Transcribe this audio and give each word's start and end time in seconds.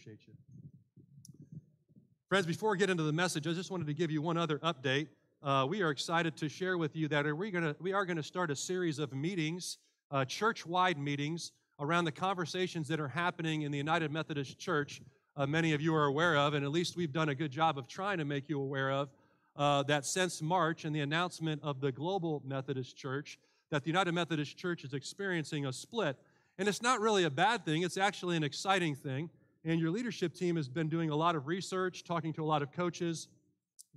appreciate 0.00 0.26
you. 0.26 0.34
Friends, 2.28 2.46
before 2.46 2.70
we 2.70 2.78
get 2.78 2.88
into 2.88 3.02
the 3.02 3.12
message, 3.12 3.46
I 3.46 3.52
just 3.52 3.70
wanted 3.70 3.86
to 3.86 3.92
give 3.92 4.10
you 4.10 4.22
one 4.22 4.38
other 4.38 4.58
update. 4.60 5.08
Uh, 5.42 5.66
we 5.68 5.82
are 5.82 5.90
excited 5.90 6.36
to 6.38 6.48
share 6.48 6.78
with 6.78 6.96
you 6.96 7.06
that 7.08 7.26
we're 7.26 7.50
gonna, 7.50 7.76
we 7.80 7.92
are 7.92 8.06
going 8.06 8.16
to 8.16 8.22
start 8.22 8.50
a 8.50 8.56
series 8.56 8.98
of 8.98 9.12
meetings, 9.12 9.76
uh, 10.10 10.24
church 10.24 10.64
wide 10.64 10.96
meetings, 10.96 11.52
around 11.80 12.06
the 12.06 12.12
conversations 12.12 12.88
that 12.88 12.98
are 12.98 13.08
happening 13.08 13.62
in 13.62 13.72
the 13.72 13.76
United 13.76 14.10
Methodist 14.10 14.58
Church. 14.58 15.02
Uh, 15.36 15.46
many 15.46 15.74
of 15.74 15.82
you 15.82 15.94
are 15.94 16.06
aware 16.06 16.36
of, 16.36 16.54
and 16.54 16.64
at 16.64 16.70
least 16.70 16.96
we've 16.96 17.12
done 17.12 17.28
a 17.28 17.34
good 17.34 17.50
job 17.50 17.76
of 17.76 17.86
trying 17.86 18.16
to 18.16 18.24
make 18.24 18.48
you 18.48 18.58
aware 18.58 18.90
of, 18.90 19.10
uh, 19.56 19.82
that 19.82 20.06
since 20.06 20.40
March 20.40 20.86
and 20.86 20.96
the 20.96 21.00
announcement 21.00 21.60
of 21.62 21.82
the 21.82 21.92
Global 21.92 22.42
Methodist 22.46 22.96
Church, 22.96 23.38
that 23.70 23.82
the 23.82 23.88
United 23.88 24.12
Methodist 24.12 24.56
Church 24.56 24.82
is 24.82 24.94
experiencing 24.94 25.66
a 25.66 25.72
split. 25.72 26.16
And 26.56 26.68
it's 26.68 26.80
not 26.80 27.00
really 27.00 27.24
a 27.24 27.30
bad 27.30 27.66
thing, 27.66 27.82
it's 27.82 27.98
actually 27.98 28.38
an 28.38 28.44
exciting 28.44 28.94
thing. 28.94 29.28
And 29.64 29.78
your 29.78 29.90
leadership 29.90 30.34
team 30.34 30.56
has 30.56 30.68
been 30.68 30.88
doing 30.88 31.10
a 31.10 31.16
lot 31.16 31.36
of 31.36 31.46
research, 31.46 32.04
talking 32.04 32.32
to 32.34 32.42
a 32.42 32.46
lot 32.46 32.62
of 32.62 32.72
coaches, 32.72 33.28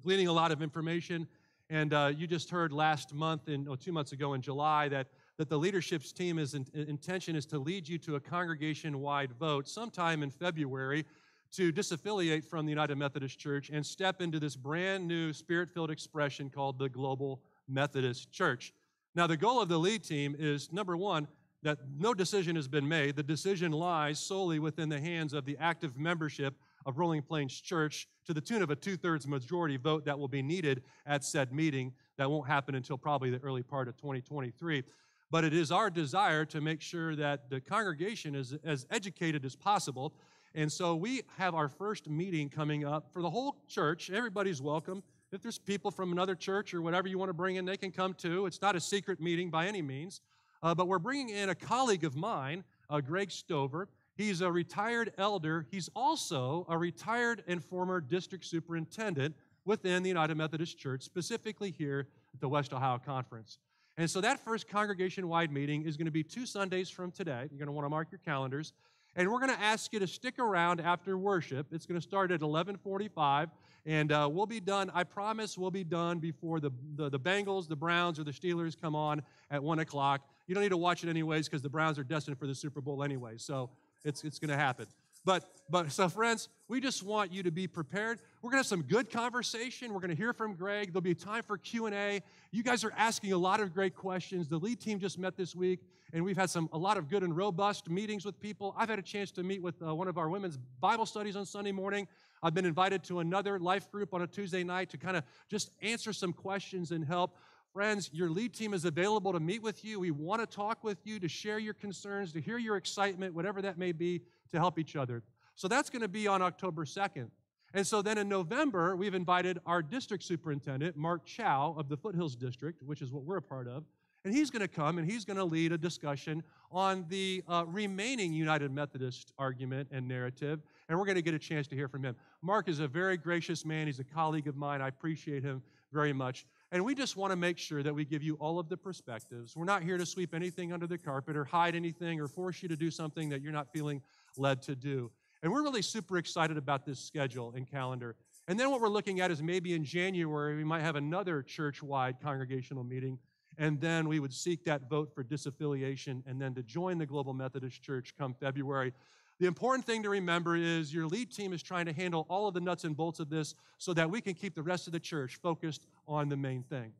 gleaning 0.01 0.27
a 0.27 0.33
lot 0.33 0.51
of 0.51 0.61
information. 0.61 1.25
And 1.69 1.93
uh, 1.93 2.11
you 2.13 2.27
just 2.27 2.49
heard 2.49 2.73
last 2.73 3.13
month, 3.13 3.47
in, 3.47 3.65
two 3.79 3.93
months 3.93 4.11
ago 4.11 4.33
in 4.33 4.41
July, 4.41 4.89
that, 4.89 5.07
that 5.37 5.47
the 5.47 5.57
leadership's 5.57 6.11
team 6.11 6.37
is 6.37 6.53
in, 6.53 6.65
intention 6.73 7.37
is 7.37 7.45
to 7.45 7.59
lead 7.59 7.87
you 7.87 7.97
to 7.99 8.15
a 8.15 8.19
congregation 8.19 8.99
wide 8.99 9.31
vote 9.39 9.69
sometime 9.69 10.21
in 10.21 10.29
February 10.29 11.05
to 11.53 11.71
disaffiliate 11.71 12.43
from 12.43 12.65
the 12.65 12.71
United 12.71 12.97
Methodist 12.97 13.39
Church 13.39 13.69
and 13.69 13.85
step 13.85 14.21
into 14.21 14.41
this 14.41 14.57
brand 14.57 15.07
new 15.07 15.31
spirit 15.31 15.69
filled 15.69 15.91
expression 15.91 16.49
called 16.49 16.77
the 16.77 16.89
Global 16.89 17.41
Methodist 17.69 18.31
Church. 18.33 18.73
Now, 19.15 19.27
the 19.27 19.37
goal 19.37 19.61
of 19.61 19.69
the 19.69 19.77
lead 19.77 20.03
team 20.03 20.35
is 20.37 20.73
number 20.73 20.97
one, 20.97 21.27
that 21.63 21.79
no 21.97 22.13
decision 22.13 22.55
has 22.55 22.67
been 22.67 22.87
made. 22.87 23.15
The 23.15 23.23
decision 23.23 23.71
lies 23.71 24.19
solely 24.19 24.59
within 24.59 24.89
the 24.89 24.99
hands 24.99 25.33
of 25.33 25.45
the 25.45 25.57
active 25.59 25.97
membership 25.97 26.55
of 26.85 26.97
Rolling 26.97 27.21
Plains 27.21 27.59
Church 27.59 28.07
to 28.25 28.33
the 28.33 28.41
tune 28.41 28.61
of 28.61 28.69
a 28.69 28.75
two 28.75 28.97
thirds 28.97 29.27
majority 29.27 29.77
vote 29.77 30.05
that 30.05 30.19
will 30.19 30.27
be 30.27 30.41
needed 30.41 30.83
at 31.05 31.23
said 31.23 31.53
meeting. 31.53 31.93
That 32.17 32.29
won't 32.29 32.47
happen 32.47 32.75
until 32.75 32.97
probably 32.97 33.29
the 33.29 33.39
early 33.39 33.63
part 33.63 33.87
of 33.87 33.95
2023. 33.97 34.83
But 35.31 35.43
it 35.43 35.53
is 35.53 35.71
our 35.71 35.89
desire 35.89 36.45
to 36.45 36.61
make 36.61 36.81
sure 36.81 37.15
that 37.15 37.49
the 37.49 37.59
congregation 37.59 38.35
is 38.35 38.55
as 38.63 38.85
educated 38.91 39.45
as 39.45 39.55
possible. 39.55 40.13
And 40.53 40.71
so 40.71 40.95
we 40.95 41.23
have 41.37 41.55
our 41.55 41.67
first 41.67 42.07
meeting 42.07 42.49
coming 42.49 42.85
up 42.85 43.11
for 43.11 43.21
the 43.21 43.29
whole 43.29 43.55
church. 43.67 44.11
Everybody's 44.11 44.61
welcome. 44.61 45.01
If 45.31 45.41
there's 45.41 45.57
people 45.57 45.89
from 45.89 46.11
another 46.11 46.35
church 46.35 46.75
or 46.75 46.83
whatever 46.83 47.07
you 47.07 47.17
want 47.17 47.29
to 47.29 47.33
bring 47.33 47.55
in, 47.55 47.65
they 47.65 47.77
can 47.77 47.91
come 47.91 48.13
too. 48.13 48.45
It's 48.45 48.61
not 48.61 48.75
a 48.75 48.79
secret 48.79 49.19
meeting 49.19 49.49
by 49.49 49.65
any 49.65 49.81
means. 49.81 50.21
Uh, 50.63 50.73
but 50.73 50.87
we're 50.87 50.97
bringing 50.97 51.29
in 51.29 51.49
a 51.49 51.55
colleague 51.55 52.05
of 52.05 52.15
mine, 52.15 52.63
uh, 52.89 53.01
Greg 53.01 53.29
Stover. 53.29 53.89
He's 54.15 54.39
a 54.39 54.49
retired 54.49 55.11
elder. 55.17 55.67
He's 55.69 55.89
also 55.93 56.65
a 56.69 56.77
retired 56.77 57.43
and 57.47 57.61
former 57.61 57.99
district 57.99 58.45
superintendent 58.45 59.35
within 59.65 60.03
the 60.03 60.09
United 60.09 60.35
Methodist 60.37 60.79
Church, 60.79 61.03
specifically 61.03 61.69
here 61.69 62.07
at 62.33 62.39
the 62.39 62.47
West 62.47 62.73
Ohio 62.73 62.97
Conference. 62.97 63.57
And 63.97 64.09
so 64.09 64.21
that 64.21 64.43
first 64.43 64.67
congregation 64.69 65.27
wide 65.27 65.51
meeting 65.51 65.83
is 65.83 65.97
going 65.97 66.05
to 66.05 66.11
be 66.11 66.23
two 66.23 66.45
Sundays 66.45 66.89
from 66.89 67.11
today. 67.11 67.47
You're 67.51 67.59
going 67.59 67.67
to 67.67 67.73
want 67.73 67.85
to 67.85 67.89
mark 67.89 68.07
your 68.11 68.19
calendars. 68.25 68.73
And 69.15 69.31
we're 69.31 69.39
going 69.39 69.53
to 69.53 69.61
ask 69.61 69.93
you 69.93 69.99
to 69.99 70.07
stick 70.07 70.39
around 70.39 70.81
after 70.81 71.17
worship. 71.17 71.67
It's 71.71 71.85
going 71.85 71.99
to 71.99 72.05
start 72.05 72.31
at 72.31 72.41
1145, 72.41 73.49
and 73.85 74.11
uh, 74.11 74.27
we'll 74.31 74.47
be 74.47 74.59
done. 74.59 74.89
I 74.93 75.03
promise 75.03 75.55
we'll 75.55 75.69
be 75.69 75.83
done 75.83 76.17
before 76.17 76.59
the, 76.59 76.71
the, 76.95 77.09
the 77.09 77.19
Bengals, 77.19 77.67
the 77.67 77.75
Browns, 77.75 78.17
or 78.17 78.23
the 78.23 78.31
Steelers 78.31 78.79
come 78.79 78.95
on 78.95 79.21
at 79.51 79.61
1 79.61 79.79
o'clock. 79.79 80.21
You 80.47 80.55
don't 80.55 80.63
need 80.63 80.69
to 80.69 80.77
watch 80.77 81.03
it 81.03 81.09
anyways 81.09 81.47
because 81.47 81.61
the 81.61 81.69
Browns 81.69 81.97
are 81.97 82.03
destined 82.03 82.37
for 82.37 82.47
the 82.47 82.55
Super 82.55 82.81
Bowl 82.81 83.03
anyway. 83.03 83.33
So 83.37 83.69
it's, 84.03 84.23
it's 84.23 84.39
going 84.39 84.49
to 84.49 84.57
happen. 84.57 84.87
But, 85.25 85.45
but 85.69 85.91
so 85.91 86.09
friends, 86.09 86.49
we 86.67 86.81
just 86.81 87.01
want 87.01 87.31
you 87.31 87.43
to 87.43 87.51
be 87.51 87.65
prepared. 87.65 88.19
We're 88.41 88.49
going 88.49 88.61
to 88.61 88.65
have 88.65 88.65
some 88.65 88.81
good 88.81 89.09
conversation. 89.09 89.93
We're 89.93 90.01
going 90.01 90.09
to 90.09 90.17
hear 90.17 90.33
from 90.33 90.55
Greg. 90.55 90.91
There'll 90.91 91.01
be 91.01 91.15
time 91.15 91.43
for 91.43 91.57
Q&A. 91.57 92.21
You 92.51 92.63
guys 92.63 92.83
are 92.83 92.91
asking 92.97 93.31
a 93.31 93.37
lot 93.37 93.61
of 93.61 93.73
great 93.73 93.95
questions. 93.95 94.49
The 94.49 94.57
lead 94.57 94.81
team 94.81 94.99
just 94.99 95.17
met 95.17 95.37
this 95.37 95.55
week, 95.55 95.79
and 96.11 96.25
we've 96.25 96.35
had 96.35 96.49
some 96.49 96.67
a 96.73 96.77
lot 96.77 96.97
of 96.97 97.09
good 97.09 97.23
and 97.23 97.35
robust 97.35 97.89
meetings 97.89 98.25
with 98.25 98.39
people. 98.41 98.75
I've 98.77 98.89
had 98.89 98.99
a 98.99 99.03
chance 99.03 99.31
to 99.31 99.43
meet 99.43 99.61
with 99.61 99.81
uh, 99.81 99.95
one 99.95 100.09
of 100.09 100.17
our 100.17 100.27
women's 100.27 100.57
Bible 100.81 101.05
studies 101.05 101.37
on 101.37 101.45
Sunday 101.45 101.71
morning. 101.71 102.07
I've 102.41 102.53
been 102.53 102.65
invited 102.65 103.03
to 103.05 103.19
another 103.19 103.59
life 103.59 103.89
group 103.89 104.13
on 104.13 104.23
a 104.23 104.27
Tuesday 104.27 104.65
night 104.65 104.89
to 104.89 104.97
kind 104.97 105.15
of 105.15 105.23
just 105.47 105.71
answer 105.81 106.11
some 106.11 106.33
questions 106.33 106.91
and 106.91 107.05
help. 107.05 107.37
Friends, 107.73 108.11
your 108.13 108.29
lead 108.29 108.53
team 108.53 108.71
is 108.75 108.85
available 108.85 109.33
to 109.33 109.39
meet 109.39 109.63
with 109.63 109.83
you. 109.83 109.99
We 109.99 110.11
want 110.11 110.41
to 110.41 110.45
talk 110.45 110.83
with 110.83 110.99
you, 111.05 111.19
to 111.19 111.27
share 111.27 111.57
your 111.57 111.73
concerns, 111.73 112.31
to 112.33 112.39
hear 112.39 112.59
your 112.59 112.77
excitement, 112.77 113.33
whatever 113.33 113.63
that 113.63 113.79
may 113.79 113.91
be, 113.91 114.21
to 114.51 114.59
help 114.59 114.77
each 114.77 114.95
other. 114.95 115.23
So 115.55 115.67
that's 115.67 115.89
going 115.89 116.03
to 116.03 116.07
be 116.07 116.27
on 116.27 116.43
October 116.43 116.85
2nd. 116.85 117.29
And 117.73 117.85
so 117.85 118.03
then 118.03 118.19
in 118.19 118.29
November, 118.29 118.95
we've 118.95 119.15
invited 119.15 119.57
our 119.65 119.81
district 119.81 120.23
superintendent, 120.23 120.95
Mark 120.95 121.25
Chow 121.25 121.73
of 121.75 121.89
the 121.89 121.97
Foothills 121.97 122.35
District, 122.35 122.83
which 122.83 123.01
is 123.01 123.11
what 123.11 123.23
we're 123.23 123.37
a 123.37 123.41
part 123.41 123.67
of. 123.67 123.85
And 124.23 124.33
he's 124.33 124.51
going 124.51 124.61
to 124.61 124.67
come 124.67 124.99
and 124.99 125.09
he's 125.09 125.25
going 125.25 125.37
to 125.37 125.43
lead 125.43 125.71
a 125.71 125.77
discussion 125.77 126.43
on 126.71 127.05
the 127.09 127.43
uh, 127.47 127.65
remaining 127.67 128.33
United 128.33 128.71
Methodist 128.71 129.33
argument 129.39 129.89
and 129.91 130.07
narrative. 130.07 130.61
And 130.87 130.99
we're 130.99 131.05
going 131.05 131.15
to 131.15 131.23
get 131.23 131.33
a 131.33 131.39
chance 131.39 131.67
to 131.69 131.75
hear 131.75 131.87
from 131.87 132.03
him. 132.03 132.15
Mark 132.43 132.69
is 132.69 132.79
a 132.79 132.87
very 132.87 133.17
gracious 133.17 133.65
man. 133.65 133.87
He's 133.87 133.99
a 133.99 134.03
colleague 134.03 134.47
of 134.47 134.55
mine. 134.55 134.79
I 134.79 134.89
appreciate 134.89 135.43
him 135.43 135.63
very 135.91 136.13
much. 136.13 136.45
And 136.73 136.83
we 136.83 136.95
just 136.95 137.15
want 137.15 137.29
to 137.31 137.35
make 137.35 137.59
sure 137.59 137.83
that 137.83 137.93
we 137.93 138.03
give 138.03 138.23
you 138.23 138.33
all 138.39 138.57
of 138.57 138.67
the 138.67 138.75
perspectives. 138.75 139.55
We're 139.55 139.63
not 139.63 139.83
here 139.83 139.95
to 139.95 140.07
sweep 140.07 140.33
anything 140.33 140.73
under 140.73 140.87
the 140.87 140.97
carpet 140.97 141.37
or 141.37 141.45
hide 141.45 141.75
anything 141.75 142.19
or 142.19 142.27
force 142.27 142.63
you 142.63 142.69
to 142.69 142.75
do 142.75 142.89
something 142.89 143.29
that 143.29 143.43
you're 143.43 143.53
not 143.53 143.71
feeling 143.71 144.01
led 144.37 144.63
to 144.63 144.75
do. 144.75 145.11
And 145.43 145.51
we're 145.51 145.61
really 145.61 145.83
super 145.83 146.17
excited 146.17 146.57
about 146.57 146.83
this 146.83 146.99
schedule 146.99 147.53
and 147.55 147.69
calendar. 147.69 148.15
And 148.47 148.59
then 148.59 148.71
what 148.71 148.81
we're 148.81 148.89
looking 148.89 149.19
at 149.19 149.29
is 149.29 149.43
maybe 149.43 149.75
in 149.75 149.83
January, 149.83 150.55
we 150.55 150.63
might 150.63 150.81
have 150.81 150.95
another 150.95 151.43
church 151.43 151.83
wide 151.83 152.15
congregational 152.19 152.83
meeting. 152.83 153.19
And 153.59 153.79
then 153.79 154.07
we 154.07 154.19
would 154.19 154.33
seek 154.33 154.65
that 154.65 154.89
vote 154.89 155.13
for 155.13 155.23
disaffiliation 155.23 156.23
and 156.25 156.41
then 156.41 156.55
to 156.55 156.63
join 156.63 156.97
the 156.97 157.05
Global 157.05 157.35
Methodist 157.35 157.83
Church 157.83 158.15
come 158.17 158.33
February. 158.33 158.93
The 159.43 159.47
important 159.47 159.83
thing 159.83 160.03
to 160.03 160.09
remember 160.09 160.55
is 160.55 160.93
your 160.93 161.05
lead 161.05 161.29
team 161.29 161.51
is 161.51 161.61
trying 161.61 161.85
to 161.87 161.91
handle 161.91 162.25
all 162.29 162.47
of 162.47 162.53
the 162.53 162.61
nuts 162.61 162.85
and 162.85 162.95
bolts 162.95 163.19
of 163.19 163.29
this 163.29 163.55
so 163.77 163.93
that 163.93 164.09
we 164.09 164.21
can 164.21 164.35
keep 164.35 164.55
the 164.55 164.63
rest 164.63 164.87
of 164.87 164.93
the 164.93 165.01
church 165.01 165.35
focused 165.35 165.85
on 166.07 166.29
the 166.29 166.37
main 166.37 166.63
thing. 166.63 166.93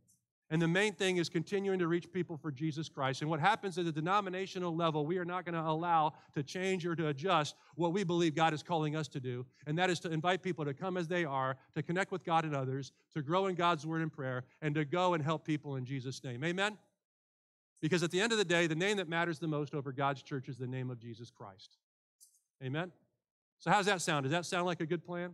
And 0.49 0.61
the 0.61 0.67
main 0.67 0.91
thing 0.91 1.15
is 1.15 1.29
continuing 1.29 1.79
to 1.79 1.87
reach 1.87 2.11
people 2.11 2.35
for 2.35 2.51
Jesus 2.51 2.89
Christ. 2.89 3.21
And 3.21 3.29
what 3.29 3.39
happens 3.39 3.77
at 3.77 3.85
the 3.85 3.93
denominational 3.93 4.75
level, 4.75 5.05
we 5.05 5.17
are 5.19 5.23
not 5.23 5.45
going 5.45 5.55
to 5.55 5.61
allow 5.61 6.15
to 6.33 6.43
change 6.43 6.85
or 6.85 6.97
to 6.97 7.07
adjust 7.07 7.55
what 7.75 7.93
we 7.93 8.03
believe 8.03 8.35
God 8.35 8.53
is 8.53 8.61
calling 8.61 8.97
us 8.97 9.07
to 9.07 9.21
do. 9.21 9.45
And 9.65 9.77
that 9.77 9.89
is 9.89 10.01
to 10.01 10.11
invite 10.11 10.43
people 10.43 10.65
to 10.65 10.73
come 10.73 10.97
as 10.97 11.07
they 11.07 11.23
are, 11.23 11.55
to 11.75 11.81
connect 11.81 12.11
with 12.11 12.25
God 12.25 12.43
and 12.43 12.53
others, 12.53 12.91
to 13.13 13.21
grow 13.21 13.47
in 13.47 13.55
God's 13.55 13.87
word 13.87 14.01
and 14.01 14.11
prayer, 14.11 14.43
and 14.61 14.75
to 14.75 14.83
go 14.83 15.13
and 15.13 15.23
help 15.23 15.45
people 15.45 15.77
in 15.77 15.85
Jesus' 15.85 16.21
name. 16.21 16.43
Amen? 16.43 16.77
Because 17.79 18.03
at 18.03 18.11
the 18.11 18.19
end 18.19 18.33
of 18.33 18.37
the 18.37 18.43
day, 18.43 18.67
the 18.67 18.75
name 18.75 18.97
that 18.97 19.07
matters 19.07 19.39
the 19.39 19.47
most 19.47 19.73
over 19.73 19.93
God's 19.93 20.21
church 20.21 20.49
is 20.49 20.57
the 20.57 20.67
name 20.67 20.91
of 20.91 20.99
Jesus 20.99 21.31
Christ. 21.31 21.77
Amen? 22.63 22.91
So, 23.59 23.71
how's 23.71 23.85
that 23.87 24.01
sound? 24.01 24.23
Does 24.23 24.31
that 24.31 24.45
sound 24.45 24.65
like 24.65 24.79
a 24.79 24.85
good 24.85 25.05
plan? 25.05 25.31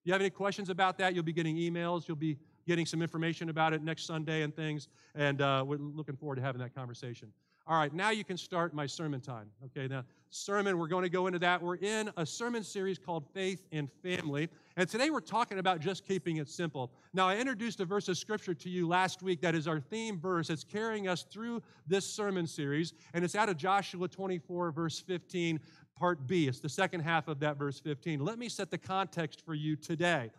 If 0.00 0.06
you 0.06 0.12
have 0.12 0.20
any 0.20 0.30
questions 0.30 0.68
about 0.68 0.98
that? 0.98 1.14
You'll 1.14 1.24
be 1.24 1.32
getting 1.32 1.56
emails. 1.56 2.06
You'll 2.06 2.16
be 2.16 2.38
getting 2.66 2.86
some 2.86 3.02
information 3.02 3.48
about 3.48 3.72
it 3.72 3.82
next 3.82 4.04
Sunday 4.04 4.42
and 4.42 4.54
things. 4.54 4.88
And 5.14 5.40
uh, 5.40 5.64
we're 5.66 5.78
looking 5.78 6.16
forward 6.16 6.36
to 6.36 6.42
having 6.42 6.60
that 6.60 6.74
conversation. 6.74 7.32
All 7.66 7.76
right, 7.76 7.92
now 7.92 8.10
you 8.10 8.24
can 8.24 8.36
start 8.36 8.74
my 8.74 8.86
sermon 8.86 9.20
time. 9.20 9.46
Okay, 9.66 9.86
now, 9.86 10.04
sermon, 10.30 10.76
we're 10.76 10.88
going 10.88 11.04
to 11.04 11.08
go 11.08 11.28
into 11.28 11.38
that. 11.38 11.62
We're 11.62 11.76
in 11.76 12.10
a 12.16 12.26
sermon 12.26 12.64
series 12.64 12.98
called 12.98 13.24
Faith 13.32 13.64
and 13.70 13.88
Family. 14.02 14.48
And 14.76 14.88
today 14.88 15.10
we're 15.10 15.20
talking 15.20 15.60
about 15.60 15.78
just 15.78 16.04
keeping 16.04 16.38
it 16.38 16.48
simple. 16.48 16.90
Now, 17.12 17.28
I 17.28 17.36
introduced 17.36 17.78
a 17.78 17.84
verse 17.84 18.08
of 18.08 18.18
scripture 18.18 18.54
to 18.54 18.68
you 18.68 18.88
last 18.88 19.22
week 19.22 19.40
that 19.42 19.54
is 19.54 19.68
our 19.68 19.78
theme 19.78 20.18
verse. 20.18 20.50
It's 20.50 20.64
carrying 20.64 21.06
us 21.06 21.22
through 21.22 21.62
this 21.86 22.04
sermon 22.04 22.46
series. 22.46 22.92
And 23.14 23.24
it's 23.24 23.36
out 23.36 23.48
of 23.48 23.56
Joshua 23.56 24.08
24, 24.08 24.72
verse 24.72 24.98
15 24.98 25.60
part 26.00 26.26
B. 26.26 26.48
It's 26.48 26.60
the 26.60 26.68
second 26.68 27.00
half 27.00 27.28
of 27.28 27.40
that 27.40 27.58
verse 27.58 27.78
15. 27.78 28.24
Let 28.24 28.38
me 28.38 28.48
set 28.48 28.70
the 28.70 28.78
context 28.78 29.44
for 29.44 29.52
you 29.52 29.76
today. 29.76 30.30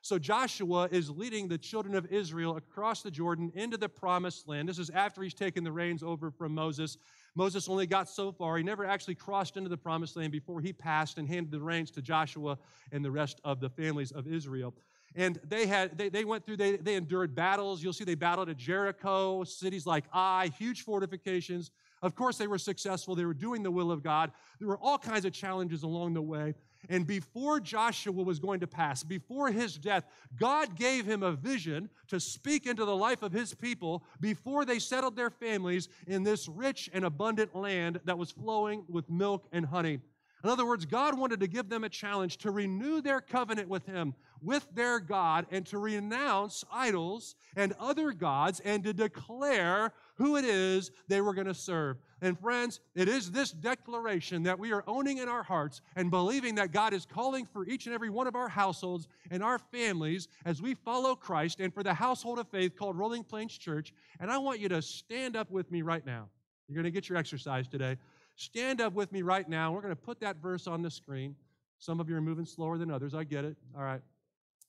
So 0.00 0.18
Joshua 0.18 0.88
is 0.90 1.10
leading 1.10 1.46
the 1.46 1.58
children 1.58 1.94
of 1.94 2.06
Israel 2.06 2.56
across 2.56 3.02
the 3.02 3.10
Jordan 3.10 3.52
into 3.54 3.76
the 3.76 3.88
promised 3.88 4.48
land. 4.48 4.66
This 4.66 4.78
is 4.78 4.88
after 4.88 5.22
he's 5.22 5.34
taken 5.34 5.62
the 5.62 5.72
reins 5.72 6.02
over 6.02 6.30
from 6.30 6.54
Moses. 6.54 6.96
Moses 7.34 7.68
only 7.68 7.86
got 7.86 8.08
so 8.08 8.32
far. 8.32 8.56
He 8.56 8.62
never 8.62 8.86
actually 8.86 9.14
crossed 9.14 9.58
into 9.58 9.68
the 9.68 9.76
promised 9.76 10.16
land 10.16 10.32
before 10.32 10.62
he 10.62 10.72
passed 10.72 11.18
and 11.18 11.28
handed 11.28 11.50
the 11.52 11.60
reins 11.60 11.90
to 11.90 12.02
Joshua 12.02 12.56
and 12.90 13.04
the 13.04 13.10
rest 13.10 13.42
of 13.44 13.60
the 13.60 13.68
families 13.68 14.12
of 14.12 14.26
Israel. 14.26 14.72
And 15.16 15.38
they 15.46 15.66
had 15.66 15.98
they, 15.98 16.08
they 16.08 16.24
went 16.24 16.46
through, 16.46 16.56
they, 16.56 16.76
they 16.76 16.94
endured 16.94 17.34
battles. 17.34 17.82
You'll 17.82 17.92
see 17.92 18.04
they 18.04 18.14
battled 18.14 18.48
at 18.48 18.56
Jericho, 18.56 19.44
cities 19.44 19.84
like 19.84 20.04
Ai, 20.14 20.50
huge 20.58 20.82
fortifications. 20.82 21.72
Of 22.02 22.14
course, 22.14 22.38
they 22.38 22.46
were 22.46 22.58
successful. 22.58 23.14
They 23.14 23.24
were 23.24 23.34
doing 23.34 23.62
the 23.62 23.70
will 23.70 23.92
of 23.92 24.02
God. 24.02 24.32
There 24.58 24.68
were 24.68 24.78
all 24.78 24.98
kinds 24.98 25.24
of 25.24 25.32
challenges 25.32 25.82
along 25.82 26.14
the 26.14 26.22
way. 26.22 26.54
And 26.88 27.06
before 27.06 27.60
Joshua 27.60 28.22
was 28.22 28.38
going 28.38 28.60
to 28.60 28.66
pass, 28.66 29.02
before 29.02 29.50
his 29.50 29.76
death, 29.76 30.06
God 30.38 30.76
gave 30.76 31.04
him 31.04 31.22
a 31.22 31.32
vision 31.32 31.90
to 32.08 32.18
speak 32.18 32.66
into 32.66 32.86
the 32.86 32.96
life 32.96 33.22
of 33.22 33.32
his 33.32 33.52
people 33.52 34.02
before 34.18 34.64
they 34.64 34.78
settled 34.78 35.14
their 35.14 35.30
families 35.30 35.88
in 36.06 36.22
this 36.22 36.48
rich 36.48 36.88
and 36.94 37.04
abundant 37.04 37.54
land 37.54 38.00
that 38.04 38.16
was 38.16 38.30
flowing 38.30 38.84
with 38.88 39.10
milk 39.10 39.46
and 39.52 39.66
honey. 39.66 40.00
In 40.42 40.48
other 40.48 40.64
words, 40.64 40.86
God 40.86 41.18
wanted 41.18 41.40
to 41.40 41.46
give 41.46 41.68
them 41.68 41.84
a 41.84 41.88
challenge 41.88 42.38
to 42.38 42.50
renew 42.50 43.02
their 43.02 43.20
covenant 43.20 43.68
with 43.68 43.84
Him, 43.84 44.14
with 44.40 44.66
their 44.74 44.98
God, 44.98 45.46
and 45.50 45.66
to 45.66 45.78
renounce 45.78 46.64
idols 46.72 47.34
and 47.56 47.74
other 47.78 48.12
gods 48.12 48.60
and 48.60 48.82
to 48.84 48.94
declare 48.94 49.92
who 50.20 50.36
it 50.36 50.44
is 50.44 50.90
they 51.08 51.22
were 51.22 51.32
going 51.32 51.46
to 51.46 51.54
serve. 51.54 51.96
And 52.20 52.38
friends, 52.38 52.80
it 52.94 53.08
is 53.08 53.30
this 53.30 53.52
declaration 53.52 54.42
that 54.42 54.58
we 54.58 54.70
are 54.70 54.84
owning 54.86 55.16
in 55.16 55.30
our 55.30 55.42
hearts 55.42 55.80
and 55.96 56.10
believing 56.10 56.56
that 56.56 56.72
God 56.72 56.92
is 56.92 57.06
calling 57.06 57.46
for 57.46 57.66
each 57.66 57.86
and 57.86 57.94
every 57.94 58.10
one 58.10 58.26
of 58.26 58.36
our 58.36 58.48
households 58.48 59.08
and 59.30 59.42
our 59.42 59.58
families 59.58 60.28
as 60.44 60.60
we 60.60 60.74
follow 60.74 61.14
Christ 61.14 61.60
and 61.60 61.72
for 61.72 61.82
the 61.82 61.94
household 61.94 62.38
of 62.38 62.48
faith 62.48 62.76
called 62.76 62.98
Rolling 62.98 63.24
Plains 63.24 63.56
Church. 63.56 63.94
And 64.20 64.30
I 64.30 64.36
want 64.36 64.60
you 64.60 64.68
to 64.68 64.82
stand 64.82 65.36
up 65.36 65.50
with 65.50 65.70
me 65.72 65.80
right 65.80 66.04
now. 66.04 66.28
You're 66.68 66.74
going 66.74 66.84
to 66.84 66.90
get 66.90 67.08
your 67.08 67.16
exercise 67.16 67.66
today. 67.66 67.96
Stand 68.36 68.82
up 68.82 68.92
with 68.92 69.12
me 69.12 69.22
right 69.22 69.48
now. 69.48 69.72
We're 69.72 69.80
going 69.80 69.96
to 69.96 70.02
put 70.02 70.20
that 70.20 70.36
verse 70.36 70.66
on 70.66 70.82
the 70.82 70.90
screen. 70.90 71.34
Some 71.78 71.98
of 71.98 72.10
you 72.10 72.16
are 72.16 72.20
moving 72.20 72.44
slower 72.44 72.76
than 72.76 72.90
others. 72.90 73.14
I 73.14 73.24
get 73.24 73.46
it. 73.46 73.56
All 73.74 73.82
right. 73.82 74.02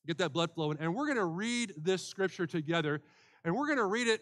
Get 0.08 0.18
that 0.20 0.32
blood 0.32 0.52
flowing. 0.56 0.78
And 0.80 0.96
we're 0.96 1.08
going 1.08 1.18
to 1.18 1.26
read 1.26 1.74
this 1.78 2.08
scripture 2.08 2.48
together. 2.48 3.02
And 3.44 3.54
we're 3.54 3.66
going 3.66 3.80
to 3.80 3.86
read 3.86 4.08
it. 4.08 4.22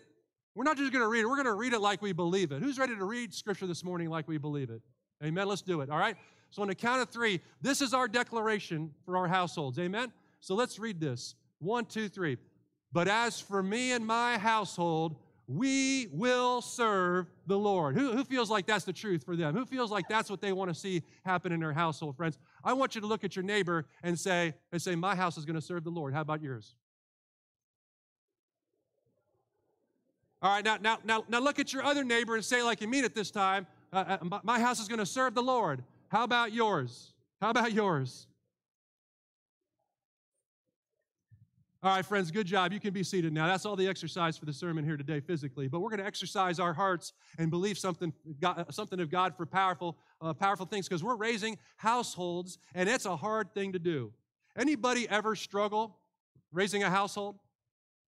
We're 0.59 0.65
not 0.65 0.75
just 0.75 0.91
going 0.91 1.05
to 1.05 1.07
read 1.07 1.21
it, 1.21 1.25
we're 1.25 1.37
going 1.37 1.45
to 1.45 1.53
read 1.53 1.71
it 1.71 1.79
like 1.79 2.01
we 2.01 2.11
believe 2.11 2.51
it. 2.51 2.61
Who's 2.61 2.77
ready 2.77 2.93
to 2.93 3.05
read 3.05 3.33
scripture 3.33 3.65
this 3.65 3.81
morning 3.81 4.09
like 4.09 4.27
we 4.27 4.37
believe 4.37 4.69
it? 4.69 4.81
Amen. 5.23 5.47
Let's 5.47 5.61
do 5.61 5.79
it. 5.79 5.89
All 5.89 5.97
right. 5.97 6.17
So, 6.49 6.61
on 6.61 6.67
the 6.67 6.75
count 6.75 7.01
of 7.01 7.07
three, 7.07 7.39
this 7.61 7.81
is 7.81 7.93
our 7.93 8.09
declaration 8.09 8.91
for 9.05 9.15
our 9.15 9.29
households. 9.29 9.79
Amen. 9.79 10.11
So, 10.41 10.55
let's 10.55 10.77
read 10.77 10.99
this. 10.99 11.35
One, 11.59 11.85
two, 11.85 12.09
three. 12.09 12.35
But 12.91 13.07
as 13.07 13.39
for 13.39 13.63
me 13.63 13.93
and 13.93 14.05
my 14.05 14.37
household, 14.37 15.15
we 15.47 16.07
will 16.11 16.61
serve 16.61 17.27
the 17.47 17.57
Lord. 17.57 17.95
Who, 17.95 18.11
who 18.11 18.25
feels 18.25 18.49
like 18.49 18.65
that's 18.65 18.83
the 18.83 18.91
truth 18.91 19.23
for 19.23 19.37
them? 19.37 19.55
Who 19.55 19.63
feels 19.65 19.91
like 19.91 20.09
that's 20.09 20.29
what 20.29 20.41
they 20.41 20.51
want 20.51 20.69
to 20.71 20.75
see 20.75 21.03
happen 21.23 21.53
in 21.53 21.61
their 21.61 21.71
household, 21.71 22.17
friends? 22.17 22.37
I 22.65 22.73
want 22.73 22.95
you 22.95 23.01
to 23.01 23.07
look 23.07 23.23
at 23.23 23.33
your 23.33 23.43
neighbor 23.43 23.85
and 24.03 24.19
say, 24.19 24.53
and 24.73 24.81
say, 24.81 24.93
my 24.95 25.15
house 25.15 25.37
is 25.37 25.45
going 25.45 25.55
to 25.55 25.61
serve 25.61 25.85
the 25.85 25.89
Lord. 25.89 26.13
How 26.13 26.19
about 26.19 26.41
yours? 26.41 26.75
All 30.41 30.51
right, 30.51 30.63
now, 30.63 30.77
now, 30.81 30.99
now, 31.03 31.25
now 31.27 31.39
look 31.39 31.59
at 31.59 31.73
your 31.73 31.83
other 31.83 32.03
neighbor 32.03 32.35
and 32.35 32.45
say, 32.45 32.63
like 32.63 32.79
you 32.79 32.87
mean 32.87 33.03
it 33.03 33.13
this 33.13 33.29
time, 33.29 33.67
uh, 33.91 34.17
uh, 34.21 34.39
my 34.43 34.59
house 34.59 34.79
is 34.79 34.87
going 34.87 34.99
to 34.99 35.05
serve 35.05 35.35
the 35.35 35.43
Lord. 35.43 35.83
How 36.07 36.23
about 36.23 36.53
yours? 36.53 37.13
How 37.41 37.49
about 37.49 37.73
yours? 37.73 38.27
All 41.81 41.95
right, 41.95 42.05
friends, 42.05 42.29
good 42.29 42.45
job. 42.45 42.73
You 42.73 42.79
can 42.79 42.93
be 42.93 43.03
seated 43.03 43.31
now. 43.31 43.47
That's 43.47 43.65
all 43.65 43.77
the 43.77 43.87
exercise 43.87 44.37
for 44.37 44.45
the 44.45 44.51
sermon 44.51 44.83
here 44.83 44.97
today 44.97 45.21
physically. 45.21 45.69
But 45.69 45.79
we're 45.79 45.89
going 45.89 46.01
to 46.01 46.05
exercise 46.05 46.59
our 46.59 46.73
hearts 46.73 47.13
and 47.37 47.49
believe 47.49 47.77
something, 47.77 48.11
God, 48.41 48.65
something 48.71 48.99
of 48.99 49.09
God 49.09 49.35
for 49.37 49.45
powerful, 49.45 49.97
uh, 50.21 50.33
powerful 50.33 50.65
things 50.65 50.89
because 50.89 51.05
we're 51.05 51.15
raising 51.15 51.57
households, 51.77 52.57
and 52.75 52.89
it's 52.89 53.05
a 53.05 53.15
hard 53.15 53.53
thing 53.53 53.71
to 53.73 53.79
do. 53.79 54.11
Anybody 54.57 55.07
ever 55.09 55.37
struggle 55.37 55.97
raising 56.51 56.83
a 56.83 56.89
household? 56.89 57.39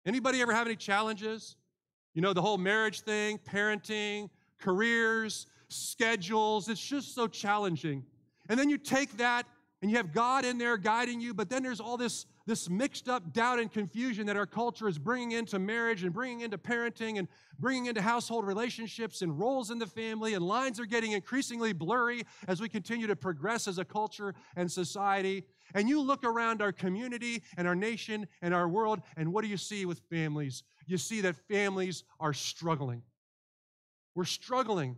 Anybody 0.06 0.40
ever 0.42 0.54
have 0.54 0.68
any 0.68 0.76
challenges? 0.76 1.56
You 2.16 2.22
know, 2.22 2.32
the 2.32 2.40
whole 2.40 2.56
marriage 2.56 3.00
thing, 3.00 3.38
parenting, 3.38 4.30
careers, 4.58 5.46
schedules, 5.68 6.66
it's 6.70 6.80
just 6.80 7.14
so 7.14 7.28
challenging. 7.28 8.04
And 8.48 8.58
then 8.58 8.70
you 8.70 8.78
take 8.78 9.18
that 9.18 9.46
and 9.82 9.90
you 9.90 9.98
have 9.98 10.14
God 10.14 10.46
in 10.46 10.56
there 10.56 10.78
guiding 10.78 11.20
you, 11.20 11.34
but 11.34 11.50
then 11.50 11.62
there's 11.62 11.78
all 11.78 11.98
this 11.98 12.24
this 12.46 12.70
mixed 12.70 13.08
up 13.08 13.32
doubt 13.32 13.58
and 13.58 13.72
confusion 13.72 14.26
that 14.26 14.36
our 14.36 14.46
culture 14.46 14.86
is 14.88 14.98
bringing 14.98 15.32
into 15.32 15.58
marriage 15.58 16.04
and 16.04 16.12
bringing 16.12 16.40
into 16.40 16.56
parenting 16.56 17.18
and 17.18 17.26
bringing 17.58 17.86
into 17.86 18.00
household 18.00 18.46
relationships 18.46 19.20
and 19.20 19.36
roles 19.36 19.70
in 19.70 19.78
the 19.78 19.86
family, 19.86 20.34
and 20.34 20.46
lines 20.46 20.78
are 20.78 20.86
getting 20.86 21.12
increasingly 21.12 21.72
blurry 21.72 22.22
as 22.46 22.60
we 22.60 22.68
continue 22.68 23.08
to 23.08 23.16
progress 23.16 23.66
as 23.66 23.78
a 23.78 23.84
culture 23.84 24.32
and 24.54 24.70
society. 24.70 25.44
And 25.74 25.88
you 25.88 26.00
look 26.00 26.24
around 26.24 26.62
our 26.62 26.70
community 26.70 27.42
and 27.56 27.66
our 27.66 27.74
nation 27.74 28.28
and 28.40 28.54
our 28.54 28.68
world, 28.68 29.00
and 29.16 29.32
what 29.32 29.42
do 29.42 29.48
you 29.48 29.56
see 29.56 29.84
with 29.84 29.98
families? 30.08 30.62
You 30.86 30.98
see 30.98 31.22
that 31.22 31.36
families 31.48 32.04
are 32.20 32.32
struggling. 32.32 33.02
We're 34.14 34.24
struggling 34.24 34.96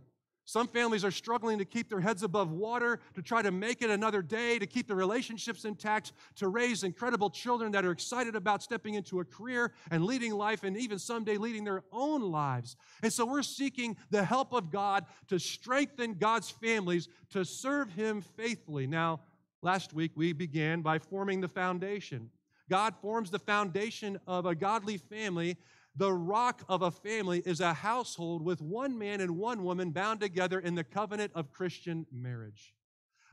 some 0.49 0.67
families 0.67 1.05
are 1.05 1.11
struggling 1.11 1.59
to 1.59 1.65
keep 1.65 1.89
their 1.89 1.99
heads 1.99 2.23
above 2.23 2.49
water, 2.49 3.01
to 3.13 3.21
try 3.21 3.43
to 3.43 3.51
make 3.51 3.83
it 3.83 3.91
another 3.91 4.23
day, 4.23 4.57
to 4.57 4.65
keep 4.65 4.87
the 4.87 4.95
relationships 4.95 5.63
intact, 5.63 6.11
to 6.37 6.47
raise 6.47 6.83
incredible 6.83 7.29
children 7.29 7.71
that 7.73 7.85
are 7.85 7.91
excited 7.91 8.35
about 8.35 8.63
stepping 8.63 8.95
into 8.95 9.19
a 9.19 9.25
career 9.25 9.73
and 9.91 10.03
leading 10.03 10.33
life 10.33 10.63
and 10.63 10.75
even 10.75 10.97
someday 10.97 11.37
leading 11.37 11.65
their 11.65 11.83
own 11.91 12.31
lives. 12.31 12.77
And 13.03 13.13
so 13.13 13.27
we're 13.27 13.43
seeking 13.43 13.95
the 14.09 14.23
help 14.23 14.51
of 14.51 14.71
God 14.71 15.05
to 15.27 15.37
strengthen 15.37 16.15
God's 16.15 16.49
families 16.49 17.09
to 17.29 17.45
serve 17.45 17.91
Him 17.91 18.21
faithfully. 18.35 18.87
Now, 18.87 19.19
last 19.61 19.93
week 19.93 20.13
we 20.15 20.33
began 20.33 20.81
by 20.81 20.97
forming 20.97 21.41
the 21.41 21.47
foundation. 21.47 22.31
God 22.71 22.95
forms 23.03 23.29
the 23.29 23.37
foundation 23.37 24.19
of 24.25 24.47
a 24.47 24.55
godly 24.55 24.97
family 24.97 25.57
the 25.99 26.13
rock 26.13 26.63
of 26.69 26.81
a 26.81 26.89
family 26.89 27.43
is 27.45 27.59
a 27.59 27.73
household 27.73 28.41
with 28.41 28.61
one 28.61 28.97
man 28.97 29.19
and 29.19 29.37
one 29.37 29.65
woman 29.65 29.91
bound 29.91 30.21
together 30.21 30.57
in 30.57 30.73
the 30.73 30.83
covenant 30.83 31.29
of 31.35 31.51
Christian 31.51 32.05
marriage. 32.09 32.73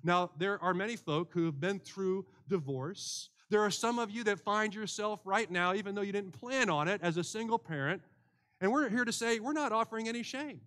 Now, 0.02 0.32
there 0.36 0.60
are 0.60 0.74
many 0.74 0.96
folk 0.96 1.32
who 1.32 1.44
have 1.44 1.60
been 1.60 1.78
through 1.78 2.26
divorce. 2.48 3.30
There 3.50 3.60
are 3.60 3.70
some 3.70 4.00
of 4.00 4.10
you 4.10 4.24
that 4.24 4.40
find 4.40 4.74
yourself 4.74 5.20
right 5.24 5.48
now, 5.48 5.74
even 5.74 5.94
though 5.94 6.02
you 6.02 6.10
didn't 6.10 6.32
plan 6.32 6.68
on 6.68 6.88
it, 6.88 7.00
as 7.04 7.16
a 7.16 7.22
single 7.22 7.58
parent. 7.58 8.02
And 8.60 8.72
we're 8.72 8.88
here 8.88 9.04
to 9.04 9.12
say 9.12 9.38
we're 9.38 9.52
not 9.52 9.70
offering 9.70 10.08
any 10.08 10.24
shame. 10.24 10.60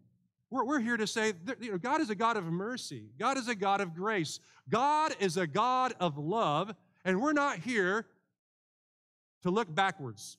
We're, 0.50 0.64
we're 0.64 0.80
here 0.80 0.96
to 0.96 1.06
say 1.06 1.34
you 1.60 1.72
know, 1.74 1.78
God 1.78 2.00
is 2.00 2.10
a 2.10 2.16
God 2.16 2.38
of 2.38 2.46
mercy, 2.46 3.10
God 3.20 3.38
is 3.38 3.50
a 3.50 3.56
God 3.56 3.82
of 3.82 3.94
grace, 3.94 4.40
God 4.70 5.18
is 5.20 5.36
a 5.36 5.46
God 5.46 5.94
of 6.00 6.18
love, 6.18 6.74
and 7.04 7.22
we're 7.22 7.34
not 7.34 7.58
here 7.58 8.06
to 9.44 9.52
look 9.52 9.74
backwards. 9.76 10.38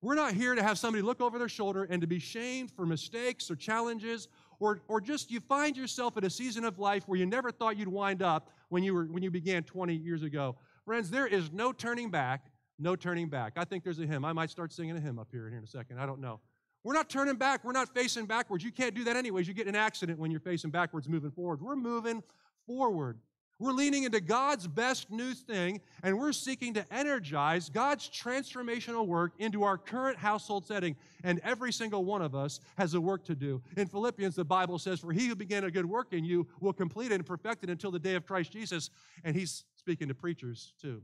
We're 0.00 0.14
not 0.14 0.34
here 0.34 0.54
to 0.54 0.62
have 0.62 0.78
somebody 0.78 1.02
look 1.02 1.20
over 1.20 1.38
their 1.38 1.48
shoulder 1.48 1.84
and 1.84 2.00
to 2.00 2.06
be 2.06 2.18
shamed 2.20 2.70
for 2.70 2.86
mistakes 2.86 3.50
or 3.50 3.56
challenges, 3.56 4.28
or, 4.60 4.80
or 4.86 5.00
just 5.00 5.30
you 5.30 5.40
find 5.40 5.76
yourself 5.76 6.16
at 6.16 6.24
a 6.24 6.30
season 6.30 6.64
of 6.64 6.78
life 6.78 7.04
where 7.06 7.18
you 7.18 7.26
never 7.26 7.50
thought 7.50 7.76
you'd 7.76 7.88
wind 7.88 8.22
up 8.22 8.50
when 8.68 8.82
you, 8.82 8.94
were, 8.94 9.04
when 9.04 9.22
you 9.22 9.30
began 9.30 9.64
20 9.64 9.94
years 9.94 10.22
ago. 10.22 10.56
Friends, 10.84 11.10
there 11.10 11.26
is 11.26 11.52
no 11.52 11.72
turning 11.72 12.10
back, 12.10 12.46
no 12.78 12.94
turning 12.94 13.28
back. 13.28 13.54
I 13.56 13.64
think 13.64 13.82
there's 13.82 13.98
a 13.98 14.06
hymn. 14.06 14.24
I 14.24 14.32
might 14.32 14.50
start 14.50 14.72
singing 14.72 14.96
a 14.96 15.00
hymn 15.00 15.18
up 15.18 15.28
here, 15.32 15.48
here 15.48 15.58
in 15.58 15.64
a 15.64 15.68
second. 15.68 15.98
I 15.98 16.06
don't 16.06 16.20
know. 16.20 16.40
We're 16.84 16.94
not 16.94 17.10
turning 17.10 17.34
back. 17.34 17.64
We're 17.64 17.72
not 17.72 17.92
facing 17.92 18.26
backwards. 18.26 18.62
You 18.62 18.70
can't 18.70 18.94
do 18.94 19.04
that 19.04 19.16
anyways. 19.16 19.48
You 19.48 19.54
get 19.54 19.66
an 19.66 19.74
accident 19.74 20.18
when 20.18 20.30
you're 20.30 20.40
facing 20.40 20.70
backwards, 20.70 21.08
moving 21.08 21.32
forward. 21.32 21.60
We're 21.60 21.76
moving 21.76 22.22
forward. 22.66 23.18
We're 23.60 23.72
leaning 23.72 24.04
into 24.04 24.20
God's 24.20 24.68
best 24.68 25.10
new 25.10 25.34
thing, 25.34 25.80
and 26.04 26.16
we're 26.16 26.32
seeking 26.32 26.74
to 26.74 26.94
energize 26.94 27.68
God's 27.68 28.08
transformational 28.08 29.06
work 29.06 29.32
into 29.38 29.64
our 29.64 29.76
current 29.76 30.16
household 30.16 30.64
setting. 30.64 30.94
And 31.24 31.40
every 31.42 31.72
single 31.72 32.04
one 32.04 32.22
of 32.22 32.36
us 32.36 32.60
has 32.76 32.94
a 32.94 33.00
work 33.00 33.24
to 33.24 33.34
do. 33.34 33.60
In 33.76 33.88
Philippians, 33.88 34.36
the 34.36 34.44
Bible 34.44 34.78
says, 34.78 35.00
For 35.00 35.12
he 35.12 35.26
who 35.26 35.34
began 35.34 35.64
a 35.64 35.70
good 35.72 35.86
work 35.86 36.12
in 36.12 36.24
you 36.24 36.46
will 36.60 36.72
complete 36.72 37.10
it 37.10 37.16
and 37.16 37.26
perfect 37.26 37.64
it 37.64 37.70
until 37.70 37.90
the 37.90 37.98
day 37.98 38.14
of 38.14 38.26
Christ 38.26 38.52
Jesus. 38.52 38.90
And 39.24 39.34
he's 39.34 39.64
speaking 39.74 40.06
to 40.06 40.14
preachers 40.14 40.72
too. 40.80 41.02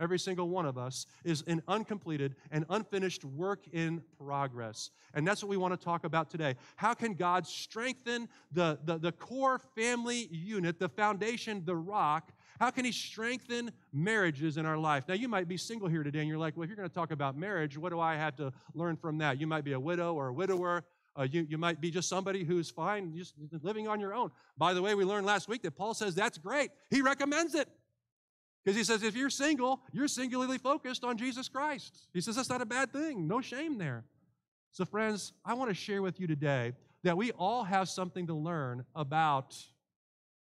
Every 0.00 0.18
single 0.18 0.48
one 0.48 0.64
of 0.64 0.78
us 0.78 1.06
is 1.24 1.42
an 1.48 1.62
uncompleted 1.66 2.36
and 2.52 2.64
unfinished 2.70 3.24
work 3.24 3.66
in 3.72 4.02
progress. 4.18 4.90
And 5.14 5.26
that's 5.26 5.42
what 5.42 5.48
we 5.48 5.56
want 5.56 5.78
to 5.78 5.84
talk 5.84 6.04
about 6.04 6.30
today. 6.30 6.54
How 6.76 6.94
can 6.94 7.14
God 7.14 7.46
strengthen 7.46 8.28
the, 8.52 8.78
the, 8.84 8.98
the 8.98 9.12
core 9.12 9.58
family 9.58 10.28
unit, 10.30 10.78
the 10.78 10.88
foundation, 10.88 11.62
the 11.64 11.74
rock? 11.74 12.30
How 12.60 12.70
can 12.70 12.84
He 12.84 12.92
strengthen 12.92 13.72
marriages 13.92 14.56
in 14.56 14.66
our 14.66 14.78
life? 14.78 15.04
Now, 15.08 15.14
you 15.14 15.28
might 15.28 15.48
be 15.48 15.56
single 15.56 15.88
here 15.88 16.04
today 16.04 16.20
and 16.20 16.28
you're 16.28 16.38
like, 16.38 16.56
well, 16.56 16.62
if 16.62 16.68
you're 16.68 16.76
going 16.76 16.88
to 16.88 16.94
talk 16.94 17.10
about 17.10 17.36
marriage, 17.36 17.76
what 17.76 17.90
do 17.90 17.98
I 17.98 18.14
have 18.14 18.36
to 18.36 18.52
learn 18.74 18.96
from 18.96 19.18
that? 19.18 19.40
You 19.40 19.48
might 19.48 19.64
be 19.64 19.72
a 19.72 19.80
widow 19.80 20.14
or 20.14 20.28
a 20.28 20.32
widower. 20.32 20.84
Uh, 21.18 21.26
you, 21.28 21.44
you 21.48 21.58
might 21.58 21.80
be 21.80 21.90
just 21.90 22.08
somebody 22.08 22.44
who's 22.44 22.70
fine, 22.70 23.12
just 23.16 23.34
living 23.62 23.88
on 23.88 23.98
your 23.98 24.14
own. 24.14 24.30
By 24.56 24.72
the 24.72 24.80
way, 24.80 24.94
we 24.94 25.04
learned 25.04 25.26
last 25.26 25.48
week 25.48 25.62
that 25.62 25.72
Paul 25.72 25.94
says 25.94 26.14
that's 26.14 26.38
great. 26.38 26.70
He 26.90 27.02
recommends 27.02 27.56
it. 27.56 27.68
Because 28.64 28.76
he 28.76 28.84
says, 28.84 29.02
if 29.02 29.16
you're 29.16 29.30
single, 29.30 29.80
you're 29.92 30.08
singularly 30.08 30.58
focused 30.58 31.04
on 31.04 31.16
Jesus 31.16 31.48
Christ. 31.48 32.08
He 32.12 32.20
says 32.20 32.36
that's 32.36 32.50
not 32.50 32.60
a 32.60 32.66
bad 32.66 32.92
thing. 32.92 33.26
No 33.26 33.40
shame 33.40 33.78
there. 33.78 34.04
So, 34.72 34.84
friends, 34.84 35.32
I 35.44 35.54
want 35.54 35.70
to 35.70 35.74
share 35.74 36.02
with 36.02 36.20
you 36.20 36.26
today 36.26 36.72
that 37.02 37.16
we 37.16 37.32
all 37.32 37.64
have 37.64 37.88
something 37.88 38.26
to 38.26 38.34
learn 38.34 38.84
about 38.94 39.56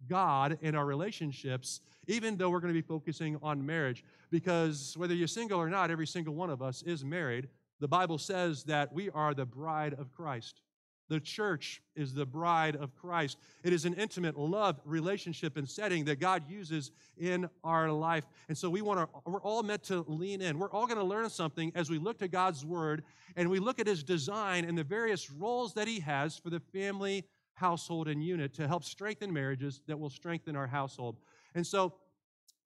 God 0.07 0.57
and 0.61 0.75
our 0.75 0.85
relationships, 0.85 1.81
even 2.07 2.37
though 2.37 2.49
we're 2.49 2.59
going 2.59 2.73
to 2.73 2.81
be 2.81 2.87
focusing 2.87 3.37
on 3.41 3.65
marriage. 3.65 4.03
Because 4.29 4.95
whether 4.97 5.13
you're 5.13 5.27
single 5.27 5.59
or 5.59 5.69
not, 5.69 5.91
every 5.91 6.07
single 6.07 6.35
one 6.35 6.49
of 6.49 6.61
us 6.61 6.83
is 6.83 7.03
married. 7.03 7.49
The 7.79 7.87
Bible 7.87 8.17
says 8.17 8.63
that 8.63 8.93
we 8.93 9.09
are 9.09 9.33
the 9.33 9.45
bride 9.45 9.93
of 9.93 10.11
Christ. 10.13 10.61
The 11.07 11.19
church 11.19 11.81
is 11.95 12.13
the 12.13 12.25
bride 12.25 12.75
of 12.75 12.95
Christ. 12.95 13.37
It 13.63 13.73
is 13.73 13.85
an 13.85 13.93
intimate 13.93 14.37
love 14.37 14.79
relationship 14.85 15.55
and 15.55 15.69
setting 15.69 16.05
that 16.05 16.19
God 16.19 16.49
uses 16.49 16.91
in 17.17 17.47
our 17.63 17.91
life. 17.91 18.25
And 18.49 18.57
so 18.57 18.69
we 18.69 18.81
want 18.81 18.99
to, 18.99 19.29
we're 19.29 19.41
all 19.41 19.61
meant 19.61 19.83
to 19.83 20.03
lean 20.07 20.41
in. 20.41 20.57
We're 20.57 20.71
all 20.71 20.87
going 20.87 20.97
to 20.97 21.03
learn 21.03 21.29
something 21.29 21.71
as 21.75 21.89
we 21.89 21.99
look 21.99 22.17
to 22.19 22.27
God's 22.27 22.65
word 22.65 23.03
and 23.35 23.49
we 23.49 23.59
look 23.59 23.79
at 23.79 23.87
his 23.87 24.03
design 24.03 24.65
and 24.65 24.77
the 24.77 24.83
various 24.83 25.29
roles 25.29 25.73
that 25.75 25.87
he 25.87 25.99
has 25.99 26.37
for 26.37 26.49
the 26.49 26.59
family 26.59 27.25
household 27.53 28.07
and 28.07 28.23
unit 28.23 28.53
to 28.53 28.67
help 28.67 28.83
strengthen 28.83 29.31
marriages 29.31 29.81
that 29.87 29.99
will 29.99 30.09
strengthen 30.09 30.55
our 30.55 30.67
household. 30.67 31.17
And 31.53 31.65
so, 31.65 31.93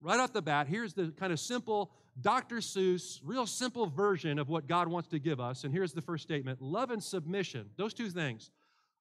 right 0.02 0.20
off 0.20 0.34
the 0.34 0.42
bat, 0.42 0.68
here's 0.68 0.94
the 0.94 1.14
kind 1.20 1.32
of 1.32 1.40
simple 1.40 1.92
Dr. 2.22 2.58
Seuss, 2.58 3.20
real 3.24 3.46
simple 3.46 3.88
version 3.88 4.40
of 4.40 4.50
what 4.50 4.68
God 4.68 4.88
wants 4.88 5.08
to 5.10 5.20
give 5.20 5.40
us. 5.40 5.64
And 5.64 5.74
here's 5.74 5.94
the 5.94 6.02
first 6.02 6.24
statement 6.24 6.62
love 6.62 6.92
and 6.92 7.04
submission, 7.04 7.70
those 7.78 7.94
two 7.94 8.10
things. 8.10 8.52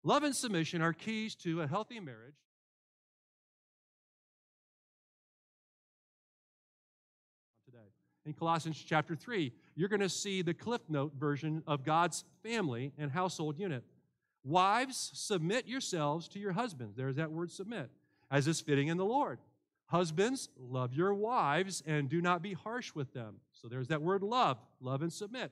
Love 0.04 0.22
and 0.22 0.34
submission 0.34 0.80
are 0.80 0.92
keys 0.92 1.34
to 1.36 1.62
a 1.62 1.66
healthy 1.66 1.98
marriage. 1.98 2.36
Today. 7.66 7.78
In 8.24 8.32
Colossians 8.32 8.82
chapter 8.86 9.16
3, 9.16 9.52
you're 9.74 9.88
going 9.88 10.00
to 10.00 10.08
see 10.08 10.42
the 10.42 10.54
Cliff 10.54 10.82
Note 10.88 11.14
version 11.18 11.62
of 11.66 11.84
God's 11.84 12.24
family 12.42 12.92
and 12.96 13.10
household 13.10 13.58
unit. 13.58 13.82
Wives, 14.44 15.10
submit 15.14 15.66
yourselves 15.66 16.28
to 16.28 16.38
your 16.38 16.52
husbands. 16.52 16.96
There's 16.96 17.16
that 17.16 17.32
word 17.32 17.50
submit, 17.50 17.90
as 18.30 18.46
is 18.46 18.60
fitting 18.60 18.88
in 18.88 18.96
the 18.96 19.04
Lord. 19.04 19.40
Husbands, 19.88 20.50
love 20.58 20.92
your 20.92 21.14
wives 21.14 21.82
and 21.86 22.08
do 22.08 22.20
not 22.20 22.42
be 22.42 22.52
harsh 22.52 22.94
with 22.94 23.12
them. 23.14 23.36
So 23.52 23.68
there's 23.68 23.88
that 23.88 24.02
word 24.02 24.22
love, 24.22 24.58
love 24.80 25.02
and 25.02 25.12
submit. 25.12 25.50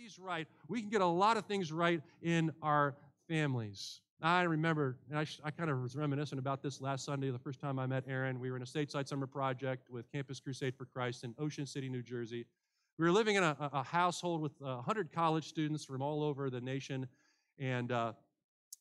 These 0.00 0.18
right, 0.18 0.48
we 0.66 0.80
can 0.80 0.88
get 0.88 1.02
a 1.02 1.06
lot 1.06 1.36
of 1.36 1.44
things 1.44 1.70
right 1.70 2.00
in 2.22 2.52
our 2.62 2.96
families. 3.28 4.00
I 4.22 4.44
remember, 4.44 4.96
and 5.10 5.18
I, 5.18 5.26
I 5.44 5.50
kind 5.50 5.68
of 5.68 5.78
was 5.82 5.94
reminiscent 5.94 6.38
about 6.38 6.62
this 6.62 6.80
last 6.80 7.04
Sunday, 7.04 7.28
the 7.30 7.38
first 7.38 7.60
time 7.60 7.78
I 7.78 7.84
met 7.84 8.04
Erin. 8.08 8.40
We 8.40 8.50
were 8.50 8.56
in 8.56 8.62
a 8.62 8.66
stateside 8.66 9.08
summer 9.08 9.26
project 9.26 9.90
with 9.90 10.10
Campus 10.10 10.40
Crusade 10.40 10.74
for 10.74 10.86
Christ 10.86 11.22
in 11.22 11.34
Ocean 11.38 11.66
City, 11.66 11.90
New 11.90 12.00
Jersey. 12.02 12.46
We 12.98 13.04
were 13.04 13.12
living 13.12 13.36
in 13.36 13.42
a, 13.42 13.54
a 13.60 13.82
household 13.82 14.40
with 14.40 14.58
100 14.60 15.12
college 15.12 15.46
students 15.46 15.84
from 15.84 16.00
all 16.00 16.22
over 16.22 16.48
the 16.48 16.62
nation. 16.62 17.06
And 17.58 17.92
uh, 17.92 18.14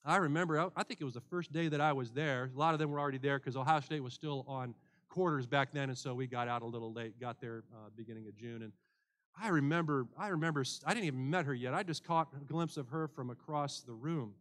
I 0.05 0.17
remember, 0.17 0.71
I 0.73 0.83
think 0.83 1.01
it 1.01 1.05
was 1.05 1.15
the 1.15 1.21
first 1.29 1.51
day 1.51 1.67
that 1.67 1.81
I 1.81 1.91
was 1.91 2.11
there. 2.11 2.49
A 2.55 2.57
lot 2.57 2.73
of 2.73 2.79
them 2.79 2.91
were 2.91 2.99
already 2.99 3.17
there 3.17 3.39
because 3.39 3.57
Ohio 3.57 3.81
State 3.81 4.01
was 4.01 4.13
still 4.13 4.45
on 4.47 4.73
quarters 5.09 5.45
back 5.45 5.73
then. 5.73 5.89
And 5.89 5.97
so 5.97 6.13
we 6.13 6.27
got 6.27 6.47
out 6.47 6.61
a 6.61 6.65
little 6.65 6.93
late, 6.93 7.19
got 7.19 7.41
there 7.41 7.63
uh, 7.73 7.89
beginning 7.97 8.25
of 8.29 8.37
June. 8.37 8.63
And 8.63 8.71
I 9.41 9.49
remember, 9.49 10.07
I 10.17 10.27
remember, 10.29 10.63
I 10.85 10.93
didn't 10.93 11.07
even 11.07 11.29
met 11.29 11.45
her 11.45 11.53
yet. 11.53 11.73
I 11.73 11.83
just 11.83 12.03
caught 12.03 12.29
a 12.35 12.43
glimpse 12.43 12.77
of 12.77 12.89
her 12.89 13.07
from 13.07 13.29
across 13.29 13.81
the 13.81 13.93
room. 13.93 14.33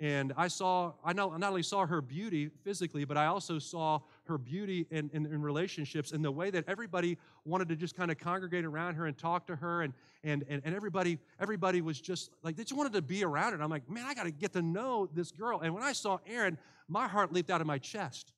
And 0.00 0.32
I 0.34 0.48
saw, 0.48 0.94
I 1.04 1.12
not, 1.12 1.38
not 1.38 1.50
only 1.50 1.62
saw 1.62 1.84
her 1.84 2.00
beauty 2.00 2.48
physically, 2.64 3.04
but 3.04 3.18
I 3.18 3.26
also 3.26 3.58
saw 3.58 4.00
her 4.24 4.38
beauty 4.38 4.86
in, 4.90 5.10
in, 5.12 5.26
in, 5.26 5.42
relationships 5.42 6.12
and 6.12 6.24
the 6.24 6.30
way 6.32 6.50
that 6.50 6.64
everybody 6.66 7.18
wanted 7.44 7.68
to 7.68 7.76
just 7.76 7.94
kind 7.94 8.10
of 8.10 8.18
congregate 8.18 8.64
around 8.64 8.94
her 8.94 9.04
and 9.04 9.18
talk 9.18 9.46
to 9.48 9.56
her. 9.56 9.82
And, 9.82 9.92
and, 10.24 10.42
and, 10.48 10.62
and 10.64 10.74
everybody, 10.74 11.18
everybody 11.38 11.82
was 11.82 12.00
just 12.00 12.30
like, 12.42 12.56
they 12.56 12.62
just 12.62 12.76
wanted 12.76 12.94
to 12.94 13.02
be 13.02 13.24
around 13.24 13.52
her. 13.52 13.62
I'm 13.62 13.68
like, 13.68 13.90
man, 13.90 14.06
I 14.06 14.14
got 14.14 14.24
to 14.24 14.30
get 14.30 14.54
to 14.54 14.62
know 14.62 15.06
this 15.12 15.32
girl. 15.32 15.60
And 15.60 15.74
when 15.74 15.82
I 15.82 15.92
saw 15.92 16.18
Erin, 16.26 16.56
my 16.88 17.06
heart 17.06 17.30
leaped 17.30 17.50
out 17.50 17.60
of 17.60 17.66
my 17.66 17.76
chest. 17.76 18.32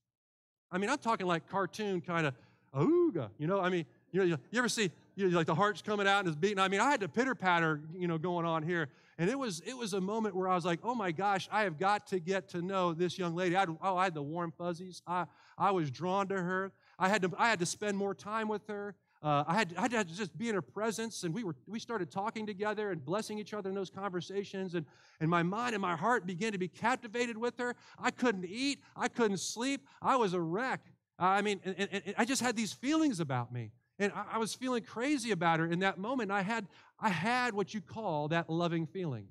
I 0.73 0.79
mean, 0.79 0.91
I'm 0.91 0.99
talking 0.99 1.29
like 1.29 1.49
cartoon 1.49 2.01
kind 2.01 2.27
of, 2.27 2.35
ooga, 2.75 3.29
you 3.39 3.47
know, 3.47 3.61
I 3.61 3.69
mean, 3.69 3.87
you 4.11 4.21
know, 4.21 4.37
you 4.51 4.59
ever 4.59 4.69
see, 4.69 4.91
you 5.15 5.29
know, 5.29 5.37
like 5.37 5.47
the 5.47 5.55
heart's 5.55 5.83
coming 5.83 6.07
out 6.07 6.21
and 6.21 6.29
it's 6.29 6.37
beating. 6.37 6.59
I 6.59 6.69
mean, 6.69 6.81
I 6.81 6.91
had 6.91 7.01
the 7.01 7.09
pitter 7.09 7.35
patter, 7.35 7.81
you 7.95 8.09
know, 8.09 8.19
going 8.19 8.47
on 8.47 8.63
here. 8.63 8.89
And 9.19 9.29
it 9.29 9.39
was, 9.39 9.61
it 9.67 9.77
was 9.77 9.93
a 9.93 10.01
moment 10.01 10.35
where 10.35 10.49
I 10.49 10.55
was 10.55 10.65
like, 10.65 10.81
oh 10.83 10.95
my 10.95 11.13
gosh, 11.13 11.49
I 11.53 11.63
have 11.63 11.79
got 11.79 12.07
to 12.09 12.19
get 12.19 12.49
to 12.51 12.63
know 12.63 12.93
this 12.95 13.19
young 13.19 13.35
lady. 13.35 13.57
I 13.57 13.67
oh, 13.83 13.97
I 13.97 14.05
had 14.05 14.15
the 14.15 14.23
warm 14.23 14.53
fuzzies. 14.57 15.03
I, 15.07 15.27
I 15.59 15.71
was 15.71 15.91
drawn 15.91 16.29
to 16.29 16.37
her. 16.37 16.73
I 16.99 17.09
had 17.09 17.23
to, 17.23 17.33
I 17.39 17.49
had 17.49 17.59
to 17.61 17.67
spend 17.67 17.97
more 17.97 18.15
time 18.15 18.49
with 18.49 18.67
her. 18.69 18.95
Uh, 19.23 19.45
I, 19.47 19.55
had, 19.55 19.75
I 19.79 19.83
had 19.83 20.09
to 20.09 20.17
just 20.17 20.37
be 20.37 20.49
in 20.49 20.57
her 20.57 20.63
presence, 20.63 21.23
and 21.23 21.33
we, 21.33 21.45
were, 21.45 21.55
we 21.69 21.79
started 21.79 22.11
talking 22.11 22.45
together 22.45 22.91
and 22.91 23.05
blessing 23.05 23.39
each 23.39 23.55
other 23.55 23.69
in 23.69 23.75
those 23.75 23.91
conversations. 23.91 24.75
And, 24.75 24.85
and 25.21 25.31
my 25.31 25.45
mind 25.45 25.77
and 25.77 25.83
my 25.83 25.95
heart 25.95 26.27
began 26.27 26.51
to 26.53 26.59
be 26.59 26.67
captivated 26.67 27.39
with 27.39 27.57
her. 27.59 27.77
I 28.01 28.11
couldn't 28.11 28.47
eat, 28.47 28.81
I 28.97 29.07
couldn't 29.07 29.39
sleep, 29.39 29.87
I 30.01 30.17
was 30.17 30.35
a 30.35 30.41
wreck. 30.41 30.81
I 31.19 31.41
mean, 31.43 31.61
and, 31.65 31.77
and, 31.79 32.03
and 32.07 32.15
I 32.19 32.25
just 32.25 32.43
had 32.43 32.57
these 32.57 32.73
feelings 32.73 33.21
about 33.21 33.53
me. 33.53 33.71
And 34.03 34.13
I, 34.17 34.25
I 34.33 34.39
was 34.39 34.53
feeling 34.53 34.83
crazy 34.83 35.31
about 35.31 35.61
her 35.61 35.67
in 35.67 35.79
that 35.79 35.97
moment. 35.97 36.33
I 36.33 36.43
had, 36.43 36.67
I 36.99 37.09
had 37.09 37.55
what 37.55 37.73
you 37.73 37.81
call 37.81 38.27
that 38.29 38.51
loving 38.51 38.85
feeling. 38.85 39.29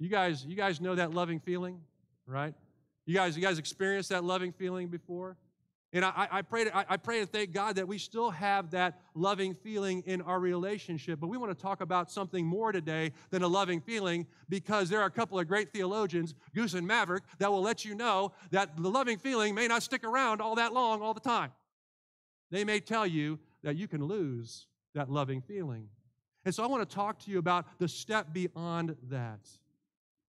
You 0.00 0.08
guys, 0.08 0.44
you 0.44 0.56
guys 0.56 0.80
know 0.80 0.96
that 0.96 1.14
loving 1.14 1.38
feeling, 1.38 1.80
right? 2.26 2.52
You 3.06 3.14
guys, 3.14 3.36
you 3.36 3.42
guys 3.42 3.60
experienced 3.60 4.08
that 4.08 4.24
loving 4.24 4.50
feeling 4.50 4.88
before? 4.88 5.36
And 5.92 6.04
I, 6.04 6.28
I, 6.30 6.42
pray 6.42 6.64
to, 6.64 6.76
I, 6.76 6.96
pray 6.96 7.20
and 7.20 7.30
thank 7.30 7.52
God 7.52 7.76
that 7.76 7.86
we 7.86 7.96
still 7.96 8.30
have 8.30 8.72
that 8.72 9.00
loving 9.14 9.54
feeling 9.54 10.02
in 10.04 10.20
our 10.20 10.40
relationship. 10.40 11.20
But 11.20 11.28
we 11.28 11.38
want 11.38 11.56
to 11.56 11.62
talk 11.62 11.80
about 11.80 12.10
something 12.10 12.44
more 12.44 12.72
today 12.72 13.12
than 13.30 13.42
a 13.42 13.48
loving 13.48 13.80
feeling 13.80 14.26
because 14.48 14.90
there 14.90 15.00
are 15.00 15.06
a 15.06 15.10
couple 15.10 15.38
of 15.38 15.46
great 15.46 15.72
theologians, 15.72 16.34
Goose 16.54 16.74
and 16.74 16.86
Maverick, 16.86 17.22
that 17.38 17.50
will 17.50 17.62
let 17.62 17.84
you 17.84 17.94
know 17.94 18.32
that 18.50 18.76
the 18.76 18.90
loving 18.90 19.16
feeling 19.16 19.54
may 19.54 19.68
not 19.68 19.84
stick 19.84 20.04
around 20.04 20.42
all 20.42 20.56
that 20.56 20.74
long 20.74 21.00
all 21.00 21.14
the 21.14 21.20
time. 21.20 21.52
They 22.50 22.64
may 22.64 22.80
tell 22.80 23.06
you 23.06 23.38
that 23.62 23.76
you 23.76 23.88
can 23.88 24.04
lose 24.04 24.66
that 24.94 25.10
loving 25.10 25.40
feeling. 25.40 25.88
And 26.44 26.54
so 26.54 26.62
I 26.62 26.66
want 26.66 26.88
to 26.88 26.94
talk 26.94 27.18
to 27.20 27.30
you 27.30 27.38
about 27.38 27.78
the 27.78 27.88
step 27.88 28.32
beyond 28.32 28.96
that 29.10 29.40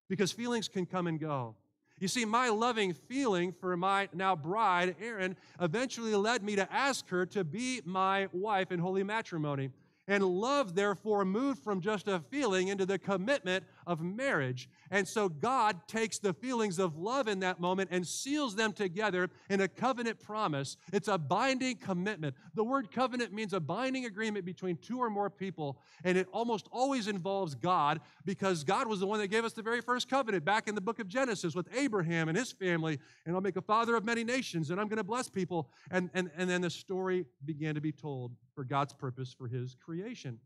because 0.10 0.32
feelings 0.32 0.68
can 0.68 0.86
come 0.86 1.08
and 1.08 1.20
go. 1.20 1.56
You 2.00 2.08
see, 2.08 2.24
my 2.24 2.50
loving 2.50 2.94
feeling 2.94 3.52
for 3.52 3.76
my 3.76 4.08
now 4.14 4.36
bride, 4.36 4.96
Erin, 5.02 5.36
eventually 5.60 6.16
led 6.16 6.44
me 6.44 6.56
to 6.56 6.72
ask 6.74 7.08
her 7.10 7.26
to 7.28 7.44
be 7.44 7.82
my 7.84 8.30
wife 8.32 8.72
in 8.72 8.80
holy 8.80 9.04
matrimony. 9.04 9.70
And 10.10 10.24
love, 10.24 10.74
therefore, 10.74 11.24
moved 11.24 11.64
from 11.64 11.82
just 11.82 12.08
a 12.08 12.20
feeling 12.32 12.70
into 12.70 12.84
the 12.84 12.98
commitment 12.98 13.64
of 13.86 14.02
marriage. 14.02 14.68
And 14.90 15.08
so 15.08 15.30
God 15.30 15.88
takes 15.88 16.18
the 16.18 16.34
feelings 16.34 16.80
of 16.80 16.98
love 16.98 17.28
in 17.28 17.42
that 17.42 17.60
moment 17.60 17.90
and 17.92 18.06
seals 18.06 18.56
them 18.56 18.74
together 18.74 19.30
in 19.52 19.62
a 19.62 19.68
covenant 19.68 20.20
promise. 20.20 20.78
It's 20.92 21.08
a 21.08 21.20
binding 21.20 21.78
commitment. 21.78 22.36
The 22.56 22.64
word 22.64 22.92
covenant 22.92 23.34
means 23.34 23.54
a 23.54 23.60
binding 23.60 24.06
agreement 24.06 24.46
between 24.46 24.78
two 24.78 24.98
or 24.98 25.12
more 25.12 25.30
people, 25.30 25.80
and 26.04 26.18
it 26.18 26.28
almost 26.34 26.68
always 26.72 27.08
involves 27.08 27.54
God 27.54 28.02
because 28.26 28.64
God 28.64 28.88
was 28.88 29.02
the 29.02 29.08
one 29.08 29.20
that 29.20 29.28
gave 29.28 29.46
us 29.46 29.54
the 29.54 29.62
very 29.62 29.82
first 29.82 30.10
covenant 30.10 30.44
back 30.44 30.68
in 30.68 30.74
the 30.74 30.82
book 30.82 30.98
of 30.98 31.08
Genesis 31.08 31.54
with 31.54 31.68
Abraham 31.76 32.30
and 32.30 32.38
his 32.38 32.52
family. 32.52 32.98
And 33.28 33.36
I'll 33.36 33.42
make 33.42 33.58
a 33.58 33.62
father 33.62 33.96
of 33.96 34.04
many 34.04 34.24
nations, 34.24 34.72
and 34.72 34.82
I'm 34.82 34.88
going 34.88 34.98
to 34.98 35.04
bless 35.04 35.30
people. 35.30 35.70
And, 35.92 36.10
and, 36.16 36.32
and 36.36 36.50
then 36.50 36.62
the 36.62 36.70
story 36.72 37.26
began 37.46 37.76
to 37.76 37.82
be 37.82 37.92
told 37.92 38.32
for 38.60 38.66
God's 38.66 38.92
purpose 38.92 39.32
for 39.32 39.48
his 39.48 39.74
creation. 39.74 40.38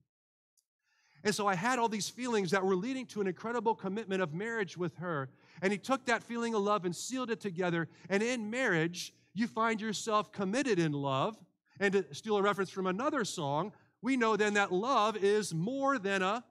And 1.24 1.34
so 1.34 1.48
I 1.48 1.56
had 1.56 1.80
all 1.80 1.90
these 1.90 2.10
feelings 2.10 2.52
that 2.52 2.64
were 2.64 2.76
leading 2.76 3.08
to 3.08 3.22
an 3.22 3.28
incredible 3.28 3.74
commitment 3.74 4.22
of 4.22 4.36
marriage 4.36 4.78
with 4.78 4.96
her. 4.98 5.32
And 5.64 5.72
he 5.72 5.80
took 5.80 6.06
that 6.06 6.22
feeling 6.22 6.54
of 6.54 6.62
love 6.62 6.86
and 6.86 6.96
sealed 6.96 7.32
it 7.32 7.40
together. 7.40 7.88
And 8.12 8.22
in 8.22 8.52
marriage, 8.52 9.16
you 9.34 9.48
find 9.48 9.82
yourself 9.82 10.32
committed 10.32 10.78
in 10.78 10.92
love. 10.92 11.36
And 11.80 11.94
to 11.94 12.06
steal 12.14 12.38
a 12.38 12.44
reference 12.44 12.70
from 12.70 12.86
another 12.86 13.26
song, 13.26 13.72
we 14.04 14.16
know 14.16 14.38
then 14.38 14.54
that 14.54 14.72
love 14.72 15.18
is 15.18 15.52
more 15.52 15.98
than 15.98 16.22
a, 16.22 16.44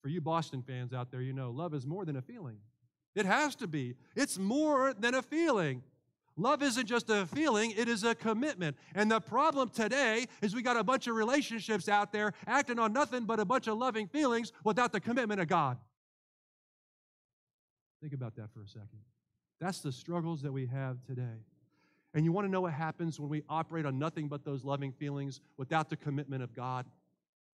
for 0.00 0.08
you 0.08 0.22
Boston 0.22 0.62
fans 0.62 0.94
out 0.94 1.10
there, 1.10 1.20
you 1.20 1.34
know, 1.34 1.50
love 1.50 1.74
is 1.74 1.86
more 1.86 2.06
than 2.06 2.16
a 2.16 2.22
feeling. 2.22 2.56
It 3.14 3.26
has 3.26 3.54
to 3.56 3.66
be. 3.66 3.96
It's 4.16 4.38
more 4.38 4.94
than 4.94 5.12
a 5.12 5.20
feeling. 5.20 5.82
Love 6.38 6.62
isn't 6.62 6.86
just 6.86 7.10
a 7.10 7.26
feeling, 7.26 7.72
it 7.72 7.88
is 7.88 8.04
a 8.04 8.14
commitment. 8.14 8.76
And 8.94 9.10
the 9.10 9.20
problem 9.20 9.70
today 9.70 10.26
is 10.40 10.54
we 10.54 10.62
got 10.62 10.76
a 10.76 10.84
bunch 10.84 11.08
of 11.08 11.16
relationships 11.16 11.88
out 11.88 12.12
there 12.12 12.32
acting 12.46 12.78
on 12.78 12.92
nothing 12.92 13.24
but 13.24 13.40
a 13.40 13.44
bunch 13.44 13.66
of 13.66 13.76
loving 13.76 14.06
feelings 14.06 14.52
without 14.62 14.92
the 14.92 15.00
commitment 15.00 15.40
of 15.40 15.48
God. 15.48 15.78
Think 18.00 18.12
about 18.12 18.36
that 18.36 18.52
for 18.54 18.62
a 18.62 18.68
second. 18.68 19.00
That's 19.60 19.80
the 19.80 19.90
struggles 19.90 20.40
that 20.42 20.52
we 20.52 20.66
have 20.66 21.02
today. 21.02 21.42
And 22.14 22.24
you 22.24 22.30
want 22.30 22.46
to 22.46 22.50
know 22.50 22.60
what 22.60 22.72
happens 22.72 23.18
when 23.18 23.28
we 23.28 23.42
operate 23.48 23.84
on 23.84 23.98
nothing 23.98 24.28
but 24.28 24.44
those 24.44 24.64
loving 24.64 24.92
feelings 24.92 25.40
without 25.56 25.90
the 25.90 25.96
commitment 25.96 26.44
of 26.44 26.54
God? 26.54 26.86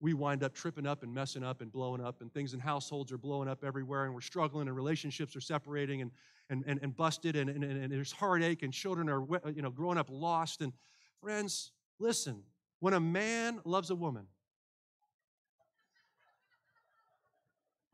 we 0.01 0.13
wind 0.13 0.43
up 0.43 0.53
tripping 0.53 0.85
up 0.85 1.03
and 1.03 1.13
messing 1.13 1.43
up 1.43 1.61
and 1.61 1.71
blowing 1.71 1.99
up, 1.99 2.21
and 2.21 2.33
things 2.33 2.53
in 2.53 2.59
households 2.59 3.11
are 3.11 3.17
blowing 3.17 3.47
up 3.47 3.63
everywhere, 3.63 4.05
and 4.05 4.13
we're 4.13 4.21
struggling, 4.21 4.67
and 4.67 4.75
relationships 4.75 5.35
are 5.35 5.41
separating 5.41 6.01
and, 6.01 6.11
and, 6.49 6.63
and, 6.67 6.79
and 6.81 6.95
busted, 6.95 7.35
and, 7.35 7.49
and, 7.49 7.63
and 7.63 7.91
there's 7.91 8.11
heartache, 8.11 8.63
and 8.63 8.71
children 8.71 9.09
are 9.09 9.25
you 9.51 9.61
know, 9.61 9.71
growing 9.71 9.97
up 9.97 10.07
lost. 10.09 10.61
And 10.61 10.73
friends, 11.21 11.71
listen, 11.99 12.43
when 12.79 12.93
a 12.93 12.99
man 12.99 13.61
loves 13.65 13.89
a 13.89 13.95
woman, 13.95 14.27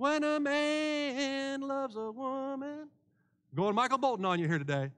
When 0.01 0.23
a 0.23 0.39
man 0.39 1.61
loves 1.61 1.95
a 1.95 2.11
woman. 2.11 2.89
Going 3.53 3.75
Michael 3.75 3.99
Bolton 3.99 4.25
on 4.25 4.39
you 4.39 4.47
here 4.47 4.57
today. 4.57 4.89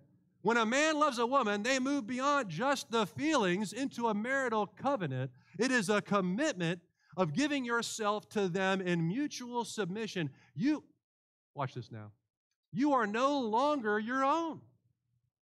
When 0.44 0.56
a 0.56 0.66
man 0.66 0.98
loves 0.98 1.20
a 1.20 1.26
woman, 1.26 1.62
they 1.62 1.78
move 1.78 2.08
beyond 2.08 2.48
just 2.48 2.90
the 2.90 3.06
feelings 3.06 3.74
into 3.74 4.08
a 4.08 4.14
marital 4.14 4.66
covenant. 4.66 5.30
It 5.60 5.72
is 5.72 5.90
a 5.90 6.02
commitment 6.02 6.80
of 7.18 7.34
giving 7.34 7.66
yourself 7.66 8.30
to 8.30 8.48
them 8.48 8.80
in 8.80 9.06
mutual 9.06 9.66
submission. 9.66 10.30
You, 10.56 10.86
watch 11.54 11.74
this 11.74 11.92
now, 11.92 12.12
you 12.74 12.94
are 12.94 13.08
no 13.08 13.40
longer 13.40 14.00
your 14.00 14.24
own. 14.26 14.62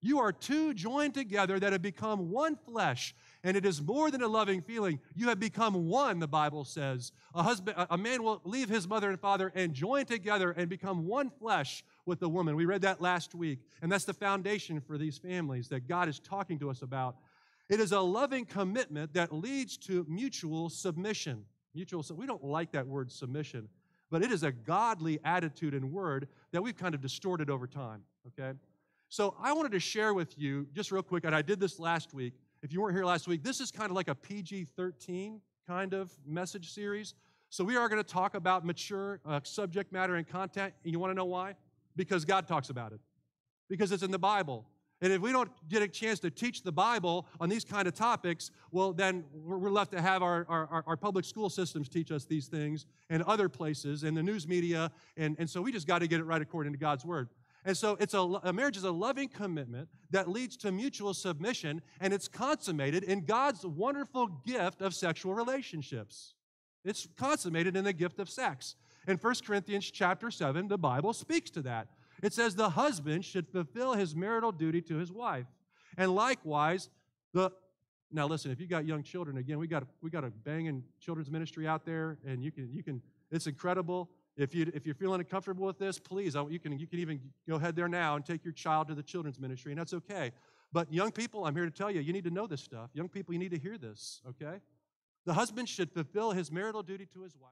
You 0.03 0.19
are 0.19 0.31
two 0.31 0.73
joined 0.73 1.13
together 1.13 1.59
that 1.59 1.73
have 1.73 1.83
become 1.83 2.31
one 2.31 2.55
flesh. 2.55 3.15
And 3.43 3.55
it 3.55 3.65
is 3.65 3.81
more 3.81 4.09
than 4.09 4.23
a 4.23 4.27
loving 4.27 4.61
feeling. 4.61 4.99
You 5.15 5.29
have 5.29 5.39
become 5.39 5.87
one, 5.87 6.19
the 6.19 6.27
Bible 6.27 6.65
says. 6.65 7.11
A 7.35 7.43
husband, 7.43 7.77
a 7.89 7.97
man 7.97 8.23
will 8.23 8.41
leave 8.43 8.67
his 8.67 8.87
mother 8.87 9.09
and 9.09 9.19
father 9.19 9.51
and 9.53 9.73
join 9.73 10.05
together 10.05 10.51
and 10.51 10.69
become 10.69 11.05
one 11.05 11.29
flesh 11.29 11.83
with 12.05 12.19
the 12.19 12.29
woman. 12.29 12.55
We 12.55 12.65
read 12.65 12.81
that 12.81 12.99
last 12.99 13.35
week. 13.35 13.59
And 13.83 13.91
that's 13.91 14.05
the 14.05 14.13
foundation 14.13 14.81
for 14.81 14.97
these 14.97 15.19
families 15.19 15.67
that 15.69 15.87
God 15.87 16.09
is 16.09 16.19
talking 16.19 16.57
to 16.59 16.71
us 16.71 16.81
about. 16.81 17.17
It 17.69 17.79
is 17.79 17.91
a 17.91 18.01
loving 18.01 18.45
commitment 18.45 19.13
that 19.13 19.31
leads 19.31 19.77
to 19.77 20.05
mutual 20.09 20.69
submission. 20.69 21.45
Mutual, 21.73 22.03
we 22.15 22.25
don't 22.25 22.43
like 22.43 22.71
that 22.71 22.87
word 22.87 23.11
submission, 23.11 23.69
but 24.11 24.21
it 24.21 24.31
is 24.31 24.43
a 24.43 24.51
godly 24.51 25.19
attitude 25.23 25.73
and 25.73 25.91
word 25.91 26.27
that 26.51 26.61
we've 26.61 26.77
kind 26.77 26.93
of 26.93 27.01
distorted 27.01 27.49
over 27.49 27.65
time, 27.65 28.03
okay? 28.27 28.55
So 29.07 29.35
I 29.41 29.53
wanted 29.53 29.71
to 29.71 29.79
share 29.79 30.13
with 30.13 30.37
you, 30.37 30.67
just 30.73 30.91
real 30.91 31.01
quick, 31.01 31.23
and 31.23 31.33
I 31.33 31.41
did 31.41 31.59
this 31.59 31.79
last 31.79 32.13
week. 32.13 32.33
If 32.61 32.71
you 32.71 32.81
weren't 32.81 32.95
here 32.95 33.05
last 33.05 33.27
week, 33.27 33.41
this 33.41 33.59
is 33.59 33.71
kind 33.71 33.89
of 33.89 33.95
like 33.95 34.09
a 34.09 34.15
PG 34.15 34.65
13 34.75 35.41
kind 35.67 35.93
of 35.93 36.11
message 36.27 36.71
series. 36.73 37.15
So 37.49 37.63
we 37.63 37.75
are 37.75 37.89
going 37.89 38.03
to 38.03 38.07
talk 38.07 38.35
about 38.35 38.65
mature 38.65 39.19
uh, 39.25 39.39
subject 39.43 39.91
matter 39.91 40.15
and 40.15 40.27
content. 40.27 40.73
And 40.83 40.93
you 40.93 40.99
want 40.99 41.11
to 41.11 41.15
know 41.15 41.25
why? 41.25 41.55
Because 41.95 42.23
God 42.25 42.47
talks 42.47 42.69
about 42.69 42.91
it, 42.91 42.99
because 43.69 43.91
it's 43.91 44.03
in 44.03 44.11
the 44.11 44.19
Bible. 44.19 44.65
And 45.01 45.11
if 45.11 45.21
we 45.21 45.31
don't 45.31 45.49
get 45.67 45.81
a 45.81 45.87
chance 45.87 46.19
to 46.19 46.29
teach 46.29 46.61
the 46.61 46.71
Bible 46.71 47.25
on 47.39 47.49
these 47.49 47.65
kind 47.65 47.87
of 47.87 47.95
topics, 47.95 48.51
well, 48.71 48.93
then 48.93 49.23
we're 49.33 49.71
left 49.71 49.91
to 49.93 50.01
have 50.01 50.21
our, 50.21 50.45
our, 50.47 50.83
our 50.85 50.97
public 50.97 51.25
school 51.25 51.49
systems 51.49 51.89
teach 51.89 52.11
us 52.11 52.25
these 52.25 52.47
things 52.47 52.85
and 53.09 53.23
other 53.23 53.49
places 53.49 54.03
and 54.03 54.15
the 54.15 54.21
news 54.21 54.47
media. 54.47 54.91
And, 55.17 55.35
and 55.39 55.49
so 55.49 55.61
we 55.61 55.71
just 55.71 55.87
got 55.87 55.99
to 55.99 56.07
get 56.07 56.19
it 56.19 56.25
right 56.25 56.41
according 56.41 56.73
to 56.73 56.79
God's 56.79 57.03
word. 57.03 57.29
And 57.65 57.75
so 57.75 57.97
it's 57.99 58.13
a, 58.13 58.19
a, 58.19 58.53
marriage 58.53 58.77
is 58.77 58.83
a 58.83 58.91
loving 58.91 59.27
commitment 59.27 59.89
that 60.11 60.27
leads 60.27 60.57
to 60.57 60.71
mutual 60.71 61.13
submission, 61.13 61.81
and 61.99 62.13
it's 62.13 62.27
consummated 62.27 63.03
in 63.03 63.25
God's 63.25 63.65
wonderful 63.65 64.27
gift 64.45 64.81
of 64.81 64.95
sexual 64.95 65.33
relationships. 65.33 66.33
It's 66.83 67.07
consummated 67.17 67.75
in 67.75 67.83
the 67.83 67.93
gift 67.93 68.19
of 68.19 68.29
sex. 68.29 68.75
In 69.07 69.17
1 69.17 69.35
Corinthians 69.45 69.89
chapter 69.91 70.31
7, 70.31 70.67
the 70.67 70.77
Bible 70.77 71.13
speaks 71.13 71.49
to 71.51 71.61
that. 71.63 71.87
It 72.21 72.33
says 72.33 72.55
the 72.55 72.69
husband 72.71 73.25
should 73.25 73.47
fulfill 73.47 73.93
his 73.93 74.15
marital 74.15 74.51
duty 74.51 74.81
to 74.83 74.97
his 74.97 75.11
wife. 75.11 75.45
And 75.97 76.13
likewise, 76.13 76.89
the 77.33 77.51
now 78.13 78.27
listen, 78.27 78.51
if 78.51 78.59
you 78.59 78.67
got 78.67 78.85
young 78.85 79.03
children, 79.03 79.37
again, 79.37 79.57
we 79.57 79.67
got 79.67 79.83
we 80.01 80.09
got 80.09 80.23
a 80.23 80.29
banging 80.29 80.83
children's 80.99 81.31
ministry 81.31 81.67
out 81.67 81.85
there, 81.85 82.17
and 82.25 82.43
you 82.43 82.51
can 82.51 82.69
you 82.71 82.83
can 82.83 83.01
it's 83.31 83.47
incredible. 83.47 84.09
If 84.37 84.53
you 84.53 84.71
if 84.73 84.85
you're 84.85 84.95
feeling 84.95 85.21
uncomfortable 85.21 85.65
with 85.65 85.79
this, 85.79 85.97
please, 85.97 86.35
I, 86.35 86.45
you 86.47 86.59
can 86.59 86.77
you 86.77 86.87
can 86.87 86.99
even 86.99 87.19
go 87.47 87.55
ahead 87.55 87.75
there 87.75 87.87
now 87.87 88.15
and 88.15 88.25
take 88.25 88.43
your 88.43 88.53
child 88.53 88.87
to 88.89 88.95
the 88.95 89.03
children's 89.03 89.39
ministry, 89.39 89.71
and 89.71 89.79
that's 89.79 89.93
okay. 89.93 90.31
But 90.73 90.91
young 90.91 91.11
people, 91.11 91.45
I'm 91.45 91.55
here 91.55 91.65
to 91.65 91.71
tell 91.71 91.91
you, 91.91 91.99
you 92.01 92.13
need 92.13 92.23
to 92.23 92.31
know 92.31 92.47
this 92.47 92.61
stuff. 92.61 92.89
Young 92.93 93.09
people, 93.09 93.33
you 93.33 93.39
need 93.39 93.51
to 93.51 93.59
hear 93.59 93.77
this, 93.77 94.21
okay? 94.29 94.59
The 95.25 95.33
husband 95.33 95.67
should 95.67 95.91
fulfill 95.91 96.31
his 96.31 96.51
marital 96.51 96.81
duty 96.81 97.05
to 97.13 97.23
his 97.23 97.35
wife. 97.35 97.51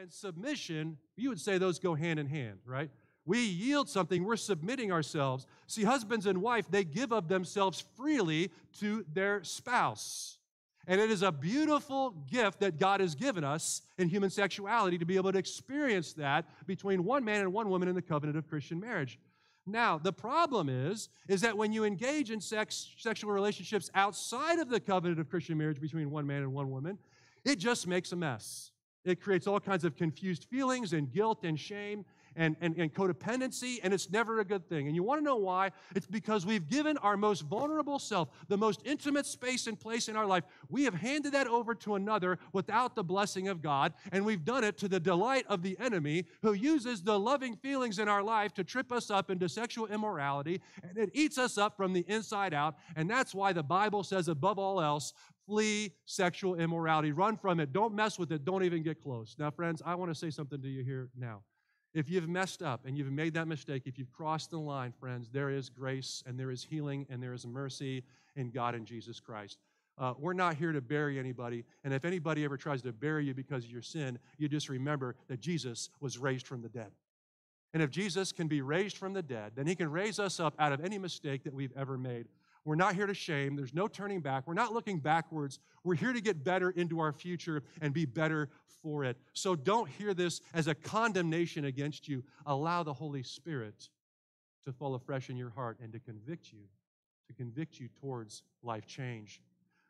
And 0.00 0.10
submission, 0.10 0.96
you 1.16 1.28
would 1.28 1.40
say 1.40 1.58
those 1.58 1.78
go 1.78 1.94
hand 1.94 2.18
in 2.18 2.26
hand, 2.26 2.60
right? 2.64 2.90
We 3.24 3.40
yield 3.40 3.88
something, 3.88 4.24
we're 4.24 4.36
submitting 4.36 4.90
ourselves. 4.90 5.46
See, 5.66 5.84
husbands 5.84 6.26
and 6.26 6.40
wife, 6.40 6.66
they 6.70 6.82
give 6.82 7.12
of 7.12 7.28
themselves 7.28 7.84
freely 7.96 8.50
to 8.80 9.04
their 9.12 9.44
spouse. 9.44 10.38
And 10.88 11.00
it 11.00 11.10
is 11.10 11.22
a 11.22 11.30
beautiful 11.30 12.10
gift 12.28 12.60
that 12.60 12.78
God 12.78 13.00
has 13.00 13.14
given 13.14 13.44
us 13.44 13.82
in 13.98 14.08
human 14.08 14.30
sexuality 14.30 14.98
to 14.98 15.04
be 15.04 15.16
able 15.16 15.30
to 15.30 15.38
experience 15.38 16.12
that 16.14 16.46
between 16.66 17.04
one 17.04 17.24
man 17.24 17.42
and 17.42 17.52
one 17.52 17.68
woman 17.68 17.86
in 17.86 17.94
the 17.94 18.02
covenant 18.02 18.36
of 18.36 18.48
Christian 18.48 18.80
marriage. 18.80 19.20
Now, 19.64 19.98
the 19.98 20.12
problem 20.12 20.68
is 20.68 21.08
is 21.28 21.42
that 21.42 21.56
when 21.56 21.72
you 21.72 21.84
engage 21.84 22.32
in 22.32 22.40
sex 22.40 22.90
sexual 22.98 23.30
relationships 23.30 23.90
outside 23.94 24.58
of 24.58 24.68
the 24.68 24.80
covenant 24.80 25.20
of 25.20 25.30
Christian 25.30 25.56
marriage 25.56 25.80
between 25.80 26.10
one 26.10 26.26
man 26.26 26.42
and 26.42 26.52
one 26.52 26.68
woman, 26.68 26.98
it 27.44 27.60
just 27.60 27.86
makes 27.86 28.10
a 28.10 28.16
mess. 28.16 28.71
It 29.04 29.20
creates 29.20 29.46
all 29.46 29.60
kinds 29.60 29.84
of 29.84 29.96
confused 29.96 30.44
feelings 30.44 30.92
and 30.92 31.12
guilt 31.12 31.44
and 31.44 31.58
shame 31.58 32.04
and, 32.36 32.56
and, 32.60 32.76
and 32.78 32.92
codependency, 32.92 33.78
and 33.82 33.92
it's 33.92 34.10
never 34.10 34.40
a 34.40 34.44
good 34.44 34.68
thing. 34.68 34.86
And 34.86 34.96
you 34.96 35.02
want 35.02 35.20
to 35.20 35.24
know 35.24 35.36
why? 35.36 35.70
It's 35.94 36.06
because 36.06 36.46
we've 36.46 36.68
given 36.68 36.96
our 36.98 37.16
most 37.16 37.42
vulnerable 37.42 37.98
self, 37.98 38.28
the 38.48 38.56
most 38.56 38.80
intimate 38.84 39.26
space 39.26 39.66
and 39.66 39.78
place 39.78 40.08
in 40.08 40.16
our 40.16 40.26
life, 40.26 40.44
we 40.70 40.84
have 40.84 40.94
handed 40.94 41.32
that 41.32 41.46
over 41.46 41.74
to 41.76 41.94
another 41.94 42.38
without 42.52 42.94
the 42.94 43.04
blessing 43.04 43.48
of 43.48 43.62
God, 43.62 43.92
and 44.12 44.24
we've 44.24 44.44
done 44.44 44.64
it 44.64 44.78
to 44.78 44.88
the 44.88 45.00
delight 45.00 45.44
of 45.48 45.62
the 45.62 45.76
enemy 45.78 46.24
who 46.40 46.54
uses 46.54 47.02
the 47.02 47.18
loving 47.18 47.56
feelings 47.56 47.98
in 47.98 48.08
our 48.08 48.22
life 48.22 48.54
to 48.54 48.64
trip 48.64 48.92
us 48.92 49.10
up 49.10 49.30
into 49.30 49.48
sexual 49.48 49.86
immorality, 49.86 50.60
and 50.82 50.96
it 50.96 51.10
eats 51.12 51.38
us 51.38 51.58
up 51.58 51.76
from 51.76 51.92
the 51.92 52.04
inside 52.08 52.54
out. 52.54 52.76
And 52.96 53.10
that's 53.10 53.34
why 53.34 53.52
the 53.52 53.62
Bible 53.62 54.04
says, 54.04 54.28
above 54.28 54.58
all 54.58 54.80
else, 54.80 55.12
flee 55.46 55.92
sexual 56.04 56.54
immorality. 56.54 57.12
Run 57.12 57.36
from 57.36 57.60
it. 57.60 57.72
Don't 57.72 57.94
mess 57.94 58.18
with 58.18 58.32
it. 58.32 58.44
Don't 58.44 58.64
even 58.64 58.82
get 58.82 59.02
close. 59.02 59.36
Now, 59.38 59.50
friends, 59.50 59.82
I 59.84 59.94
want 59.94 60.10
to 60.10 60.14
say 60.14 60.30
something 60.30 60.60
to 60.62 60.68
you 60.68 60.82
here 60.82 61.08
now. 61.16 61.42
If 61.94 62.08
you've 62.08 62.28
messed 62.28 62.62
up 62.62 62.86
and 62.86 62.96
you've 62.96 63.12
made 63.12 63.34
that 63.34 63.46
mistake, 63.46 63.82
if 63.84 63.98
you've 63.98 64.12
crossed 64.12 64.50
the 64.50 64.58
line, 64.58 64.92
friends, 64.98 65.28
there 65.30 65.50
is 65.50 65.68
grace 65.68 66.22
and 66.26 66.38
there 66.38 66.50
is 66.50 66.64
healing 66.64 67.06
and 67.10 67.22
there 67.22 67.34
is 67.34 67.46
mercy 67.46 68.02
in 68.34 68.50
God 68.50 68.74
and 68.74 68.86
Jesus 68.86 69.20
Christ. 69.20 69.58
Uh, 69.98 70.14
we're 70.18 70.32
not 70.32 70.54
here 70.54 70.72
to 70.72 70.80
bury 70.80 71.18
anybody. 71.18 71.64
And 71.84 71.92
if 71.92 72.06
anybody 72.06 72.44
ever 72.44 72.56
tries 72.56 72.80
to 72.82 72.92
bury 72.92 73.26
you 73.26 73.34
because 73.34 73.64
of 73.64 73.70
your 73.70 73.82
sin, 73.82 74.18
you 74.38 74.48
just 74.48 74.70
remember 74.70 75.16
that 75.28 75.40
Jesus 75.40 75.90
was 76.00 76.16
raised 76.16 76.46
from 76.46 76.62
the 76.62 76.70
dead. 76.70 76.92
And 77.74 77.82
if 77.82 77.90
Jesus 77.90 78.32
can 78.32 78.48
be 78.48 78.60
raised 78.60 78.96
from 78.96 79.12
the 79.12 79.22
dead, 79.22 79.52
then 79.54 79.66
he 79.66 79.74
can 79.74 79.90
raise 79.90 80.18
us 80.18 80.40
up 80.40 80.54
out 80.58 80.72
of 80.72 80.84
any 80.84 80.98
mistake 80.98 81.44
that 81.44 81.54
we've 81.54 81.72
ever 81.76 81.96
made. 81.96 82.26
We're 82.64 82.76
not 82.76 82.94
here 82.94 83.06
to 83.06 83.14
shame. 83.14 83.56
There's 83.56 83.74
no 83.74 83.88
turning 83.88 84.20
back. 84.20 84.46
We're 84.46 84.54
not 84.54 84.72
looking 84.72 84.98
backwards. 84.98 85.58
We're 85.82 85.96
here 85.96 86.12
to 86.12 86.20
get 86.20 86.44
better 86.44 86.70
into 86.70 87.00
our 87.00 87.12
future 87.12 87.64
and 87.80 87.92
be 87.92 88.04
better 88.04 88.50
for 88.82 89.04
it. 89.04 89.16
So 89.32 89.56
don't 89.56 89.88
hear 89.88 90.14
this 90.14 90.40
as 90.54 90.68
a 90.68 90.74
condemnation 90.74 91.64
against 91.64 92.08
you. 92.08 92.22
Allow 92.46 92.82
the 92.82 92.92
Holy 92.92 93.22
Spirit 93.22 93.88
to 94.64 94.72
fall 94.72 94.94
afresh 94.94 95.28
in 95.28 95.36
your 95.36 95.50
heart 95.50 95.78
and 95.82 95.92
to 95.92 95.98
convict 95.98 96.52
you, 96.52 96.60
to 97.26 97.34
convict 97.34 97.80
you 97.80 97.88
towards 98.00 98.42
life 98.62 98.86
change, 98.86 99.40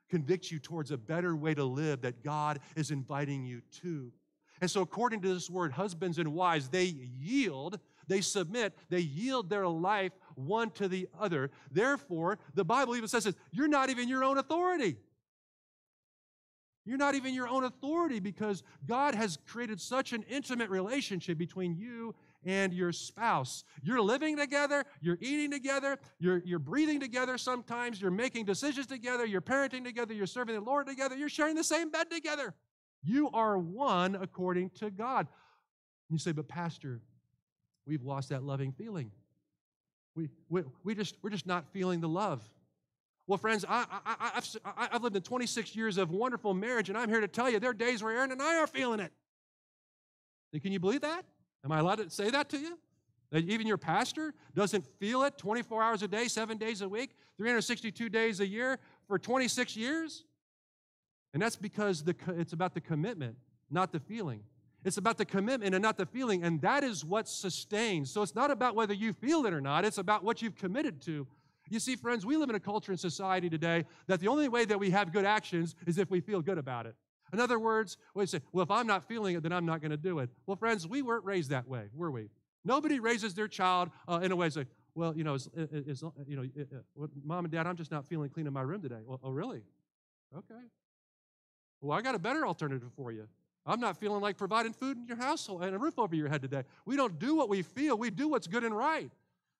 convict 0.08 0.50
you 0.50 0.58
towards 0.58 0.90
a 0.90 0.96
better 0.96 1.36
way 1.36 1.54
to 1.54 1.64
live 1.64 2.02
that 2.02 2.22
God 2.22 2.60
is 2.74 2.90
inviting 2.90 3.44
you 3.44 3.60
to. 3.82 4.12
And 4.60 4.70
so, 4.70 4.80
according 4.80 5.22
to 5.22 5.34
this 5.34 5.50
word, 5.50 5.72
husbands 5.72 6.18
and 6.18 6.32
wives, 6.32 6.68
they 6.68 6.84
yield, 6.84 7.80
they 8.08 8.20
submit, 8.20 8.76
they 8.88 9.00
yield 9.00 9.48
their 9.48 9.66
life 9.66 10.12
one 10.34 10.70
to 10.72 10.88
the 10.88 11.08
other. 11.18 11.50
Therefore, 11.70 12.38
the 12.54 12.64
Bible 12.64 12.96
even 12.96 13.08
says 13.08 13.24
this 13.24 13.34
you're 13.50 13.68
not 13.68 13.90
even 13.90 14.08
your 14.08 14.24
own 14.24 14.38
authority. 14.38 14.96
You're 16.84 16.98
not 16.98 17.14
even 17.14 17.32
your 17.32 17.46
own 17.46 17.62
authority 17.62 18.18
because 18.18 18.64
God 18.86 19.14
has 19.14 19.38
created 19.46 19.80
such 19.80 20.12
an 20.12 20.24
intimate 20.28 20.68
relationship 20.68 21.38
between 21.38 21.76
you 21.76 22.14
and 22.44 22.74
your 22.74 22.90
spouse. 22.90 23.62
You're 23.84 24.00
living 24.00 24.36
together, 24.36 24.84
you're 25.00 25.18
eating 25.20 25.52
together, 25.52 25.98
you're, 26.18 26.42
you're 26.44 26.58
breathing 26.58 26.98
together 26.98 27.38
sometimes, 27.38 28.00
you're 28.00 28.10
making 28.10 28.46
decisions 28.46 28.86
together, 28.86 29.24
you're 29.24 29.40
parenting 29.40 29.84
together, 29.84 30.12
you're 30.12 30.26
serving 30.26 30.56
the 30.56 30.60
Lord 30.60 30.88
together, 30.88 31.16
you're 31.16 31.28
sharing 31.28 31.54
the 31.54 31.62
same 31.62 31.90
bed 31.90 32.10
together. 32.10 32.52
You 33.04 33.30
are 33.30 33.56
one 33.58 34.16
according 34.16 34.70
to 34.80 34.90
God. 34.90 35.28
You 36.10 36.18
say, 36.18 36.32
but 36.32 36.48
Pastor, 36.48 37.00
we've 37.86 38.02
lost 38.02 38.28
that 38.30 38.42
loving 38.42 38.72
feeling. 38.72 39.10
We, 40.14 40.28
we, 40.48 40.62
we 40.84 40.94
just, 40.94 41.16
we're 41.22 41.30
just 41.30 41.46
not 41.46 41.66
feeling 41.72 42.00
the 42.00 42.08
love. 42.08 42.42
Well, 43.26 43.38
friends, 43.38 43.64
I, 43.68 43.86
I, 44.04 44.32
I've, 44.36 44.56
I've 44.92 45.02
lived 45.02 45.16
in 45.16 45.22
26 45.22 45.74
years 45.76 45.96
of 45.96 46.10
wonderful 46.10 46.54
marriage, 46.54 46.88
and 46.88 46.98
I'm 46.98 47.08
here 47.08 47.20
to 47.20 47.28
tell 47.28 47.48
you 47.48 47.60
there 47.60 47.70
are 47.70 47.74
days 47.74 48.02
where 48.02 48.16
Erin 48.16 48.32
and 48.32 48.42
I 48.42 48.58
are 48.58 48.66
feeling 48.66 49.00
it. 49.00 49.12
Can 50.60 50.72
you 50.72 50.80
believe 50.80 51.00
that? 51.00 51.24
Am 51.64 51.72
I 51.72 51.78
allowed 51.78 51.98
to 51.98 52.10
say 52.10 52.30
that 52.30 52.48
to 52.50 52.58
you? 52.58 52.78
That 53.30 53.44
even 53.44 53.66
your 53.66 53.78
pastor 53.78 54.34
doesn't 54.54 54.84
feel 54.98 55.22
it 55.22 55.38
24 55.38 55.82
hours 55.82 56.02
a 56.02 56.08
day, 56.08 56.28
seven 56.28 56.58
days 56.58 56.82
a 56.82 56.88
week, 56.88 57.14
362 57.38 58.10
days 58.10 58.40
a 58.40 58.46
year 58.46 58.78
for 59.08 59.18
26 59.18 59.76
years? 59.76 60.24
And 61.32 61.42
that's 61.42 61.56
because 61.56 62.02
the, 62.02 62.14
it's 62.36 62.52
about 62.52 62.74
the 62.74 62.80
commitment, 62.80 63.36
not 63.70 63.92
the 63.92 64.00
feeling. 64.00 64.42
It's 64.84 64.96
about 64.96 65.16
the 65.16 65.24
commitment 65.24 65.74
and 65.74 65.82
not 65.82 65.96
the 65.96 66.06
feeling, 66.06 66.42
and 66.42 66.60
that 66.62 66.82
is 66.82 67.04
what 67.04 67.28
sustains. 67.28 68.10
So 68.10 68.22
it's 68.22 68.34
not 68.34 68.50
about 68.50 68.74
whether 68.74 68.94
you 68.94 69.12
feel 69.12 69.46
it 69.46 69.52
or 69.52 69.60
not, 69.60 69.84
it's 69.84 69.98
about 69.98 70.24
what 70.24 70.42
you've 70.42 70.56
committed 70.56 71.00
to. 71.02 71.26
You 71.70 71.80
see, 71.80 71.96
friends, 71.96 72.26
we 72.26 72.36
live 72.36 72.50
in 72.50 72.56
a 72.56 72.60
culture 72.60 72.92
and 72.92 73.00
society 73.00 73.48
today 73.48 73.86
that 74.06 74.20
the 74.20 74.28
only 74.28 74.48
way 74.48 74.64
that 74.64 74.78
we 74.78 74.90
have 74.90 75.12
good 75.12 75.24
actions 75.24 75.74
is 75.86 75.98
if 75.98 76.10
we 76.10 76.20
feel 76.20 76.42
good 76.42 76.58
about 76.58 76.86
it. 76.86 76.96
In 77.32 77.40
other 77.40 77.58
words, 77.58 77.96
we 78.14 78.26
say, 78.26 78.40
well, 78.52 78.62
if 78.62 78.70
I'm 78.70 78.86
not 78.86 79.08
feeling 79.08 79.36
it, 79.36 79.42
then 79.42 79.52
I'm 79.52 79.64
not 79.64 79.80
going 79.80 79.90
to 79.90 79.96
do 79.96 80.18
it. 80.18 80.28
Well, 80.46 80.56
friends, 80.56 80.86
we 80.86 81.00
weren't 81.00 81.24
raised 81.24 81.50
that 81.50 81.66
way, 81.66 81.84
were 81.94 82.10
we? 82.10 82.28
Nobody 82.64 83.00
raises 83.00 83.34
their 83.34 83.48
child 83.48 83.90
uh, 84.06 84.20
in 84.22 84.32
a 84.32 84.36
way 84.36 84.50
like, 84.54 84.66
well, 84.94 85.16
you 85.16 85.24
know, 85.24 85.34
is, 85.34 85.48
is, 85.56 86.04
you 86.26 86.36
know, 86.36 86.46
uh, 87.02 87.06
mom 87.24 87.46
and 87.46 87.52
dad, 87.52 87.66
I'm 87.66 87.76
just 87.76 87.90
not 87.90 88.06
feeling 88.06 88.28
clean 88.28 88.46
in 88.46 88.52
my 88.52 88.60
room 88.60 88.82
today. 88.82 89.00
Well, 89.04 89.18
oh, 89.22 89.30
really? 89.30 89.62
Okay. 90.36 90.60
Well, 91.80 91.96
I 91.96 92.02
got 92.02 92.14
a 92.14 92.18
better 92.18 92.46
alternative 92.46 92.90
for 92.94 93.10
you. 93.10 93.28
I'm 93.64 93.80
not 93.80 93.96
feeling 93.96 94.20
like 94.20 94.36
providing 94.36 94.72
food 94.72 94.96
in 94.96 95.06
your 95.06 95.16
household 95.16 95.62
and 95.62 95.74
a 95.74 95.78
roof 95.78 95.98
over 95.98 96.16
your 96.16 96.28
head 96.28 96.42
today. 96.42 96.64
We 96.84 96.96
don't 96.96 97.18
do 97.18 97.34
what 97.34 97.48
we 97.48 97.62
feel, 97.62 97.96
we 97.96 98.10
do 98.10 98.28
what's 98.28 98.46
good 98.46 98.64
and 98.64 98.76
right. 98.76 99.10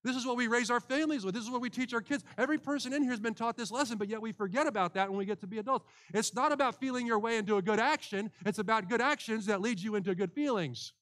This 0.05 0.17
is 0.17 0.27
what 0.27 0.37
we 0.37 0.49
raise 0.49 0.69
our 0.69 0.81
families 0.81 1.25
with. 1.25 1.35
This 1.35 1.45
is 1.45 1.51
what 1.51 1.61
we 1.61 1.71
teach 1.71 1.95
our 1.95 2.01
kids. 2.01 2.25
Every 2.37 2.59
person 2.59 2.93
in 2.93 3.03
here 3.03 3.13
has 3.13 3.21
been 3.21 3.35
taught 3.35 3.57
this 3.57 3.71
lesson, 3.71 3.99
but 3.99 4.09
yet 4.09 4.21
we 4.21 4.33
forget 4.33 4.67
about 4.67 4.95
that 4.95 5.09
when 5.09 5.17
we 5.17 5.25
get 5.25 5.39
to 5.41 5.47
be 5.47 5.59
adults. 5.59 5.87
It's 6.13 6.35
not 6.35 6.51
about 6.51 6.81
feeling 6.81 7.07
your 7.07 7.21
way 7.21 7.37
into 7.37 7.57
a 7.57 7.63
good 7.63 7.79
action, 7.79 8.33
it's 8.45 8.59
about 8.59 8.89
good 8.89 9.01
actions 9.01 9.47
that 9.47 9.61
lead 9.61 9.79
you 9.79 9.95
into 9.95 10.15
good 10.17 10.33
feelings. 10.33 10.93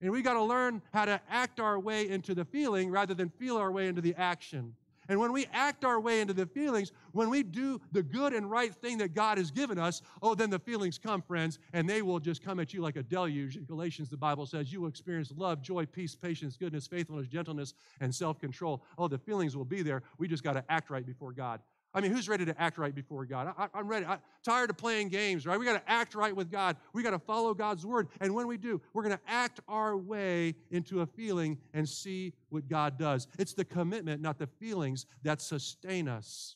And 0.00 0.10
we 0.10 0.22
got 0.22 0.34
to 0.34 0.42
learn 0.42 0.82
how 0.92 1.04
to 1.04 1.20
act 1.28 1.60
our 1.60 1.78
way 1.78 2.08
into 2.08 2.34
the 2.34 2.44
feeling 2.44 2.90
rather 2.90 3.14
than 3.14 3.28
feel 3.28 3.56
our 3.56 3.70
way 3.70 3.88
into 3.88 4.00
the 4.00 4.14
action. 4.16 4.74
And 5.08 5.18
when 5.18 5.32
we 5.32 5.46
act 5.52 5.84
our 5.84 5.98
way 5.98 6.20
into 6.20 6.34
the 6.34 6.46
feelings, 6.46 6.92
when 7.12 7.30
we 7.30 7.42
do 7.42 7.80
the 7.92 8.02
good 8.02 8.32
and 8.34 8.50
right 8.50 8.74
thing 8.74 8.98
that 8.98 9.14
God 9.14 9.38
has 9.38 9.50
given 9.50 9.78
us, 9.78 10.02
oh, 10.22 10.34
then 10.34 10.50
the 10.50 10.58
feelings 10.58 10.98
come, 10.98 11.22
friends, 11.22 11.58
and 11.72 11.88
they 11.88 12.02
will 12.02 12.20
just 12.20 12.44
come 12.44 12.60
at 12.60 12.74
you 12.74 12.82
like 12.82 12.96
a 12.96 13.02
deluge. 13.02 13.56
In 13.56 13.64
Galatians, 13.64 14.10
the 14.10 14.16
Bible 14.16 14.44
says 14.44 14.72
you 14.72 14.82
will 14.82 14.88
experience 14.88 15.32
love, 15.36 15.62
joy, 15.62 15.86
peace, 15.86 16.14
patience, 16.14 16.56
goodness, 16.56 16.86
faithfulness, 16.86 17.26
gentleness, 17.26 17.74
and 18.00 18.14
self 18.14 18.38
control. 18.38 18.84
Oh, 18.98 19.08
the 19.08 19.18
feelings 19.18 19.56
will 19.56 19.64
be 19.64 19.82
there. 19.82 20.02
We 20.18 20.28
just 20.28 20.44
got 20.44 20.54
to 20.54 20.64
act 20.68 20.90
right 20.90 21.06
before 21.06 21.32
God. 21.32 21.60
I 21.98 22.00
mean, 22.00 22.12
who's 22.12 22.28
ready 22.28 22.44
to 22.44 22.60
act 22.60 22.78
right 22.78 22.94
before 22.94 23.24
God? 23.24 23.52
I, 23.58 23.66
am 23.76 23.88
ready. 23.88 24.06
I'm 24.06 24.20
tired 24.44 24.70
of 24.70 24.76
playing 24.76 25.08
games, 25.08 25.48
right? 25.48 25.58
We 25.58 25.64
got 25.64 25.84
to 25.84 25.90
act 25.90 26.14
right 26.14 26.34
with 26.34 26.48
God. 26.48 26.76
We 26.92 27.02
got 27.02 27.10
to 27.10 27.18
follow 27.18 27.52
God's 27.54 27.84
word. 27.84 28.06
And 28.20 28.32
when 28.36 28.46
we 28.46 28.56
do, 28.56 28.80
we're 28.92 29.02
going 29.02 29.16
to 29.16 29.22
act 29.26 29.58
our 29.66 29.96
way 29.96 30.54
into 30.70 31.00
a 31.00 31.06
feeling 31.06 31.58
and 31.74 31.88
see 31.88 32.34
what 32.50 32.68
God 32.68 33.00
does. 33.00 33.26
It's 33.36 33.52
the 33.52 33.64
commitment, 33.64 34.22
not 34.22 34.38
the 34.38 34.46
feelings, 34.46 35.06
that 35.24 35.40
sustain 35.40 36.06
us. 36.06 36.54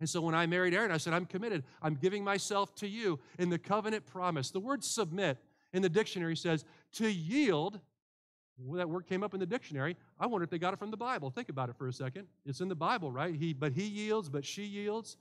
And 0.00 0.08
so 0.08 0.20
when 0.20 0.34
I 0.34 0.46
married 0.46 0.74
Erin, 0.74 0.90
I 0.90 0.96
said, 0.96 1.12
I'm 1.12 1.26
committed. 1.26 1.62
I'm 1.80 1.94
giving 1.94 2.24
myself 2.24 2.74
to 2.76 2.88
you 2.88 3.20
in 3.38 3.50
the 3.50 3.58
covenant 3.58 4.04
promise. 4.04 4.50
The 4.50 4.58
word 4.58 4.82
submit 4.82 5.38
in 5.72 5.80
the 5.80 5.88
dictionary 5.88 6.34
says 6.34 6.64
to 6.94 7.08
yield 7.08 7.78
that 8.74 8.88
word 8.88 9.06
came 9.06 9.22
up 9.22 9.34
in 9.34 9.40
the 9.40 9.46
dictionary. 9.46 9.96
I 10.18 10.26
wonder 10.26 10.44
if 10.44 10.50
they 10.50 10.58
got 10.58 10.72
it 10.74 10.78
from 10.78 10.90
the 10.90 10.96
Bible. 10.96 11.30
Think 11.30 11.48
about 11.48 11.68
it 11.68 11.76
for 11.76 11.88
a 11.88 11.92
second. 11.92 12.26
It's 12.44 12.60
in 12.60 12.68
the 12.68 12.74
Bible, 12.74 13.10
right? 13.10 13.34
He, 13.34 13.52
but 13.52 13.72
he 13.72 13.84
yields, 13.84 14.28
but 14.28 14.44
she 14.44 14.64
yields. 14.64 15.16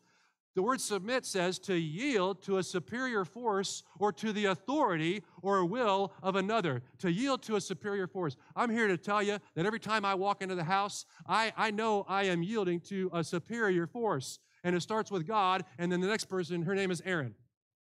The 0.55 0.63
word 0.63 0.81
submit 0.81 1.25
says 1.25 1.59
to 1.59 1.75
yield 1.75 2.41
to 2.43 2.57
a 2.57 2.63
superior 2.63 3.23
force 3.23 3.83
or 3.99 4.11
to 4.13 4.33
the 4.33 4.45
authority 4.45 5.23
or 5.41 5.63
will 5.63 6.11
of 6.23 6.35
another, 6.35 6.81
to 6.99 7.11
yield 7.11 7.43
to 7.43 7.55
a 7.55 7.61
superior 7.61 8.07
force. 8.07 8.35
I'm 8.55 8.69
here 8.69 8.87
to 8.87 8.97
tell 8.97 9.21
you 9.21 9.37
that 9.55 9.65
every 9.65 9.79
time 9.79 10.03
I 10.03 10.15
walk 10.15 10.41
into 10.41 10.55
the 10.55 10.63
house, 10.63 11.05
I, 11.27 11.53
I 11.55 11.71
know 11.71 12.05
I 12.09 12.23
am 12.23 12.41
yielding 12.41 12.79
to 12.81 13.11
a 13.13 13.23
superior 13.23 13.85
force. 13.87 14.39
And 14.63 14.75
it 14.75 14.81
starts 14.81 15.09
with 15.09 15.25
God, 15.25 15.63
and 15.77 15.89
then 15.89 16.01
the 16.01 16.07
next 16.07 16.25
person, 16.25 16.63
her 16.63 16.75
name 16.75 16.91
is 16.91 17.01
Erin. 17.05 17.35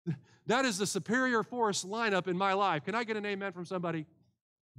That 0.47 0.65
is 0.65 0.79
the 0.79 0.87
superior 0.87 1.43
force 1.43 1.85
lineup 1.85 2.27
in 2.27 2.35
my 2.35 2.53
life. 2.53 2.83
Can 2.83 2.95
I 2.95 3.03
get 3.03 3.15
an 3.15 3.25
amen 3.25 3.53
from 3.53 3.63
somebody? 3.63 4.07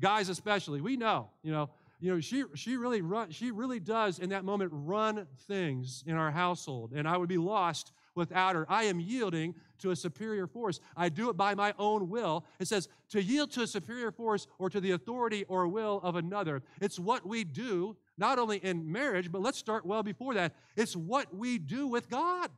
Guys 0.01 0.29
especially 0.29 0.81
we 0.81 0.97
know 0.97 1.29
you 1.43 1.53
know 1.53 1.71
you 2.01 2.13
know 2.13 2.21
she 2.21 2.45
she 2.55 2.77
really 2.77 3.03
run 3.03 3.31
she 3.31 3.51
really 3.51 3.81
does 3.81 4.19
in 4.19 4.31
that 4.31 4.45
moment 4.45 4.71
run 4.73 5.27
things 5.47 6.03
in 6.07 6.15
our 6.15 6.31
household 6.31 6.93
and 6.95 7.07
i 7.07 7.17
would 7.17 7.29
be 7.29 7.39
lost 7.39 7.93
without 8.15 8.55
her. 8.55 8.67
I 8.69 8.85
am 8.85 9.01
yielding 9.01 9.55
to 9.79 9.91
a 9.91 9.97
superior 9.97 10.47
force. 10.47 10.81
I 10.97 11.09
do 11.09 11.31
it 11.31 11.37
by 11.37 11.55
my 11.55 11.75
own 11.79 12.09
will. 12.09 12.45
It 12.59 12.69
says 12.69 12.89
to 13.11 13.23
yield 13.23 13.51
to 13.53 13.63
a 13.63 13.67
superior 13.67 14.11
force 14.11 14.47
or 14.59 14.71
to 14.71 14.81
the 14.81 14.93
authority 14.93 15.45
or 15.45 15.67
will 15.69 16.01
of 16.03 16.17
another. 16.17 16.63
It's 16.81 16.99
what 16.99 17.27
we 17.27 17.45
do 17.45 17.97
not 18.19 18.39
only 18.39 18.59
in 18.59 18.91
marriage 18.91 19.33
but 19.33 19.43
let's 19.43 19.59
start 19.59 19.87
well 19.87 20.03
before 20.03 20.35
that. 20.35 20.55
It's 20.77 20.97
what 20.97 21.35
we 21.35 21.59
do 21.59 21.87
with 21.87 22.09
god. 22.09 22.51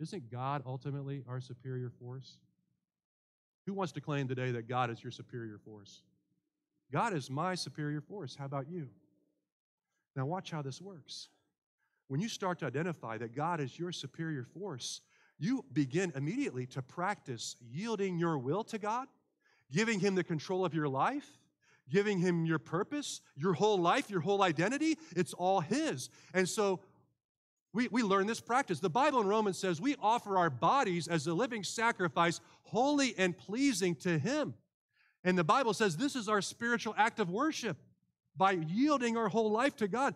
Isn't 0.00 0.30
god 0.30 0.62
ultimately 0.64 1.24
our 1.28 1.40
superior 1.40 1.90
force 1.90 2.38
who 3.68 3.74
wants 3.74 3.92
to 3.92 4.00
claim 4.00 4.26
today 4.26 4.50
that 4.52 4.66
God 4.66 4.90
is 4.90 5.02
your 5.04 5.10
superior 5.10 5.58
force? 5.58 6.00
God 6.90 7.12
is 7.12 7.28
my 7.28 7.54
superior 7.54 8.00
force. 8.00 8.34
How 8.34 8.46
about 8.46 8.66
you? 8.70 8.88
Now, 10.16 10.24
watch 10.24 10.50
how 10.50 10.62
this 10.62 10.80
works. 10.80 11.28
When 12.08 12.18
you 12.18 12.30
start 12.30 12.58
to 12.60 12.66
identify 12.66 13.18
that 13.18 13.36
God 13.36 13.60
is 13.60 13.78
your 13.78 13.92
superior 13.92 14.42
force, 14.42 15.02
you 15.38 15.66
begin 15.70 16.12
immediately 16.16 16.64
to 16.68 16.80
practice 16.80 17.56
yielding 17.60 18.18
your 18.18 18.38
will 18.38 18.64
to 18.64 18.78
God, 18.78 19.06
giving 19.70 20.00
Him 20.00 20.14
the 20.14 20.24
control 20.24 20.64
of 20.64 20.72
your 20.72 20.88
life, 20.88 21.28
giving 21.90 22.18
Him 22.18 22.46
your 22.46 22.58
purpose, 22.58 23.20
your 23.36 23.52
whole 23.52 23.78
life, 23.78 24.08
your 24.08 24.20
whole 24.20 24.42
identity. 24.42 24.96
It's 25.14 25.34
all 25.34 25.60
His. 25.60 26.08
And 26.32 26.48
so 26.48 26.80
we, 27.72 27.88
we 27.88 28.02
learn 28.02 28.26
this 28.26 28.40
practice. 28.40 28.80
The 28.80 28.90
Bible 28.90 29.20
in 29.20 29.26
Romans 29.26 29.58
says 29.58 29.80
we 29.80 29.96
offer 30.00 30.38
our 30.38 30.50
bodies 30.50 31.06
as 31.08 31.26
a 31.26 31.34
living 31.34 31.62
sacrifice, 31.62 32.40
holy 32.62 33.14
and 33.18 33.36
pleasing 33.36 33.94
to 33.96 34.18
Him. 34.18 34.54
And 35.24 35.36
the 35.36 35.44
Bible 35.44 35.74
says 35.74 35.96
this 35.96 36.16
is 36.16 36.28
our 36.28 36.40
spiritual 36.40 36.94
act 36.96 37.20
of 37.20 37.28
worship 37.30 37.76
by 38.36 38.52
yielding 38.52 39.16
our 39.16 39.28
whole 39.28 39.50
life 39.50 39.74
to 39.76 39.88
God, 39.88 40.14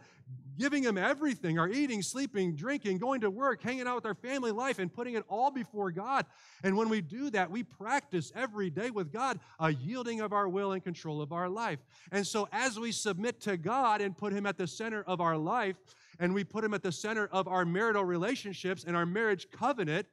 giving 0.57 0.85
Him 0.85 0.97
everything 0.97 1.59
our 1.59 1.69
eating, 1.69 2.01
sleeping, 2.03 2.55
drinking, 2.55 2.99
going 2.99 3.21
to 3.23 3.31
work, 3.31 3.63
hanging 3.63 3.87
out 3.87 3.97
with 3.97 4.07
our 4.07 4.15
family 4.15 4.53
life, 4.53 4.79
and 4.79 4.95
putting 4.95 5.15
it 5.15 5.25
all 5.29 5.51
before 5.51 5.91
God. 5.91 6.25
And 6.63 6.77
when 6.77 6.89
we 6.89 7.01
do 7.01 7.31
that, 7.31 7.51
we 7.51 7.65
practice 7.65 8.33
every 8.35 8.71
day 8.71 8.91
with 8.91 9.13
God 9.13 9.41
a 9.59 9.73
yielding 9.73 10.21
of 10.21 10.33
our 10.33 10.49
will 10.49 10.73
and 10.73 10.83
control 10.83 11.21
of 11.21 11.33
our 11.33 11.49
life. 11.49 11.81
And 12.13 12.25
so 12.25 12.49
as 12.53 12.79
we 12.79 12.93
submit 12.93 13.41
to 13.43 13.57
God 13.57 14.01
and 14.01 14.17
put 14.17 14.33
Him 14.33 14.47
at 14.47 14.57
the 14.57 14.69
center 14.69 15.03
of 15.03 15.21
our 15.21 15.37
life, 15.37 15.77
and 16.19 16.35
we 16.35 16.45
put 16.45 16.65
him 16.65 16.75
at 16.75 16.83
the 16.83 16.93
center 16.93 17.29
of 17.33 17.49
our 17.49 17.65
marital 17.65 18.05
relationships 18.05 18.85
and 18.85 18.97
our 18.97 19.07
marriage 19.07 19.49
covenant, 19.51 20.07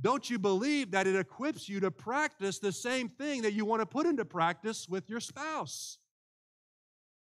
don't 0.00 0.28
you 0.30 0.38
believe 0.38 0.90
that 0.92 1.06
it 1.06 1.16
equips 1.16 1.68
you 1.68 1.80
to 1.80 1.90
practice 1.90 2.58
the 2.58 2.72
same 2.72 3.08
thing 3.08 3.42
that 3.42 3.52
you 3.52 3.64
want 3.64 3.82
to 3.82 3.86
put 3.86 4.06
into 4.06 4.24
practice 4.24 4.88
with 4.88 5.08
your 5.10 5.20
spouse? 5.20 5.98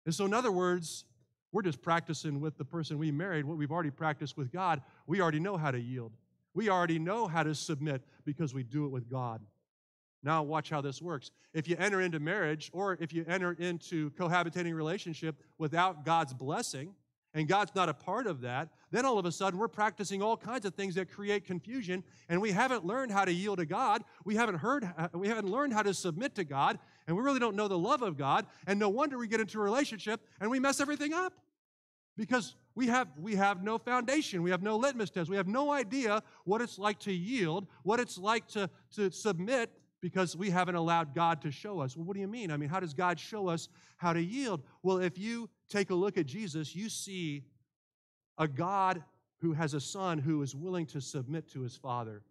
And 0.06 0.14
so, 0.14 0.26
in 0.26 0.34
other 0.34 0.52
words, 0.52 1.06
we're 1.52 1.64
just 1.64 1.82
practicing 1.82 2.40
with 2.40 2.58
the 2.58 2.66
person 2.66 3.00
we 3.00 3.12
married 3.12 3.46
what 3.46 3.58
we've 3.58 3.72
already 3.72 3.90
practiced 3.90 4.38
with 4.38 4.52
God. 4.52 4.82
We 5.08 5.20
already 5.22 5.40
know 5.40 5.58
how 5.58 5.72
to 5.72 5.80
yield. 5.80 6.14
We 6.54 6.70
already 6.70 7.00
know 7.00 7.28
how 7.28 7.44
to 7.44 7.56
submit 7.56 8.04
because 8.26 8.54
we 8.54 8.64
do 8.64 8.86
it 8.86 8.90
with 8.90 9.10
God. 9.10 9.42
Now, 10.22 10.44
watch 10.44 10.70
how 10.70 10.82
this 10.82 11.02
works. 11.02 11.32
If 11.54 11.68
you 11.68 11.76
enter 11.80 12.02
into 12.02 12.20
marriage 12.20 12.70
or 12.74 12.98
if 13.00 13.14
you 13.14 13.26
enter 13.28 13.54
into 13.54 14.12
cohabitating 14.12 14.76
relationship 14.76 15.42
without 15.58 16.04
God's 16.04 16.34
blessing, 16.34 16.94
and 17.34 17.48
God's 17.48 17.74
not 17.76 17.89
a 17.89 17.94
part 17.94 18.28
of 18.28 18.42
that, 18.42 18.70
then 18.92 19.06
all 19.06 19.20
of 19.20 19.26
a 19.26 19.32
sudden 19.32 19.60
we're 19.60 19.68
practicing 19.68 20.22
all 20.22 20.36
kinds 20.36 20.65
of 20.65 20.74
things 20.74 20.96
that 20.96 21.12
create 21.12 21.46
confusion, 21.46 22.04
and 22.28 22.42
we 22.42 22.52
haven't 22.52 22.86
learned 22.86 23.12
how 23.12 23.24
to 23.24 23.32
yield 23.32 23.60
to 23.60 23.65
God. 23.65 24.04
We 24.26 24.36
haven't 24.36 24.56
heard, 24.56 24.89
uh, 24.98 25.10
we 25.13 25.28
haven't 25.28 25.50
learned 25.50 25.74
how 25.74 25.84
to 25.84 25.94
submit 25.94 26.36
to 26.36 26.44
God, 26.44 26.80
and 27.08 27.15
we 27.15 27.24
really 27.24 27.39
don't 27.39 27.56
know 27.56 27.68
the 27.68 27.78
love 27.78 28.02
of 28.02 28.18
God. 28.18 28.48
And 28.65 28.80
no 28.80 28.89
wonder 28.89 29.18
we 29.18 29.28
get 29.28 29.39
into 29.39 29.60
a 29.60 29.63
relationship 29.63 30.22
and 30.39 30.50
we 30.50 30.60
mess 30.60 30.80
everything 30.80 31.13
up 31.13 31.34
because 32.18 32.56
we 32.76 32.88
have 32.88 33.08
we 33.18 33.36
have 33.36 33.63
no 33.63 33.78
foundation, 33.78 34.42
we 34.44 34.52
have 34.52 34.62
no 34.62 34.76
litmus 34.76 35.10
test, 35.10 35.30
we 35.30 35.38
have 35.38 35.48
no 35.48 35.72
idea 35.72 36.24
what 36.46 36.62
it's 36.62 36.80
like 36.80 37.00
to 37.00 37.13
yield, 37.13 37.68
what 37.84 38.00
it's 38.00 38.18
like 38.18 38.48
to 38.50 38.70
to 38.96 39.12
submit 39.12 39.72
because 40.02 40.36
we 40.36 40.50
haven't 40.50 40.76
allowed 40.76 41.14
God 41.14 41.42
to 41.42 41.52
show 41.52 41.80
us. 41.80 41.96
Well, 41.96 42.06
what 42.06 42.14
do 42.14 42.20
you 42.20 42.28
mean? 42.28 42.52
I 42.52 42.58
mean, 42.58 42.70
how 42.70 42.80
does 42.80 42.94
God 42.94 43.20
show 43.20 43.48
us 43.50 43.68
how 43.98 44.14
to 44.14 44.22
yield? 44.22 44.62
Well, 44.82 44.98
if 44.98 45.18
you 45.18 45.50
take 45.70 45.90
a 45.90 45.96
look 45.96 46.18
at 46.18 46.26
Jesus, 46.26 46.76
you 46.76 46.90
see 46.90 47.44
a 48.38 48.48
God 48.48 49.04
who 49.42 49.54
has 49.54 49.74
a 49.74 49.80
son 49.80 50.18
who 50.18 50.42
is 50.42 50.56
willing 50.56 50.86
to 50.88 51.02
submit 51.02 51.50
to 51.52 51.62
his 51.62 51.76
father. 51.76 52.22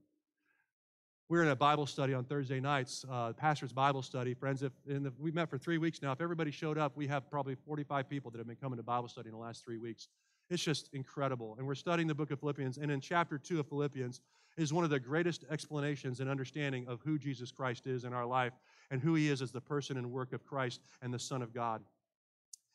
We're 1.28 1.42
in 1.42 1.48
a 1.48 1.56
Bible 1.56 1.86
study 1.86 2.14
on 2.14 2.24
Thursday 2.24 2.58
nights, 2.58 3.04
uh, 3.10 3.34
pastor's 3.34 3.72
Bible 3.72 4.00
study. 4.00 4.32
Friends, 4.32 4.62
if 4.62 4.72
the, 4.86 5.12
we've 5.18 5.34
met 5.34 5.50
for 5.50 5.58
three 5.58 5.76
weeks 5.76 6.00
now, 6.00 6.12
if 6.12 6.22
everybody 6.22 6.50
showed 6.50 6.78
up, 6.78 6.96
we 6.96 7.06
have 7.06 7.30
probably 7.30 7.54
45 7.54 8.08
people 8.08 8.30
that 8.30 8.38
have 8.38 8.46
been 8.46 8.56
coming 8.56 8.78
to 8.78 8.82
Bible 8.82 9.08
study 9.08 9.28
in 9.28 9.34
the 9.34 9.40
last 9.40 9.62
three 9.62 9.76
weeks. 9.76 10.08
It's 10.48 10.62
just 10.62 10.88
incredible. 10.94 11.54
And 11.58 11.66
we're 11.66 11.74
studying 11.74 12.08
the 12.08 12.14
book 12.14 12.30
of 12.30 12.40
Philippians, 12.40 12.78
and 12.78 12.90
in 12.90 13.02
chapter 13.02 13.36
2 13.36 13.60
of 13.60 13.68
Philippians 13.68 14.22
is 14.58 14.72
one 14.72 14.84
of 14.84 14.90
the 14.90 14.98
greatest 14.98 15.44
explanations 15.50 16.20
and 16.20 16.28
understanding 16.28 16.86
of 16.88 17.00
who 17.02 17.18
Jesus 17.18 17.52
Christ 17.52 17.86
is 17.86 18.04
in 18.04 18.12
our 18.12 18.26
life 18.26 18.52
and 18.90 19.00
who 19.00 19.14
he 19.14 19.28
is 19.28 19.40
as 19.40 19.52
the 19.52 19.60
person 19.60 19.96
and 19.96 20.10
work 20.10 20.32
of 20.32 20.44
Christ 20.44 20.80
and 21.00 21.14
the 21.14 21.18
Son 21.18 21.42
of 21.42 21.54
God. 21.54 21.82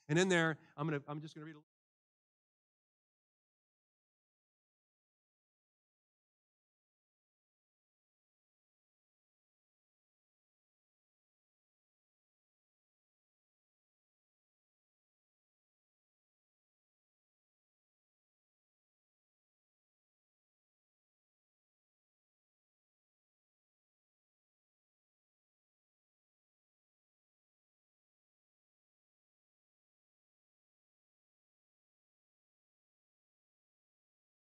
And 0.10 0.18
in 0.18 0.30
there, 0.30 0.58
I'm, 0.78 0.88
gonna, 0.88 1.02
I'm 1.08 1.22
just 1.22 1.36
going 1.36 1.44
to 1.44 1.46
read 1.46 1.56
a 1.56 1.73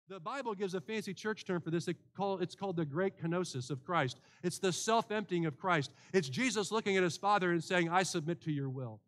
The 0.08 0.20
Bible 0.20 0.54
gives 0.54 0.74
a 0.74 0.80
fancy 0.80 1.14
church 1.14 1.46
term 1.46 1.62
for 1.62 1.70
this. 1.70 1.88
It's 1.88 2.54
called 2.54 2.76
the 2.76 2.84
great 2.84 3.18
kenosis 3.18 3.70
of 3.70 3.82
Christ. 3.84 4.20
It's 4.42 4.58
the 4.58 4.72
self 4.72 5.10
emptying 5.10 5.46
of 5.46 5.58
Christ. 5.58 5.92
It's 6.12 6.28
Jesus 6.28 6.70
looking 6.70 6.96
at 6.96 7.02
his 7.02 7.16
Father 7.16 7.52
and 7.52 7.64
saying, 7.64 7.88
I 7.88 8.02
submit 8.02 8.42
to 8.42 8.52
your 8.52 8.68
will. 8.68 9.00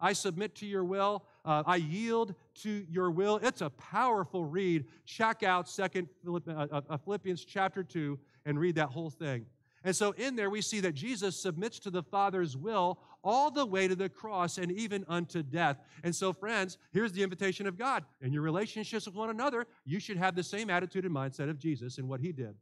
I 0.00 0.12
submit 0.12 0.54
to 0.56 0.66
your 0.66 0.84
will. 0.84 1.24
Uh, 1.46 1.62
I 1.66 1.76
yield 1.76 2.34
to 2.56 2.84
your 2.90 3.10
will. 3.10 3.40
It's 3.42 3.62
a 3.62 3.70
powerful 3.70 4.44
read. 4.44 4.84
Check 5.06 5.42
out 5.42 5.66
Second 5.68 6.08
uh, 6.28 6.66
uh, 6.70 6.96
Philippians 6.98 7.44
chapter 7.44 7.82
2 7.82 8.18
and 8.44 8.58
read 8.58 8.74
that 8.74 8.90
whole 8.90 9.08
thing. 9.08 9.46
And 9.84 9.94
so 9.94 10.12
in 10.12 10.34
there, 10.34 10.48
we 10.48 10.62
see 10.62 10.80
that 10.80 10.94
Jesus 10.94 11.36
submits 11.36 11.78
to 11.80 11.90
the 11.90 12.02
Father's 12.02 12.56
will 12.56 12.98
all 13.22 13.50
the 13.50 13.66
way 13.66 13.86
to 13.86 13.94
the 13.94 14.08
cross 14.08 14.56
and 14.56 14.72
even 14.72 15.04
unto 15.08 15.42
death. 15.42 15.78
And 16.02 16.14
so, 16.14 16.32
friends, 16.32 16.78
here's 16.92 17.12
the 17.12 17.22
invitation 17.22 17.66
of 17.66 17.78
God. 17.78 18.04
In 18.22 18.32
your 18.32 18.42
relationships 18.42 19.04
with 19.06 19.14
one 19.14 19.30
another, 19.30 19.66
you 19.84 20.00
should 20.00 20.16
have 20.16 20.34
the 20.34 20.42
same 20.42 20.70
attitude 20.70 21.04
and 21.04 21.14
mindset 21.14 21.50
of 21.50 21.58
Jesus 21.58 21.98
and 21.98 22.08
what 22.08 22.20
he 22.20 22.32
did. 22.32 22.54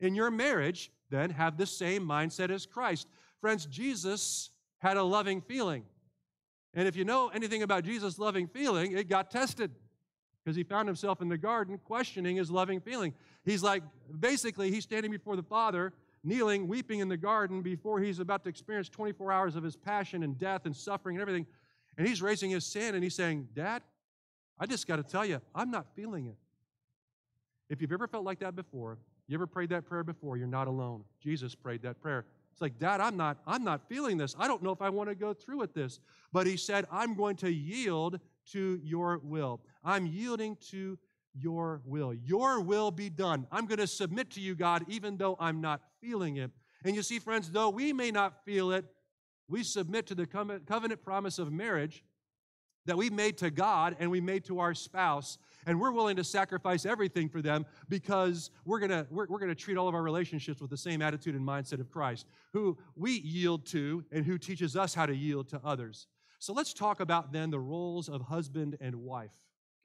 In 0.00 0.14
your 0.14 0.30
marriage, 0.30 0.90
then, 1.10 1.30
have 1.30 1.56
the 1.56 1.66
same 1.66 2.06
mindset 2.06 2.50
as 2.50 2.66
Christ. 2.66 3.08
Friends, 3.40 3.64
Jesus 3.66 4.50
had 4.78 4.98
a 4.98 5.02
loving 5.02 5.40
feeling. 5.40 5.84
And 6.74 6.86
if 6.86 6.94
you 6.94 7.06
know 7.06 7.28
anything 7.28 7.62
about 7.62 7.84
Jesus' 7.84 8.18
loving 8.18 8.48
feeling, 8.48 8.92
it 8.92 9.08
got 9.08 9.30
tested 9.30 9.70
because 10.44 10.56
he 10.56 10.62
found 10.62 10.88
himself 10.88 11.22
in 11.22 11.28
the 11.28 11.38
garden 11.38 11.78
questioning 11.78 12.36
his 12.36 12.50
loving 12.50 12.80
feeling. 12.80 13.14
He's 13.44 13.62
like, 13.62 13.82
basically, 14.20 14.70
he's 14.70 14.84
standing 14.84 15.10
before 15.10 15.36
the 15.36 15.42
Father 15.42 15.92
kneeling, 16.26 16.66
weeping 16.66 17.00
in 17.00 17.08
the 17.08 17.16
garden 17.16 17.62
before 17.62 18.00
he's 18.00 18.18
about 18.18 18.42
to 18.44 18.50
experience 18.50 18.88
24 18.88 19.32
hours 19.32 19.56
of 19.56 19.62
his 19.62 19.76
passion 19.76 20.22
and 20.22 20.36
death 20.38 20.66
and 20.66 20.76
suffering 20.76 21.16
and 21.16 21.22
everything. 21.22 21.46
And 21.96 22.06
he's 22.06 22.20
raising 22.20 22.50
his 22.50 22.66
sin 22.66 22.94
and 22.94 23.02
he's 23.02 23.14
saying, 23.14 23.48
Dad, 23.54 23.82
I 24.58 24.66
just 24.66 24.86
got 24.86 24.96
to 24.96 25.02
tell 25.02 25.24
you, 25.24 25.40
I'm 25.54 25.70
not 25.70 25.86
feeling 25.94 26.26
it. 26.26 26.36
If 27.68 27.80
you've 27.80 27.92
ever 27.92 28.06
felt 28.06 28.24
like 28.24 28.40
that 28.40 28.56
before, 28.56 28.98
you 29.28 29.36
ever 29.36 29.46
prayed 29.46 29.70
that 29.70 29.86
prayer 29.86 30.04
before, 30.04 30.36
you're 30.36 30.46
not 30.46 30.68
alone. 30.68 31.04
Jesus 31.20 31.54
prayed 31.54 31.82
that 31.82 32.00
prayer. 32.00 32.26
It's 32.52 32.62
like, 32.62 32.78
Dad, 32.78 33.00
I'm 33.00 33.16
not, 33.16 33.38
I'm 33.46 33.64
not 33.64 33.88
feeling 33.88 34.16
this. 34.16 34.34
I 34.38 34.48
don't 34.48 34.62
know 34.62 34.70
if 34.70 34.80
I 34.80 34.88
want 34.88 35.10
to 35.10 35.14
go 35.14 35.34
through 35.34 35.58
with 35.58 35.74
this. 35.74 36.00
But 36.32 36.46
he 36.46 36.56
said, 36.56 36.86
I'm 36.90 37.14
going 37.14 37.36
to 37.36 37.50
yield 37.52 38.18
to 38.52 38.80
your 38.82 39.20
will. 39.22 39.60
I'm 39.84 40.06
yielding 40.06 40.56
to 40.70 40.98
your 41.38 41.82
will. 41.84 42.14
Your 42.14 42.60
will 42.60 42.90
be 42.90 43.10
done. 43.10 43.46
I'm 43.50 43.66
going 43.66 43.78
to 43.78 43.86
submit 43.86 44.30
to 44.32 44.40
you, 44.40 44.54
God, 44.54 44.84
even 44.88 45.16
though 45.16 45.36
I'm 45.38 45.60
not 45.60 45.82
feeling 46.00 46.36
it. 46.36 46.50
And 46.84 46.94
you 46.94 47.02
see, 47.02 47.18
friends, 47.18 47.50
though 47.50 47.70
we 47.70 47.92
may 47.92 48.10
not 48.10 48.44
feel 48.44 48.72
it, 48.72 48.84
we 49.48 49.62
submit 49.62 50.06
to 50.06 50.14
the 50.14 50.26
covenant 50.26 51.02
promise 51.02 51.38
of 51.38 51.52
marriage 51.52 52.04
that 52.86 52.96
we 52.96 53.10
made 53.10 53.36
to 53.38 53.50
God 53.50 53.96
and 53.98 54.10
we 54.10 54.20
made 54.20 54.44
to 54.44 54.60
our 54.60 54.74
spouse. 54.74 55.38
And 55.66 55.80
we're 55.80 55.90
willing 55.90 56.16
to 56.16 56.24
sacrifice 56.24 56.86
everything 56.86 57.28
for 57.28 57.42
them 57.42 57.66
because 57.88 58.50
we're 58.64 58.78
to 58.86 59.06
we're, 59.10 59.26
we're 59.26 59.40
going 59.40 59.48
to 59.48 59.54
treat 59.56 59.76
all 59.76 59.88
of 59.88 59.96
our 59.96 60.02
relationships 60.02 60.60
with 60.60 60.70
the 60.70 60.76
same 60.76 61.02
attitude 61.02 61.34
and 61.34 61.46
mindset 61.46 61.80
of 61.80 61.90
Christ, 61.90 62.26
who 62.52 62.78
we 62.94 63.10
yield 63.10 63.66
to 63.66 64.04
and 64.12 64.24
who 64.24 64.38
teaches 64.38 64.76
us 64.76 64.94
how 64.94 65.06
to 65.06 65.14
yield 65.14 65.48
to 65.48 65.60
others. 65.64 66.06
So 66.38 66.52
let's 66.52 66.72
talk 66.72 67.00
about 67.00 67.32
then 67.32 67.50
the 67.50 67.58
roles 67.58 68.08
of 68.08 68.22
husband 68.22 68.76
and 68.80 68.94
wife 68.96 69.32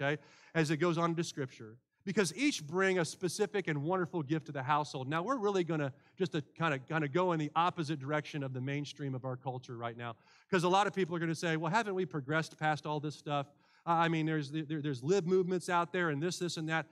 okay, 0.02 0.22
as 0.56 0.72
it 0.72 0.78
goes 0.78 0.98
on 0.98 1.12
into 1.12 1.24
Scripture, 1.24 1.78
because 2.04 2.36
each 2.36 2.66
bring 2.66 3.00
a 3.00 3.06
specific 3.06 3.68
and 3.68 3.84
wonderful 3.84 4.24
gift 4.24 4.48
to 4.48 4.52
the 4.52 4.64
household. 4.64 5.08
Now, 5.08 5.22
we're 5.22 5.38
really 5.38 5.64
going 5.64 5.80
to 5.80 5.94
just 6.18 6.32
to 6.32 6.42
kind 6.58 6.74
of 6.74 6.88
kind 6.88 7.04
of 7.04 7.14
go 7.14 7.32
in 7.34 7.40
the 7.40 7.52
opposite 7.56 8.00
direction 8.00 8.44
of 8.44 8.54
the 8.54 8.62
mainstream 8.62 9.14
of 9.14 9.24
our 9.24 9.38
culture 9.38 9.78
right 9.78 9.96
now, 9.96 10.16
because 10.50 10.64
a 10.64 10.70
lot 10.70 10.88
of 10.88 10.94
people 10.94 11.16
are 11.16 11.20
going 11.20 11.30
to 11.30 11.36
say, 11.36 11.58
well, 11.58 11.72
haven't 11.72 11.94
we 11.94 12.06
progressed 12.06 12.58
past 12.58 12.86
all 12.86 13.00
this 13.00 13.16
stuff? 13.16 13.48
I 13.86 14.10
mean, 14.10 14.26
there's, 14.26 14.52
there, 14.52 14.82
there's 14.82 15.04
lib 15.04 15.26
movements 15.26 15.70
out 15.70 15.92
there 15.92 16.10
and 16.10 16.22
this, 16.22 16.38
this, 16.38 16.58
and 16.58 16.70
that. 16.70 16.86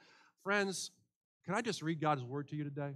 Friends, 0.44 0.92
can 1.46 1.54
I 1.54 1.62
just 1.62 1.82
read 1.82 2.00
God's 2.00 2.24
word 2.24 2.48
to 2.50 2.56
you 2.56 2.64
today? 2.64 2.94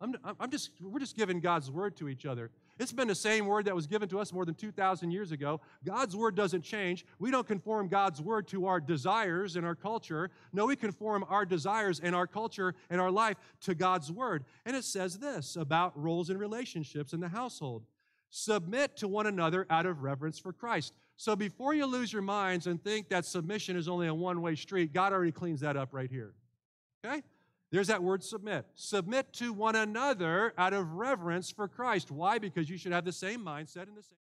I'm, 0.00 0.14
I'm 0.38 0.50
just, 0.50 0.70
we're 0.80 1.00
just 1.00 1.16
giving 1.16 1.40
God's 1.40 1.70
word 1.70 1.96
to 1.98 2.08
each 2.08 2.24
other. 2.24 2.50
It's 2.80 2.92
been 2.92 3.08
the 3.08 3.14
same 3.14 3.44
word 3.44 3.66
that 3.66 3.74
was 3.74 3.86
given 3.86 4.08
to 4.08 4.18
us 4.18 4.32
more 4.32 4.46
than 4.46 4.54
2,000 4.54 5.10
years 5.10 5.32
ago. 5.32 5.60
God's 5.84 6.16
word 6.16 6.34
doesn't 6.34 6.62
change. 6.62 7.04
We 7.18 7.30
don't 7.30 7.46
conform 7.46 7.88
God's 7.88 8.22
word 8.22 8.48
to 8.48 8.64
our 8.66 8.80
desires 8.80 9.56
and 9.56 9.66
our 9.66 9.74
culture. 9.74 10.30
No, 10.54 10.64
we 10.64 10.76
conform 10.76 11.22
our 11.28 11.44
desires 11.44 12.00
and 12.00 12.14
our 12.16 12.26
culture 12.26 12.74
and 12.88 12.98
our 12.98 13.10
life 13.10 13.36
to 13.60 13.74
God's 13.74 14.10
word. 14.10 14.46
And 14.64 14.74
it 14.74 14.84
says 14.84 15.18
this 15.18 15.56
about 15.56 15.92
roles 15.94 16.30
and 16.30 16.40
relationships 16.40 17.12
in 17.12 17.20
the 17.20 17.28
household 17.28 17.84
submit 18.30 18.96
to 18.96 19.08
one 19.08 19.26
another 19.26 19.66
out 19.68 19.84
of 19.84 20.02
reverence 20.02 20.38
for 20.38 20.54
Christ. 20.54 20.94
So 21.18 21.36
before 21.36 21.74
you 21.74 21.84
lose 21.84 22.10
your 22.10 22.22
minds 22.22 22.66
and 22.66 22.82
think 22.82 23.10
that 23.10 23.26
submission 23.26 23.76
is 23.76 23.88
only 23.88 24.06
a 24.06 24.14
one 24.14 24.40
way 24.40 24.54
street, 24.54 24.94
God 24.94 25.12
already 25.12 25.32
cleans 25.32 25.60
that 25.60 25.76
up 25.76 25.90
right 25.92 26.10
here. 26.10 26.32
Okay? 27.04 27.22
There's 27.70 27.86
that 27.86 28.02
word 28.02 28.24
submit. 28.24 28.66
Submit 28.74 29.32
to 29.34 29.52
one 29.52 29.76
another 29.76 30.52
out 30.58 30.72
of 30.72 30.92
reverence 30.92 31.50
for 31.50 31.68
Christ. 31.68 32.10
Why? 32.10 32.38
Because 32.38 32.68
you 32.68 32.76
should 32.76 32.92
have 32.92 33.04
the 33.04 33.12
same 33.12 33.44
mindset 33.44 33.86
and 33.88 33.96
the 33.96 34.02
same. 34.02 34.18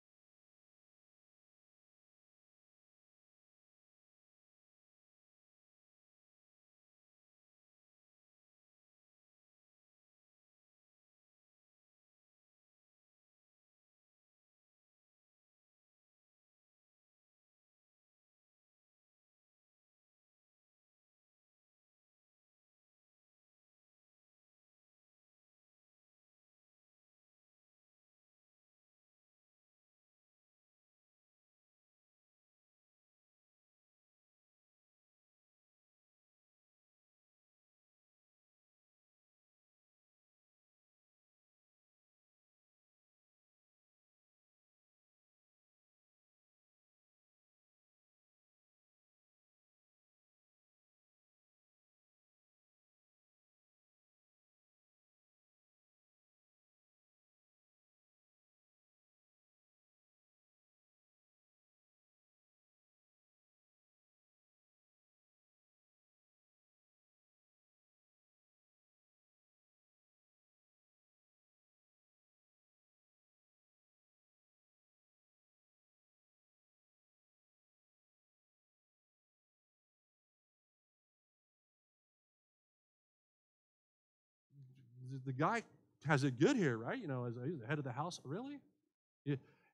The 85.25 85.33
guy 85.33 85.63
has 86.07 86.25
it 86.25 86.39
good 86.39 86.57
here, 86.57 86.77
right? 86.77 87.01
You 87.01 87.09
know, 87.09 87.25
as 87.25 87.35
he's 87.47 87.61
the 87.61 87.67
head 87.67 87.79
of 87.79 87.85
the 87.85 87.93
house. 87.93 88.21
Really? 88.25 88.59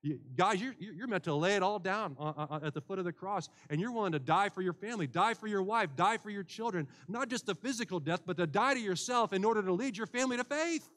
You, 0.03 0.19
guys, 0.35 0.59
you're, 0.59 0.73
you're 0.79 1.07
meant 1.07 1.25
to 1.25 1.35
lay 1.35 1.55
it 1.55 1.61
all 1.61 1.77
down 1.77 2.15
uh, 2.19 2.33
uh, 2.35 2.47
uh, 2.49 2.59
at 2.63 2.73
the 2.73 2.81
foot 2.81 2.97
of 2.97 3.05
the 3.05 3.11
cross, 3.13 3.49
and 3.69 3.79
you're 3.79 3.91
willing 3.91 4.13
to 4.13 4.19
die 4.19 4.49
for 4.49 4.63
your 4.63 4.73
family, 4.73 5.05
die 5.05 5.35
for 5.35 5.45
your 5.45 5.61
wife, 5.61 5.95
die 5.95 6.17
for 6.17 6.31
your 6.31 6.43
children. 6.43 6.87
Not 7.07 7.29
just 7.29 7.47
a 7.49 7.55
physical 7.55 7.99
death, 7.99 8.21
but 8.25 8.37
to 8.37 8.47
die 8.47 8.73
to 8.73 8.79
yourself 8.79 9.31
in 9.31 9.45
order 9.45 9.61
to 9.61 9.71
lead 9.73 9.97
your 9.97 10.07
family 10.07 10.37
to 10.37 10.43
faith. 10.43 10.89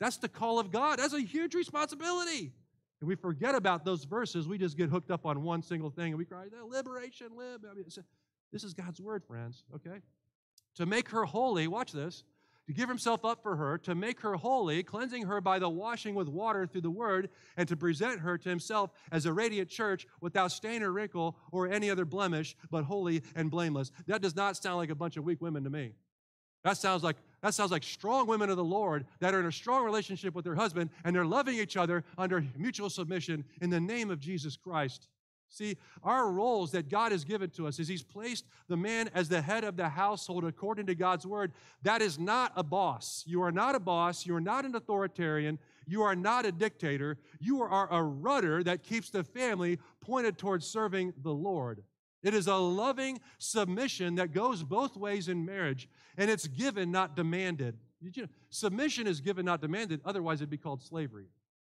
That's 0.00 0.16
the 0.16 0.28
call 0.28 0.58
of 0.58 0.70
God. 0.70 0.98
That's 0.98 1.12
a 1.12 1.20
huge 1.20 1.54
responsibility. 1.54 2.52
And 3.00 3.08
we 3.08 3.16
forget 3.16 3.54
about 3.54 3.84
those 3.84 4.04
verses. 4.04 4.48
We 4.48 4.56
just 4.56 4.78
get 4.78 4.88
hooked 4.88 5.10
up 5.10 5.26
on 5.26 5.42
one 5.42 5.62
single 5.62 5.90
thing 5.90 6.08
and 6.08 6.18
we 6.18 6.24
cry, 6.24 6.46
liberation, 6.66 7.28
live. 7.36 7.60
I 7.70 7.74
mean, 7.74 7.84
this 8.52 8.64
is 8.64 8.72
God's 8.72 9.00
word, 9.00 9.24
friends, 9.24 9.64
okay? 9.74 9.98
To 10.76 10.86
make 10.86 11.10
her 11.10 11.24
holy, 11.24 11.66
watch 11.66 11.92
this, 11.92 12.24
to 12.66 12.72
give 12.72 12.88
himself 12.88 13.24
up 13.24 13.42
for 13.42 13.56
her, 13.56 13.78
to 13.78 13.94
make 13.94 14.20
her 14.20 14.34
holy, 14.34 14.82
cleansing 14.82 15.22
her 15.26 15.40
by 15.40 15.58
the 15.58 15.68
washing 15.68 16.14
with 16.14 16.28
water 16.28 16.66
through 16.66 16.80
the 16.80 16.90
word, 16.90 17.30
and 17.56 17.68
to 17.68 17.76
present 17.76 18.20
her 18.20 18.36
to 18.36 18.48
himself 18.48 18.90
as 19.12 19.26
a 19.26 19.32
radiant 19.32 19.68
church 19.68 20.06
without 20.20 20.52
stain 20.52 20.82
or 20.82 20.92
wrinkle 20.92 21.36
or 21.52 21.68
any 21.68 21.90
other 21.90 22.04
blemish, 22.04 22.56
but 22.70 22.84
holy 22.84 23.22
and 23.34 23.50
blameless. 23.50 23.92
That 24.06 24.22
does 24.22 24.34
not 24.34 24.56
sound 24.56 24.78
like 24.78 24.90
a 24.90 24.94
bunch 24.94 25.16
of 25.16 25.24
weak 25.24 25.40
women 25.40 25.64
to 25.64 25.70
me. 25.70 25.92
That 26.64 26.76
sounds 26.76 27.04
like 27.04 27.16
that 27.42 27.54
sounds 27.54 27.70
like 27.70 27.84
strong 27.84 28.26
women 28.26 28.50
of 28.50 28.56
the 28.56 28.64
Lord 28.64 29.06
that 29.20 29.34
are 29.34 29.38
in 29.38 29.46
a 29.46 29.52
strong 29.52 29.84
relationship 29.84 30.34
with 30.34 30.44
their 30.44 30.56
husband 30.56 30.90
and 31.04 31.14
they're 31.14 31.24
loving 31.24 31.54
each 31.56 31.76
other 31.76 32.02
under 32.18 32.44
mutual 32.56 32.90
submission 32.90 33.44
in 33.60 33.70
the 33.70 33.78
name 33.78 34.10
of 34.10 34.18
Jesus 34.18 34.56
Christ. 34.56 35.06
See, 35.48 35.76
our 36.02 36.30
roles 36.30 36.72
that 36.72 36.88
God 36.88 37.12
has 37.12 37.24
given 37.24 37.50
to 37.50 37.66
us 37.66 37.78
is 37.78 37.88
He's 37.88 38.02
placed 38.02 38.44
the 38.68 38.76
man 38.76 39.08
as 39.14 39.28
the 39.28 39.40
head 39.40 39.64
of 39.64 39.76
the 39.76 39.88
household 39.88 40.44
according 40.44 40.86
to 40.86 40.94
God's 40.94 41.26
word. 41.26 41.52
That 41.82 42.02
is 42.02 42.18
not 42.18 42.52
a 42.56 42.62
boss. 42.62 43.24
You 43.26 43.42
are 43.42 43.52
not 43.52 43.74
a 43.74 43.80
boss. 43.80 44.26
You 44.26 44.34
are 44.36 44.40
not 44.40 44.64
an 44.64 44.74
authoritarian. 44.74 45.58
You 45.86 46.02
are 46.02 46.16
not 46.16 46.46
a 46.46 46.52
dictator. 46.52 47.16
You 47.38 47.62
are 47.62 47.92
a 47.92 48.02
rudder 48.02 48.62
that 48.64 48.82
keeps 48.82 49.10
the 49.10 49.24
family 49.24 49.78
pointed 50.00 50.36
towards 50.36 50.66
serving 50.66 51.14
the 51.22 51.32
Lord. 51.32 51.82
It 52.22 52.34
is 52.34 52.48
a 52.48 52.56
loving 52.56 53.20
submission 53.38 54.16
that 54.16 54.32
goes 54.32 54.64
both 54.64 54.96
ways 54.96 55.28
in 55.28 55.44
marriage, 55.44 55.88
and 56.18 56.28
it's 56.28 56.48
given, 56.48 56.90
not 56.90 57.14
demanded. 57.14 57.78
You 58.00 58.22
know, 58.22 58.28
submission 58.50 59.06
is 59.06 59.20
given, 59.20 59.44
not 59.46 59.60
demanded, 59.60 60.00
otherwise, 60.04 60.40
it'd 60.40 60.50
be 60.50 60.56
called 60.56 60.82
slavery. 60.82 61.26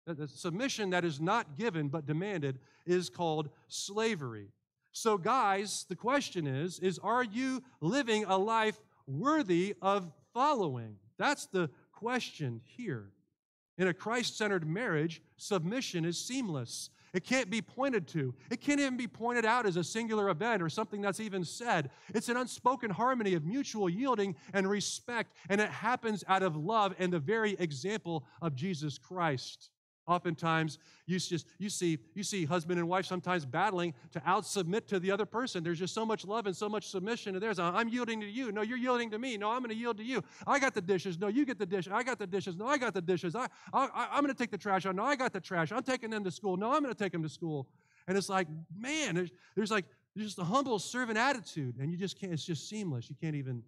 The 0.07 0.29
submission 0.29 0.91
that 0.91 1.05
is 1.05 1.21
not 1.21 1.57
given 1.57 1.89
but 1.89 2.07
demanded 2.07 2.59
is 2.87 3.11
called 3.11 3.51
slavery. 3.69 4.49
So, 4.93 5.17
guys, 5.17 5.87
the 5.89 5.97
question 5.97 6.47
is, 6.47 6.79
is 6.81 6.99
are 6.99 7.23
you 7.23 7.63
living 7.81 8.25
a 8.25 8.37
life 8.37 8.79
worthy 9.07 9.75
of 9.81 10.11
following? 10.35 10.97
That's 11.19 11.47
the 11.47 11.71
question 11.93 12.61
here. 12.65 13.11
In 13.79 13.89
a 13.89 13.95
Christ 13.95 14.37
centered 14.37 14.67
marriage, 14.67 15.23
submission 15.37 16.05
is 16.05 16.19
seamless. 16.19 16.91
It 17.13 17.25
can't 17.25 17.51
be 17.51 17.61
pointed 17.61 18.07
to. 18.09 18.35
It 18.51 18.61
can't 18.61 18.81
even 18.81 18.97
be 18.97 19.09
pointed 19.09 19.45
out 19.45 19.67
as 19.67 19.77
a 19.77 19.85
singular 19.85 20.29
event 20.29 20.63
or 20.63 20.69
something 20.69 21.01
that's 21.01 21.21
even 21.21 21.45
said. 21.45 21.91
It's 22.15 22.29
an 22.29 22.37
unspoken 22.37 22.91
harmony 22.91 23.35
of 23.35 23.45
mutual 23.45 23.89
yielding 23.89 24.37
and 24.53 24.69
respect, 24.69 25.35
and 25.49 25.61
it 25.61 25.71
happens 25.71 26.25
out 26.29 26.43
of 26.43 26.57
love 26.57 26.95
and 26.99 27.13
the 27.13 27.19
very 27.19 27.57
example 27.59 28.27
of 28.43 28.55
Jesus 28.55 28.99
Christ. 28.99 29.71
Oftentimes, 30.11 30.79
you 31.07 31.21
just 31.21 31.47
you 31.59 31.71
see 31.71 31.97
you 32.15 32.25
see 32.25 32.45
husband 32.45 32.81
and 32.81 32.89
wife 32.89 33.07
sometimes 33.07 33.47
battling 33.47 33.95
to 34.11 34.19
outsubmit 34.21 34.89
to 34.89 34.99
the 34.99 35.09
other 35.13 35.25
person. 35.25 35.63
There's 35.63 35.79
just 35.79 35.95
so 35.95 36.05
much 36.05 36.25
love 36.25 36.47
and 36.47 36.57
so 36.57 36.69
much 36.69 36.89
submission 36.89 37.37
And 37.37 37.43
there's 37.43 37.61
I'm 37.61 37.89
yielding 37.89 38.21
to 38.21 38.27
you. 38.27 38.51
No, 38.51 38.63
you're 38.63 38.77
yielding 38.77 39.09
to 39.13 39.21
me. 39.21 39.37
No, 39.37 39.53
I'm 39.53 39.61
going 39.61 39.71
to 39.71 39.77
yield 39.77 39.99
to 39.99 40.05
you. 40.05 40.25
I 40.49 40.59
got 40.59 40.75
the 40.75 40.81
dishes. 40.81 41.21
No, 41.21 41.29
you 41.29 41.47
get 41.47 41.61
the 41.61 41.67
dish. 41.67 41.87
I 41.87 42.03
got 42.03 42.19
the 42.19 42.27
dishes. 42.27 42.57
No, 42.57 42.67
I 42.67 42.77
got 42.77 42.93
the 42.93 43.01
dishes. 43.01 43.37
I, 43.37 43.47
I 43.73 44.09
I'm 44.11 44.23
going 44.25 44.35
to 44.35 44.39
take 44.39 44.51
the 44.51 44.59
trash 44.59 44.85
out. 44.85 44.97
No, 44.97 45.05
I 45.05 45.15
got 45.15 45.33
the 45.33 45.41
trash. 45.41 45.71
I'm 45.71 45.85
taking 45.85 46.11
them 46.11 46.25
to 46.25 46.31
school. 46.33 46.57
No, 46.57 46.73
I'm 46.73 46.83
going 46.83 46.93
to 46.93 47.01
take 47.01 47.13
them 47.13 47.23
to 47.23 47.29
school. 47.29 47.69
And 48.09 48.19
it's 48.19 48.29
like, 48.29 48.49
man, 48.77 49.15
there's, 49.15 49.31
there's 49.55 49.71
like 49.71 49.85
there's 50.17 50.27
just 50.27 50.41
a 50.41 50.45
humble 50.45 50.81
servant 50.81 51.19
attitude, 51.19 51.77
and 51.79 51.93
you 51.93 51.97
just 51.97 52.19
can't. 52.19 52.33
It's 52.33 52.45
just 52.45 52.69
seamless. 52.69 53.09
You 53.09 53.15
can't 53.21 53.37
even 53.37 53.63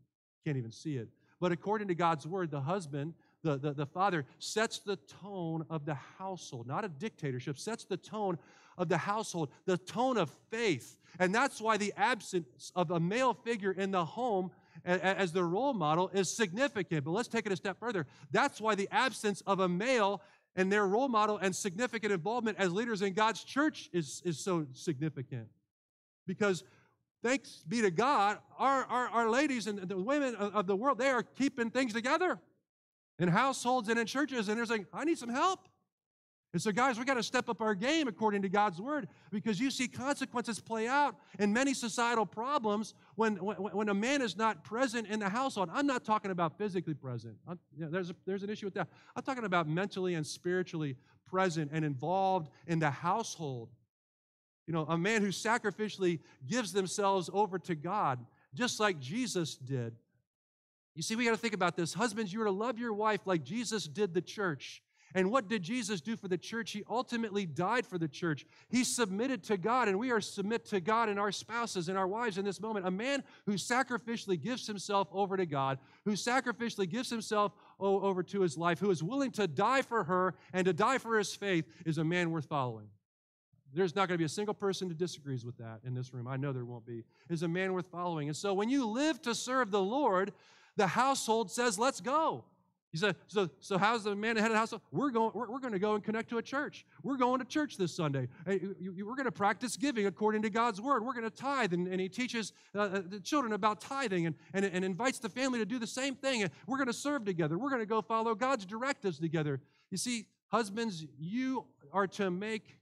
can't 0.44 0.56
even 0.56 0.72
see 0.72 0.96
it. 0.96 1.08
But 1.40 1.52
according 1.52 1.88
to 1.88 1.94
God's 1.94 2.26
word, 2.26 2.50
the 2.50 2.60
husband 2.60 3.14
the, 3.42 3.58
the, 3.58 3.72
the 3.72 3.86
father 3.86 4.24
sets 4.38 4.78
the 4.78 4.96
tone 5.22 5.64
of 5.68 5.84
the 5.84 5.94
household, 5.94 6.66
not 6.66 6.84
a 6.84 6.88
dictatorship, 6.88 7.58
sets 7.58 7.84
the 7.84 7.96
tone 7.96 8.38
of 8.78 8.88
the 8.88 8.98
household, 8.98 9.50
the 9.66 9.76
tone 9.76 10.16
of 10.16 10.30
faith. 10.50 10.98
And 11.18 11.34
that's 11.34 11.60
why 11.60 11.76
the 11.76 11.92
absence 11.96 12.72
of 12.74 12.90
a 12.90 13.00
male 13.00 13.34
figure 13.34 13.72
in 13.72 13.90
the 13.90 14.04
home 14.04 14.50
as 14.84 15.32
the 15.32 15.44
role 15.44 15.74
model 15.74 16.08
is 16.14 16.34
significant. 16.34 17.04
But 17.04 17.10
let's 17.10 17.28
take 17.28 17.46
it 17.46 17.52
a 17.52 17.56
step 17.56 17.78
further. 17.78 18.06
That's 18.30 18.60
why 18.60 18.74
the 18.74 18.88
absence 18.90 19.42
of 19.42 19.60
a 19.60 19.68
male 19.68 20.22
and 20.56 20.70
their 20.70 20.86
role 20.86 21.08
model 21.08 21.38
and 21.38 21.54
significant 21.54 22.12
involvement 22.12 22.58
as 22.58 22.72
leaders 22.72 23.02
in 23.02 23.12
God's 23.12 23.44
church 23.44 23.90
is, 23.92 24.22
is 24.24 24.38
so 24.38 24.66
significant. 24.72 25.48
Because 26.26 26.64
thanks 27.22 27.64
be 27.68 27.82
to 27.82 27.90
God, 27.90 28.38
our, 28.58 28.84
our, 28.84 29.08
our 29.08 29.30
ladies 29.30 29.66
and 29.66 29.78
the 29.78 29.98
women 29.98 30.34
of 30.36 30.66
the 30.66 30.76
world, 30.76 30.98
they 30.98 31.10
are 31.10 31.22
keeping 31.22 31.70
things 31.70 31.92
together 31.92 32.38
in 33.22 33.28
households 33.28 33.88
and 33.88 34.00
in 34.00 34.04
churches, 34.04 34.48
and 34.48 34.58
they're 34.58 34.66
saying, 34.66 34.86
I 34.92 35.04
need 35.04 35.16
some 35.16 35.28
help. 35.28 35.68
And 36.52 36.60
so, 36.60 36.72
guys, 36.72 36.98
we 36.98 37.04
got 37.04 37.14
to 37.14 37.22
step 37.22 37.48
up 37.48 37.62
our 37.62 37.74
game 37.74 38.08
according 38.08 38.42
to 38.42 38.48
God's 38.48 38.80
word 38.80 39.08
because 39.30 39.58
you 39.58 39.70
see 39.70 39.86
consequences 39.86 40.60
play 40.60 40.86
out 40.88 41.14
in 41.38 41.52
many 41.52 41.72
societal 41.72 42.26
problems 42.26 42.94
when, 43.14 43.36
when, 43.36 43.56
when 43.56 43.88
a 43.88 43.94
man 43.94 44.20
is 44.20 44.36
not 44.36 44.64
present 44.64 45.06
in 45.06 45.20
the 45.20 45.28
household. 45.28 45.70
I'm 45.72 45.86
not 45.86 46.04
talking 46.04 46.32
about 46.32 46.58
physically 46.58 46.94
present, 46.94 47.36
you 47.74 47.84
know, 47.84 47.90
there's, 47.90 48.10
a, 48.10 48.16
there's 48.26 48.42
an 48.42 48.50
issue 48.50 48.66
with 48.66 48.74
that. 48.74 48.88
I'm 49.16 49.22
talking 49.22 49.44
about 49.44 49.66
mentally 49.68 50.14
and 50.14 50.26
spiritually 50.26 50.96
present 51.24 51.70
and 51.72 51.84
involved 51.84 52.50
in 52.66 52.80
the 52.80 52.90
household. 52.90 53.70
You 54.66 54.74
know, 54.74 54.84
a 54.88 54.98
man 54.98 55.22
who 55.22 55.28
sacrificially 55.28 56.18
gives 56.46 56.72
themselves 56.72 57.30
over 57.32 57.58
to 57.60 57.76
God, 57.76 58.18
just 58.52 58.80
like 58.80 58.98
Jesus 58.98 59.54
did. 59.54 59.94
You 60.94 61.02
see, 61.02 61.16
we 61.16 61.24
got 61.24 61.30
to 61.30 61.36
think 61.36 61.54
about 61.54 61.76
this. 61.76 61.94
Husbands, 61.94 62.32
you 62.32 62.42
are 62.42 62.46
to 62.46 62.50
love 62.50 62.78
your 62.78 62.92
wife 62.92 63.20
like 63.26 63.44
Jesus 63.44 63.88
did 63.88 64.12
the 64.14 64.20
church. 64.20 64.82
And 65.14 65.30
what 65.30 65.46
did 65.46 65.62
Jesus 65.62 66.00
do 66.00 66.16
for 66.16 66.28
the 66.28 66.38
church? 66.38 66.72
He 66.72 66.84
ultimately 66.88 67.44
died 67.44 67.86
for 67.86 67.98
the 67.98 68.08
church. 68.08 68.46
He 68.70 68.82
submitted 68.82 69.42
to 69.44 69.58
God, 69.58 69.88
and 69.88 69.98
we 69.98 70.10
are 70.10 70.22
submit 70.22 70.64
to 70.66 70.80
God 70.80 71.10
and 71.10 71.20
our 71.20 71.30
spouses 71.30 71.90
and 71.90 71.98
our 71.98 72.06
wives 72.06 72.38
in 72.38 72.46
this 72.46 72.62
moment. 72.62 72.86
A 72.86 72.90
man 72.90 73.22
who 73.44 73.52
sacrificially 73.54 74.40
gives 74.40 74.66
himself 74.66 75.08
over 75.12 75.36
to 75.36 75.44
God, 75.44 75.78
who 76.06 76.12
sacrificially 76.12 76.88
gives 76.88 77.10
himself 77.10 77.52
over 77.78 78.22
to 78.22 78.40
his 78.40 78.56
life, 78.56 78.78
who 78.78 78.90
is 78.90 79.02
willing 79.02 79.30
to 79.32 79.46
die 79.46 79.82
for 79.82 80.04
her 80.04 80.34
and 80.54 80.64
to 80.64 80.72
die 80.72 80.96
for 80.96 81.18
his 81.18 81.34
faith, 81.34 81.66
is 81.84 81.98
a 81.98 82.04
man 82.04 82.30
worth 82.30 82.46
following. 82.46 82.86
There's 83.74 83.94
not 83.94 84.08
going 84.08 84.16
to 84.16 84.18
be 84.18 84.26
a 84.26 84.30
single 84.30 84.54
person 84.54 84.88
who 84.88 84.94
disagrees 84.94 85.44
with 85.44 85.58
that 85.58 85.80
in 85.84 85.94
this 85.94 86.12
room. 86.14 86.26
I 86.26 86.36
know 86.36 86.52
there 86.52 86.64
won't 86.64 86.86
be. 86.86 87.04
Is 87.28 87.42
a 87.42 87.48
man 87.48 87.72
worth 87.72 87.90
following. 87.90 88.28
And 88.28 88.36
so 88.36 88.54
when 88.54 88.68
you 88.68 88.86
live 88.86 89.20
to 89.22 89.34
serve 89.34 89.70
the 89.70 89.82
Lord, 89.82 90.32
the 90.76 90.86
household 90.86 91.50
says, 91.50 91.78
let's 91.78 92.00
go. 92.00 92.44
He 92.92 92.98
said, 92.98 93.16
so, 93.26 93.48
so 93.58 93.78
how's 93.78 94.04
the 94.04 94.14
man 94.14 94.36
ahead 94.36 94.50
of 94.50 94.54
the 94.54 94.58
household? 94.58 94.82
We're 94.90 95.10
going, 95.10 95.30
we're, 95.34 95.50
we're 95.50 95.60
going 95.60 95.72
to 95.72 95.78
go 95.78 95.94
and 95.94 96.04
connect 96.04 96.28
to 96.28 96.36
a 96.36 96.42
church. 96.42 96.84
We're 97.02 97.16
going 97.16 97.38
to 97.38 97.46
church 97.46 97.78
this 97.78 97.96
Sunday. 97.96 98.28
We're 98.46 99.16
going 99.16 99.24
to 99.24 99.32
practice 99.32 99.78
giving 99.78 100.06
according 100.06 100.42
to 100.42 100.50
God's 100.50 100.78
word. 100.78 101.02
We're 101.02 101.14
going 101.14 101.24
to 101.24 101.34
tithe. 101.34 101.72
And, 101.72 101.88
and 101.88 101.98
he 101.98 102.10
teaches 102.10 102.52
uh, 102.74 102.80
uh, 102.80 103.02
the 103.06 103.18
children 103.18 103.54
about 103.54 103.80
tithing 103.80 104.26
and, 104.26 104.34
and, 104.52 104.66
and 104.66 104.84
invites 104.84 105.18
the 105.20 105.30
family 105.30 105.58
to 105.58 105.64
do 105.64 105.78
the 105.78 105.86
same 105.86 106.14
thing. 106.14 106.42
And 106.42 106.50
we're 106.66 106.76
going 106.76 106.88
to 106.88 106.92
serve 106.92 107.24
together. 107.24 107.56
We're 107.56 107.70
going 107.70 107.80
to 107.80 107.86
go 107.86 108.02
follow 108.02 108.34
God's 108.34 108.66
directives 108.66 109.18
together. 109.18 109.62
You 109.90 109.96
see, 109.96 110.26
husbands, 110.48 111.06
you 111.18 111.64
are 111.94 112.06
to 112.08 112.30
make, 112.30 112.76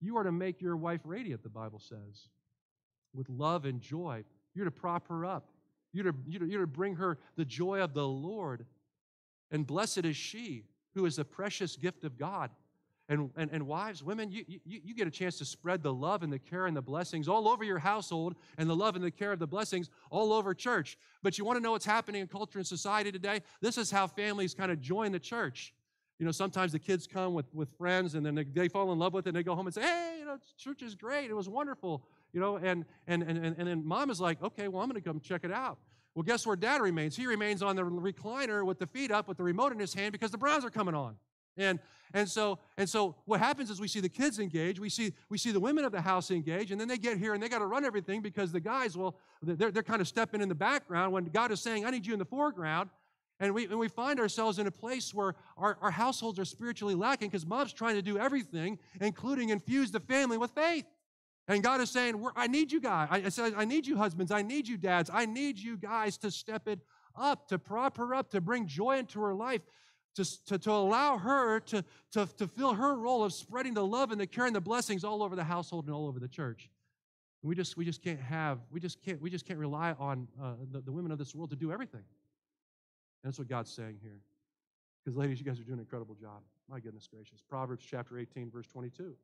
you 0.00 0.16
are 0.16 0.24
to 0.24 0.32
make 0.32 0.62
your 0.62 0.78
wife 0.78 1.02
radiant, 1.04 1.42
the 1.42 1.50
Bible 1.50 1.78
says, 1.78 2.28
with 3.12 3.28
love 3.28 3.66
and 3.66 3.82
joy. 3.82 4.24
You're 4.54 4.64
to 4.64 4.70
prop 4.70 5.08
her 5.08 5.26
up. 5.26 5.50
You're 5.94 6.10
to, 6.10 6.18
you're, 6.26 6.40
to, 6.40 6.46
you're 6.46 6.60
to 6.62 6.66
bring 6.66 6.96
her 6.96 7.18
the 7.36 7.44
joy 7.44 7.80
of 7.80 7.94
the 7.94 8.06
Lord. 8.06 8.66
And 9.50 9.66
blessed 9.66 10.04
is 10.04 10.16
she 10.16 10.64
who 10.94 11.06
is 11.06 11.18
a 11.18 11.24
precious 11.24 11.76
gift 11.76 12.04
of 12.04 12.18
God. 12.18 12.50
And, 13.08 13.30
and, 13.36 13.50
and 13.52 13.66
wives, 13.66 14.02
women, 14.02 14.30
you, 14.30 14.44
you, 14.46 14.80
you 14.82 14.94
get 14.94 15.06
a 15.06 15.10
chance 15.10 15.36
to 15.38 15.44
spread 15.44 15.82
the 15.82 15.92
love 15.92 16.22
and 16.22 16.32
the 16.32 16.38
care 16.38 16.66
and 16.66 16.74
the 16.74 16.82
blessings 16.82 17.28
all 17.28 17.48
over 17.48 17.62
your 17.62 17.78
household 17.78 18.34
and 18.56 18.68
the 18.68 18.74
love 18.74 18.96
and 18.96 19.04
the 19.04 19.10
care 19.10 19.30
of 19.30 19.38
the 19.38 19.46
blessings 19.46 19.90
all 20.10 20.32
over 20.32 20.54
church. 20.54 20.96
But 21.22 21.36
you 21.36 21.44
want 21.44 21.58
to 21.58 21.62
know 21.62 21.72
what's 21.72 21.84
happening 21.84 22.22
in 22.22 22.28
culture 22.28 22.58
and 22.58 22.66
society 22.66 23.12
today? 23.12 23.42
This 23.60 23.76
is 23.76 23.90
how 23.90 24.06
families 24.06 24.54
kind 24.54 24.72
of 24.72 24.80
join 24.80 25.12
the 25.12 25.18
church. 25.18 25.74
You 26.18 26.24
know, 26.24 26.32
sometimes 26.32 26.72
the 26.72 26.78
kids 26.78 27.06
come 27.06 27.34
with, 27.34 27.46
with 27.52 27.68
friends 27.76 28.14
and 28.14 28.24
then 28.24 28.34
they, 28.34 28.44
they 28.44 28.68
fall 28.68 28.90
in 28.90 28.98
love 28.98 29.12
with 29.12 29.26
it 29.26 29.30
and 29.30 29.36
they 29.36 29.42
go 29.42 29.54
home 29.54 29.66
and 29.66 29.74
say, 29.74 29.82
hey, 29.82 30.16
you 30.20 30.24
know, 30.24 30.38
church 30.56 30.80
is 30.80 30.94
great. 30.94 31.28
It 31.28 31.34
was 31.34 31.48
wonderful 31.48 32.06
you 32.34 32.40
know, 32.40 32.56
and, 32.56 32.84
and, 33.06 33.22
and, 33.22 33.38
and, 33.38 33.54
and 33.56 33.68
then 33.68 33.86
mom 33.86 34.10
is 34.10 34.20
like, 34.20 34.42
okay, 34.42 34.66
well, 34.66 34.82
I'm 34.82 34.90
going 34.90 35.00
to 35.00 35.08
come 35.08 35.20
check 35.20 35.44
it 35.44 35.52
out. 35.52 35.78
Well, 36.14 36.22
guess 36.22 36.46
where 36.46 36.56
dad 36.56 36.80
remains? 36.80 37.16
He 37.16 37.26
remains 37.26 37.62
on 37.62 37.76
the 37.76 37.82
recliner 37.82 38.64
with 38.64 38.78
the 38.78 38.86
feet 38.86 39.10
up 39.10 39.26
with 39.26 39.36
the 39.36 39.42
remote 39.42 39.72
in 39.72 39.78
his 39.78 39.94
hand 39.94 40.12
because 40.12 40.30
the 40.30 40.38
Browns 40.38 40.64
are 40.64 40.70
coming 40.70 40.94
on. 40.94 41.16
And, 41.56 41.78
and, 42.12 42.28
so, 42.28 42.58
and 42.76 42.88
so 42.88 43.16
what 43.26 43.40
happens 43.40 43.70
is 43.70 43.80
we 43.80 43.88
see 43.88 44.00
the 44.00 44.08
kids 44.08 44.38
engage, 44.38 44.80
we 44.80 44.88
see, 44.88 45.12
we 45.28 45.38
see 45.38 45.52
the 45.52 45.60
women 45.60 45.84
of 45.84 45.92
the 45.92 46.00
house 46.00 46.30
engage, 46.30 46.72
and 46.72 46.80
then 46.80 46.88
they 46.88 46.98
get 46.98 47.18
here 47.18 47.34
and 47.34 47.42
they 47.42 47.48
got 47.48 47.60
to 47.60 47.66
run 47.66 47.84
everything 47.84 48.22
because 48.22 48.52
the 48.52 48.60
guys, 48.60 48.96
well, 48.96 49.16
they're, 49.42 49.70
they're 49.70 49.82
kind 49.82 50.00
of 50.00 50.08
stepping 50.08 50.40
in 50.40 50.48
the 50.48 50.54
background 50.54 51.12
when 51.12 51.24
God 51.26 51.52
is 51.52 51.60
saying, 51.60 51.84
I 51.84 51.90
need 51.90 52.06
you 52.06 52.12
in 52.12 52.18
the 52.18 52.24
foreground. 52.24 52.90
And 53.40 53.52
we, 53.52 53.64
and 53.64 53.78
we 53.78 53.88
find 53.88 54.20
ourselves 54.20 54.60
in 54.60 54.68
a 54.68 54.70
place 54.70 55.12
where 55.12 55.34
our, 55.56 55.76
our 55.80 55.90
households 55.90 56.38
are 56.38 56.44
spiritually 56.44 56.94
lacking 56.94 57.28
because 57.28 57.44
mom's 57.44 57.72
trying 57.72 57.96
to 57.96 58.02
do 58.02 58.16
everything, 58.16 58.78
including 59.00 59.48
infuse 59.48 59.90
the 59.90 60.00
family 60.00 60.38
with 60.38 60.52
faith. 60.52 60.84
And 61.46 61.62
God 61.62 61.80
is 61.80 61.90
saying, 61.90 62.24
I 62.36 62.46
need 62.46 62.72
you 62.72 62.80
guys. 62.80 63.08
I, 63.10 63.28
said, 63.28 63.54
I 63.56 63.64
need 63.64 63.86
you 63.86 63.96
husbands. 63.96 64.32
I 64.32 64.42
need 64.42 64.66
you 64.66 64.78
dads. 64.78 65.10
I 65.12 65.26
need 65.26 65.58
you 65.58 65.76
guys 65.76 66.16
to 66.18 66.30
step 66.30 66.66
it 66.66 66.80
up, 67.16 67.48
to 67.48 67.58
prop 67.58 67.98
her 67.98 68.14
up, 68.14 68.30
to 68.30 68.40
bring 68.40 68.66
joy 68.66 68.98
into 68.98 69.20
her 69.20 69.34
life, 69.34 69.60
to, 70.14 70.44
to, 70.46 70.58
to 70.58 70.70
allow 70.70 71.18
her 71.18 71.60
to, 71.60 71.84
to, 72.12 72.26
to 72.38 72.46
fill 72.46 72.74
her 72.74 72.96
role 72.96 73.22
of 73.22 73.32
spreading 73.32 73.74
the 73.74 73.84
love 73.84 74.10
and 74.10 74.20
the 74.20 74.26
care 74.26 74.46
and 74.46 74.56
the 74.56 74.60
blessings 74.60 75.04
all 75.04 75.22
over 75.22 75.36
the 75.36 75.44
household 75.44 75.84
and 75.86 75.94
all 75.94 76.06
over 76.06 76.18
the 76.18 76.28
church. 76.28 76.70
We 77.42 77.54
just, 77.54 77.76
we 77.76 77.84
just 77.84 78.02
can't 78.02 78.20
have, 78.20 78.60
we 78.70 78.80
just 78.80 79.02
can't, 79.02 79.20
we 79.20 79.28
just 79.28 79.44
can't 79.44 79.58
rely 79.58 79.94
on 79.98 80.28
uh, 80.42 80.54
the, 80.72 80.80
the 80.80 80.92
women 80.92 81.12
of 81.12 81.18
this 81.18 81.34
world 81.34 81.50
to 81.50 81.56
do 81.56 81.70
everything. 81.70 82.04
And 83.22 83.30
that's 83.30 83.38
what 83.38 83.48
God's 83.48 83.70
saying 83.70 83.98
here. 84.00 84.18
Because, 85.04 85.18
ladies, 85.18 85.40
you 85.40 85.44
guys 85.44 85.60
are 85.60 85.64
doing 85.64 85.74
an 85.74 85.80
incredible 85.80 86.14
job. 86.14 86.40
My 86.70 86.80
goodness 86.80 87.06
gracious. 87.06 87.42
Proverbs 87.46 87.84
chapter 87.86 88.18
18, 88.18 88.50
verse 88.50 88.66
22. 88.66 89.14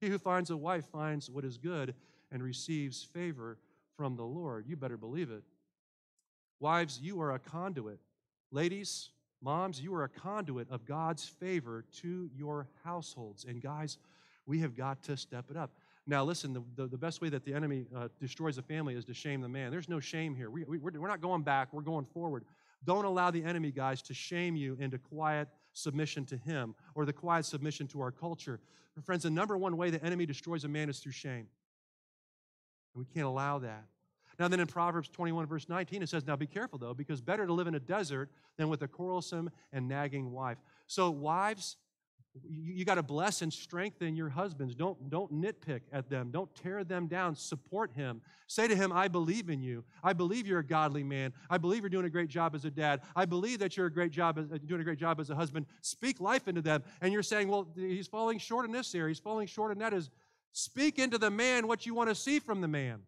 He 0.00 0.08
who 0.08 0.18
finds 0.18 0.50
a 0.50 0.56
wife 0.56 0.86
finds 0.86 1.30
what 1.30 1.44
is 1.44 1.58
good 1.58 1.94
and 2.30 2.42
receives 2.42 3.02
favor 3.02 3.58
from 3.96 4.16
the 4.16 4.24
Lord. 4.24 4.66
You 4.66 4.76
better 4.76 4.96
believe 4.96 5.30
it. 5.30 5.42
Wives, 6.60 7.00
you 7.02 7.20
are 7.20 7.32
a 7.32 7.38
conduit. 7.38 7.98
Ladies, 8.50 9.10
moms, 9.42 9.80
you 9.80 9.94
are 9.94 10.04
a 10.04 10.08
conduit 10.08 10.70
of 10.70 10.84
God's 10.84 11.24
favor 11.24 11.84
to 12.00 12.30
your 12.34 12.68
households. 12.82 13.44
And 13.44 13.62
guys, 13.62 13.98
we 14.46 14.60
have 14.60 14.76
got 14.76 15.02
to 15.04 15.16
step 15.16 15.46
it 15.50 15.56
up. 15.56 15.72
Now, 16.06 16.22
listen, 16.22 16.52
the, 16.52 16.62
the, 16.76 16.86
the 16.86 16.98
best 16.98 17.22
way 17.22 17.30
that 17.30 17.44
the 17.44 17.54
enemy 17.54 17.86
uh, 17.96 18.08
destroys 18.20 18.58
a 18.58 18.62
family 18.62 18.94
is 18.94 19.04
to 19.06 19.14
shame 19.14 19.40
the 19.40 19.48
man. 19.48 19.70
There's 19.70 19.88
no 19.88 20.00
shame 20.00 20.34
here. 20.34 20.50
We, 20.50 20.64
we, 20.64 20.78
we're, 20.78 21.00
we're 21.00 21.08
not 21.08 21.22
going 21.22 21.42
back, 21.42 21.72
we're 21.72 21.82
going 21.82 22.04
forward. 22.04 22.44
Don't 22.84 23.06
allow 23.06 23.30
the 23.30 23.42
enemy, 23.42 23.70
guys, 23.70 24.02
to 24.02 24.14
shame 24.14 24.54
you 24.54 24.76
into 24.78 24.98
quiet 24.98 25.48
submission 25.74 26.24
to 26.26 26.36
him 26.36 26.74
or 26.94 27.04
the 27.04 27.12
quiet 27.12 27.44
submission 27.44 27.86
to 27.88 28.00
our 28.00 28.10
culture. 28.10 28.60
Friends, 29.04 29.24
the 29.24 29.30
number 29.30 29.58
one 29.58 29.76
way 29.76 29.90
the 29.90 30.02
enemy 30.02 30.24
destroys 30.24 30.64
a 30.64 30.68
man 30.68 30.88
is 30.88 31.00
through 31.00 31.12
shame. 31.12 31.48
And 32.94 33.04
we 33.04 33.04
can't 33.12 33.26
allow 33.26 33.58
that. 33.58 33.84
Now, 34.38 34.48
then 34.48 34.60
in 34.60 34.66
Proverbs 34.66 35.08
21, 35.08 35.46
verse 35.46 35.68
19, 35.68 36.02
it 36.02 36.08
says, 36.08 36.26
Now 36.26 36.36
be 36.36 36.46
careful, 36.46 36.78
though, 36.78 36.94
because 36.94 37.20
better 37.20 37.46
to 37.46 37.52
live 37.52 37.66
in 37.66 37.74
a 37.74 37.80
desert 37.80 38.30
than 38.56 38.68
with 38.68 38.82
a 38.82 38.88
quarrelsome 38.88 39.50
and 39.72 39.88
nagging 39.88 40.32
wife. 40.32 40.58
So, 40.86 41.10
wives, 41.10 41.76
you, 42.42 42.72
you 42.72 42.84
got 42.84 42.96
to 42.96 43.02
bless 43.02 43.42
and 43.42 43.52
strengthen 43.52 44.16
your 44.16 44.28
husbands. 44.28 44.74
Don't, 44.74 45.08
don't 45.08 45.32
nitpick 45.32 45.82
at 45.92 46.10
them. 46.10 46.30
Don't 46.32 46.52
tear 46.54 46.82
them 46.82 47.06
down. 47.06 47.36
Support 47.36 47.92
him. 47.92 48.20
Say 48.46 48.66
to 48.66 48.74
him, 48.74 48.92
I 48.92 49.08
believe 49.08 49.50
in 49.50 49.62
you. 49.62 49.84
I 50.02 50.12
believe 50.12 50.46
you're 50.46 50.58
a 50.58 50.66
godly 50.66 51.04
man. 51.04 51.32
I 51.48 51.58
believe 51.58 51.82
you're 51.82 51.90
doing 51.90 52.06
a 52.06 52.10
great 52.10 52.28
job 52.28 52.54
as 52.54 52.64
a 52.64 52.70
dad. 52.70 53.02
I 53.14 53.24
believe 53.24 53.60
that 53.60 53.76
you're 53.76 53.86
a 53.86 53.92
great 53.92 54.10
job, 54.10 54.38
as, 54.38 54.46
doing 54.60 54.80
a 54.80 54.84
great 54.84 54.98
job 54.98 55.20
as 55.20 55.30
a 55.30 55.34
husband. 55.34 55.66
Speak 55.80 56.20
life 56.20 56.48
into 56.48 56.60
them. 56.60 56.82
And 57.00 57.12
you're 57.12 57.22
saying, 57.22 57.48
well, 57.48 57.68
he's 57.76 58.08
falling 58.08 58.38
short 58.38 58.64
in 58.64 58.72
this 58.72 58.94
area. 58.94 59.08
He's 59.08 59.20
falling 59.20 59.46
short 59.46 59.70
in 59.72 59.78
that. 59.78 59.94
Is 59.94 60.10
speak 60.52 60.98
into 60.98 61.18
the 61.18 61.30
man 61.30 61.68
what 61.68 61.86
you 61.86 61.94
want 61.94 62.08
to 62.08 62.14
see 62.14 62.40
from 62.40 62.60
the 62.60 62.68
man. 62.68 63.00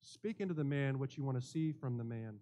Speak 0.00 0.40
into 0.40 0.54
the 0.54 0.64
man 0.64 0.98
what 0.98 1.16
you 1.18 1.24
want 1.24 1.38
to 1.40 1.46
see 1.46 1.72
from 1.72 1.98
the 1.98 2.04
man. 2.04 2.38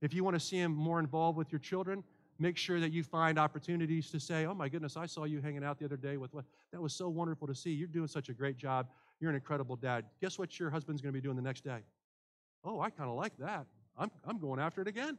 If 0.00 0.14
you 0.14 0.24
want 0.24 0.34
to 0.36 0.40
see 0.40 0.56
him 0.56 0.72
more 0.72 0.98
involved 0.98 1.36
with 1.36 1.52
your 1.52 1.58
children, 1.58 2.02
make 2.40 2.56
sure 2.56 2.80
that 2.80 2.92
you 2.92 3.04
find 3.04 3.38
opportunities 3.38 4.10
to 4.10 4.18
say, 4.18 4.46
Oh 4.46 4.54
my 4.54 4.68
goodness, 4.68 4.96
I 4.96 5.06
saw 5.06 5.24
you 5.24 5.40
hanging 5.40 5.62
out 5.62 5.78
the 5.78 5.84
other 5.84 5.96
day 5.96 6.16
with 6.16 6.32
what 6.34 6.44
that 6.72 6.80
was 6.80 6.94
so 6.94 7.08
wonderful 7.08 7.46
to 7.46 7.54
see. 7.54 7.70
You're 7.70 7.88
doing 7.88 8.08
such 8.08 8.28
a 8.28 8.32
great 8.32 8.56
job. 8.56 8.88
You're 9.20 9.30
an 9.30 9.36
incredible 9.36 9.76
dad. 9.76 10.06
Guess 10.20 10.38
what 10.38 10.58
your 10.58 10.70
husband's 10.70 11.02
going 11.02 11.12
to 11.12 11.20
be 11.20 11.22
doing 11.22 11.36
the 11.36 11.42
next 11.42 11.62
day? 11.62 11.78
Oh, 12.64 12.80
I 12.80 12.90
kind 12.90 13.10
of 13.10 13.16
like 13.16 13.36
that. 13.38 13.66
I'm, 13.96 14.10
I'm 14.24 14.38
going 14.38 14.58
after 14.58 14.80
it 14.80 14.88
again. 14.88 15.18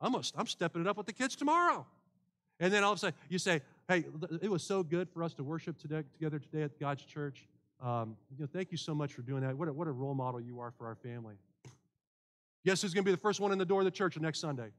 I'm, 0.00 0.14
a, 0.14 0.22
I'm 0.36 0.46
stepping 0.46 0.80
it 0.80 0.88
up 0.88 0.96
with 0.96 1.06
the 1.06 1.12
kids 1.12 1.36
tomorrow. 1.36 1.86
And 2.60 2.72
then 2.72 2.82
all 2.82 2.92
of 2.92 2.96
a 2.96 3.00
sudden, 3.00 3.18
you 3.28 3.38
say, 3.38 3.60
Hey, 3.86 4.04
it 4.42 4.50
was 4.50 4.62
so 4.62 4.82
good 4.82 5.08
for 5.08 5.22
us 5.22 5.34
to 5.34 5.44
worship 5.44 5.78
today, 5.78 6.02
together 6.12 6.38
today 6.38 6.62
at 6.62 6.78
God's 6.80 7.04
church. 7.04 7.46
Um, 7.80 8.16
you 8.36 8.42
know, 8.42 8.48
thank 8.52 8.72
you 8.72 8.76
so 8.76 8.94
much 8.94 9.12
for 9.12 9.22
doing 9.22 9.42
that. 9.42 9.56
What 9.56 9.68
a, 9.68 9.72
what 9.72 9.86
a 9.86 9.92
role 9.92 10.14
model 10.14 10.40
you 10.40 10.60
are 10.60 10.72
for 10.76 10.86
our 10.86 10.96
family. 10.96 11.36
Guess 12.64 12.82
who's 12.82 12.92
going 12.92 13.04
to 13.04 13.08
be 13.08 13.12
the 13.12 13.20
first 13.20 13.40
one 13.40 13.52
in 13.52 13.58
the 13.58 13.64
door 13.64 13.80
of 13.80 13.84
the 13.84 13.90
church 13.90 14.18
next 14.18 14.40
Sunday? 14.40 14.70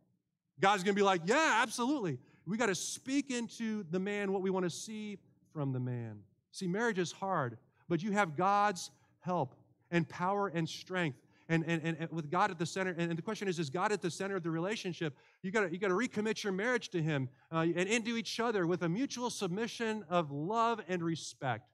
God's 0.61 0.83
going 0.83 0.95
to 0.95 0.99
be 0.99 1.05
like, 1.05 1.21
yeah, 1.25 1.59
absolutely. 1.61 2.17
We 2.45 2.57
got 2.57 2.67
to 2.67 2.75
speak 2.75 3.31
into 3.31 3.83
the 3.91 3.99
man 3.99 4.31
what 4.31 4.41
we 4.41 4.49
want 4.49 4.65
to 4.65 4.69
see 4.69 5.17
from 5.53 5.71
the 5.71 5.79
man. 5.79 6.19
See, 6.51 6.67
marriage 6.67 6.99
is 6.99 7.11
hard, 7.11 7.57
but 7.87 8.01
you 8.01 8.11
have 8.11 8.35
God's 8.35 8.91
help 9.19 9.55
and 9.91 10.07
power 10.07 10.47
and 10.47 10.67
strength. 10.67 11.19
And, 11.47 11.63
and, 11.65 11.81
and 11.83 12.11
with 12.11 12.29
God 12.29 12.51
at 12.51 12.59
the 12.59 12.65
center, 12.65 12.93
and 12.95 13.17
the 13.17 13.23
question 13.23 13.47
is, 13.47 13.57
is 13.57 13.71
God 13.71 13.91
at 13.91 14.03
the 14.03 14.11
center 14.11 14.35
of 14.35 14.43
the 14.43 14.51
relationship? 14.51 15.17
You 15.41 15.49
gotta, 15.49 15.71
you 15.71 15.79
got 15.79 15.87
to 15.87 15.95
recommit 15.95 16.43
your 16.43 16.53
marriage 16.53 16.89
to 16.89 17.01
Him 17.01 17.27
uh, 17.51 17.61
and 17.61 17.89
into 17.89 18.17
each 18.17 18.39
other 18.39 18.67
with 18.67 18.83
a 18.83 18.89
mutual 18.89 19.31
submission 19.31 20.05
of 20.09 20.31
love 20.31 20.79
and 20.87 21.01
respect. 21.01 21.71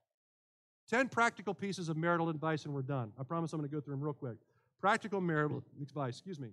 10 0.90 1.10
practical 1.10 1.54
pieces 1.54 1.90
of 1.90 1.98
marital 1.98 2.30
advice, 2.30 2.64
and 2.64 2.74
we're 2.74 2.84
done. 2.84 3.12
I 3.20 3.24
promise 3.24 3.52
I'm 3.52 3.62
to 3.62 3.68
go 3.68 3.82
through 3.82 3.96
them 3.96 4.02
real 4.02 4.14
quick. 4.14 4.38
Practical 4.80 5.20
marital 5.20 5.62
advice, 5.82 6.14
excuse 6.14 6.40
me. 6.40 6.50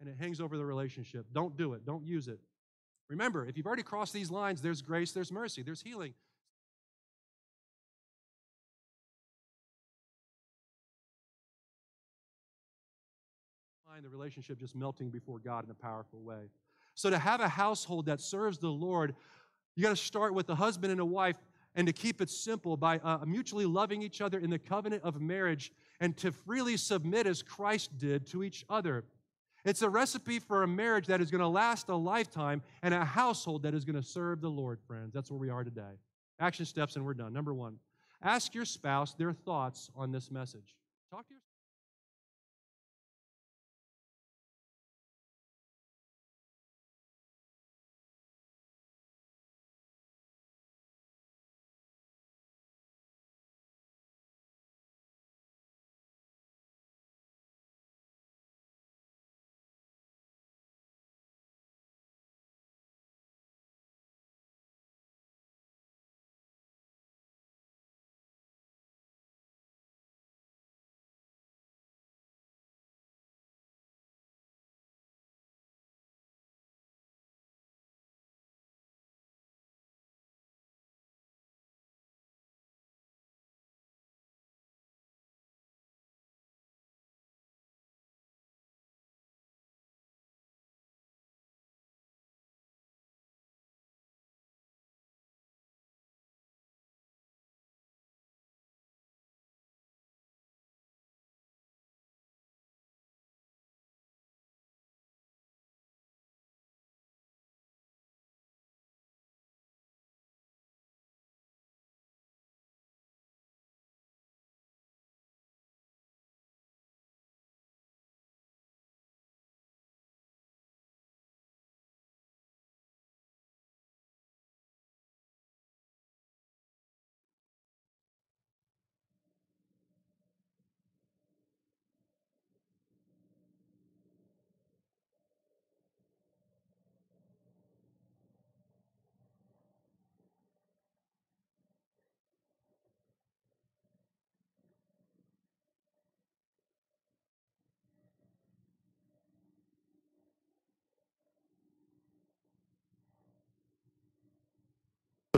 And 0.00 0.08
it 0.08 0.16
hangs 0.18 0.40
over 0.40 0.56
the 0.56 0.64
relationship. 0.64 1.26
Don't 1.32 1.56
do 1.56 1.74
it. 1.74 1.84
Don't 1.84 2.04
use 2.04 2.28
it. 2.28 2.40
Remember, 3.08 3.46
if 3.46 3.56
you've 3.56 3.66
already 3.66 3.82
crossed 3.82 4.12
these 4.12 4.30
lines, 4.30 4.62
there's 4.62 4.80
grace, 4.80 5.12
there's 5.12 5.30
mercy, 5.30 5.62
there's 5.62 5.82
healing. 5.82 6.14
Find 13.86 14.04
the 14.04 14.08
relationship 14.08 14.58
just 14.58 14.74
melting 14.74 15.10
before 15.10 15.38
God 15.38 15.64
in 15.64 15.70
a 15.70 15.74
powerful 15.74 16.22
way. 16.22 16.50
So, 16.94 17.10
to 17.10 17.18
have 17.18 17.40
a 17.40 17.48
household 17.48 18.06
that 18.06 18.20
serves 18.20 18.58
the 18.58 18.70
Lord, 18.70 19.14
you 19.76 19.82
got 19.82 19.90
to 19.90 19.96
start 19.96 20.32
with 20.34 20.48
a 20.48 20.54
husband 20.54 20.92
and 20.92 21.00
a 21.00 21.04
wife 21.04 21.36
and 21.74 21.86
to 21.86 21.92
keep 21.92 22.20
it 22.20 22.30
simple 22.30 22.76
by 22.76 22.98
uh, 22.98 23.18
mutually 23.26 23.66
loving 23.66 24.02
each 24.02 24.20
other 24.20 24.38
in 24.38 24.50
the 24.50 24.58
covenant 24.58 25.02
of 25.04 25.20
marriage 25.20 25.72
and 26.00 26.16
to 26.18 26.32
freely 26.32 26.76
submit 26.76 27.26
as 27.26 27.42
Christ 27.42 27.96
did 27.98 28.26
to 28.28 28.42
each 28.42 28.64
other. 28.68 29.04
It's 29.64 29.82
a 29.82 29.88
recipe 29.88 30.38
for 30.40 30.64
a 30.64 30.68
marriage 30.68 31.06
that 31.06 31.20
is 31.20 31.30
going 31.30 31.40
to 31.40 31.48
last 31.48 31.88
a 31.88 31.94
lifetime 31.94 32.62
and 32.82 32.92
a 32.92 33.04
household 33.04 33.62
that 33.62 33.74
is 33.74 33.84
going 33.84 34.00
to 34.00 34.02
serve 34.02 34.40
the 34.40 34.48
Lord, 34.48 34.80
friends. 34.86 35.12
That's 35.14 35.30
where 35.30 35.38
we 35.38 35.50
are 35.50 35.62
today. 35.62 35.98
Action 36.40 36.66
steps, 36.66 36.96
and 36.96 37.04
we're 37.04 37.14
done. 37.14 37.32
Number 37.32 37.54
one, 37.54 37.76
ask 38.22 38.54
your 38.54 38.64
spouse 38.64 39.14
their 39.14 39.32
thoughts 39.32 39.90
on 39.94 40.10
this 40.10 40.30
message. 40.30 40.76
Talk 41.10 41.28
to 41.28 41.34
your 41.34 41.42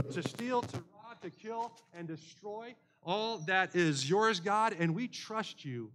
to 0.03 0.21
steal, 0.21 0.61
to 0.61 0.77
rob, 0.77 1.21
to 1.21 1.29
kill, 1.29 1.71
and 1.93 2.05
destroy 2.05 2.75
all 3.01 3.37
that 3.47 3.75
is 3.75 4.09
yours, 4.09 4.41
God, 4.41 4.75
and 4.77 4.93
we 4.93 5.07
trust 5.07 5.63
you. 5.63 5.89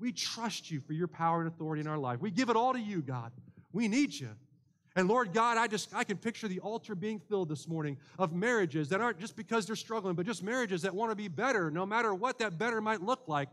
We 0.00 0.10
trust 0.10 0.68
you 0.70 0.80
for 0.80 0.94
your 0.94 1.06
power 1.06 1.40
and 1.40 1.48
authority 1.48 1.80
in 1.80 1.86
our 1.86 1.98
life. 1.98 2.20
We 2.20 2.32
give 2.32 2.50
it 2.50 2.56
all 2.56 2.72
to 2.72 2.80
you, 2.80 3.02
God. 3.02 3.30
We 3.72 3.86
need 3.86 4.12
you. 4.12 4.30
And 4.96 5.06
Lord 5.06 5.32
God, 5.32 5.58
I 5.58 5.68
just 5.68 5.94
I 5.94 6.02
can 6.02 6.16
picture 6.16 6.48
the 6.48 6.58
altar 6.58 6.94
being 6.94 7.20
filled 7.20 7.48
this 7.48 7.68
morning 7.68 7.98
of 8.18 8.32
marriages 8.32 8.88
that 8.88 9.00
aren't 9.00 9.20
just 9.20 9.36
because 9.36 9.66
they're 9.66 9.76
struggling, 9.76 10.14
but 10.14 10.26
just 10.26 10.42
marriages 10.42 10.82
that 10.82 10.94
want 10.94 11.12
to 11.12 11.16
be 11.16 11.28
better, 11.28 11.70
no 11.70 11.86
matter 11.86 12.14
what 12.14 12.38
that 12.38 12.58
better 12.58 12.80
might 12.80 13.02
look 13.02 13.28
like. 13.28 13.44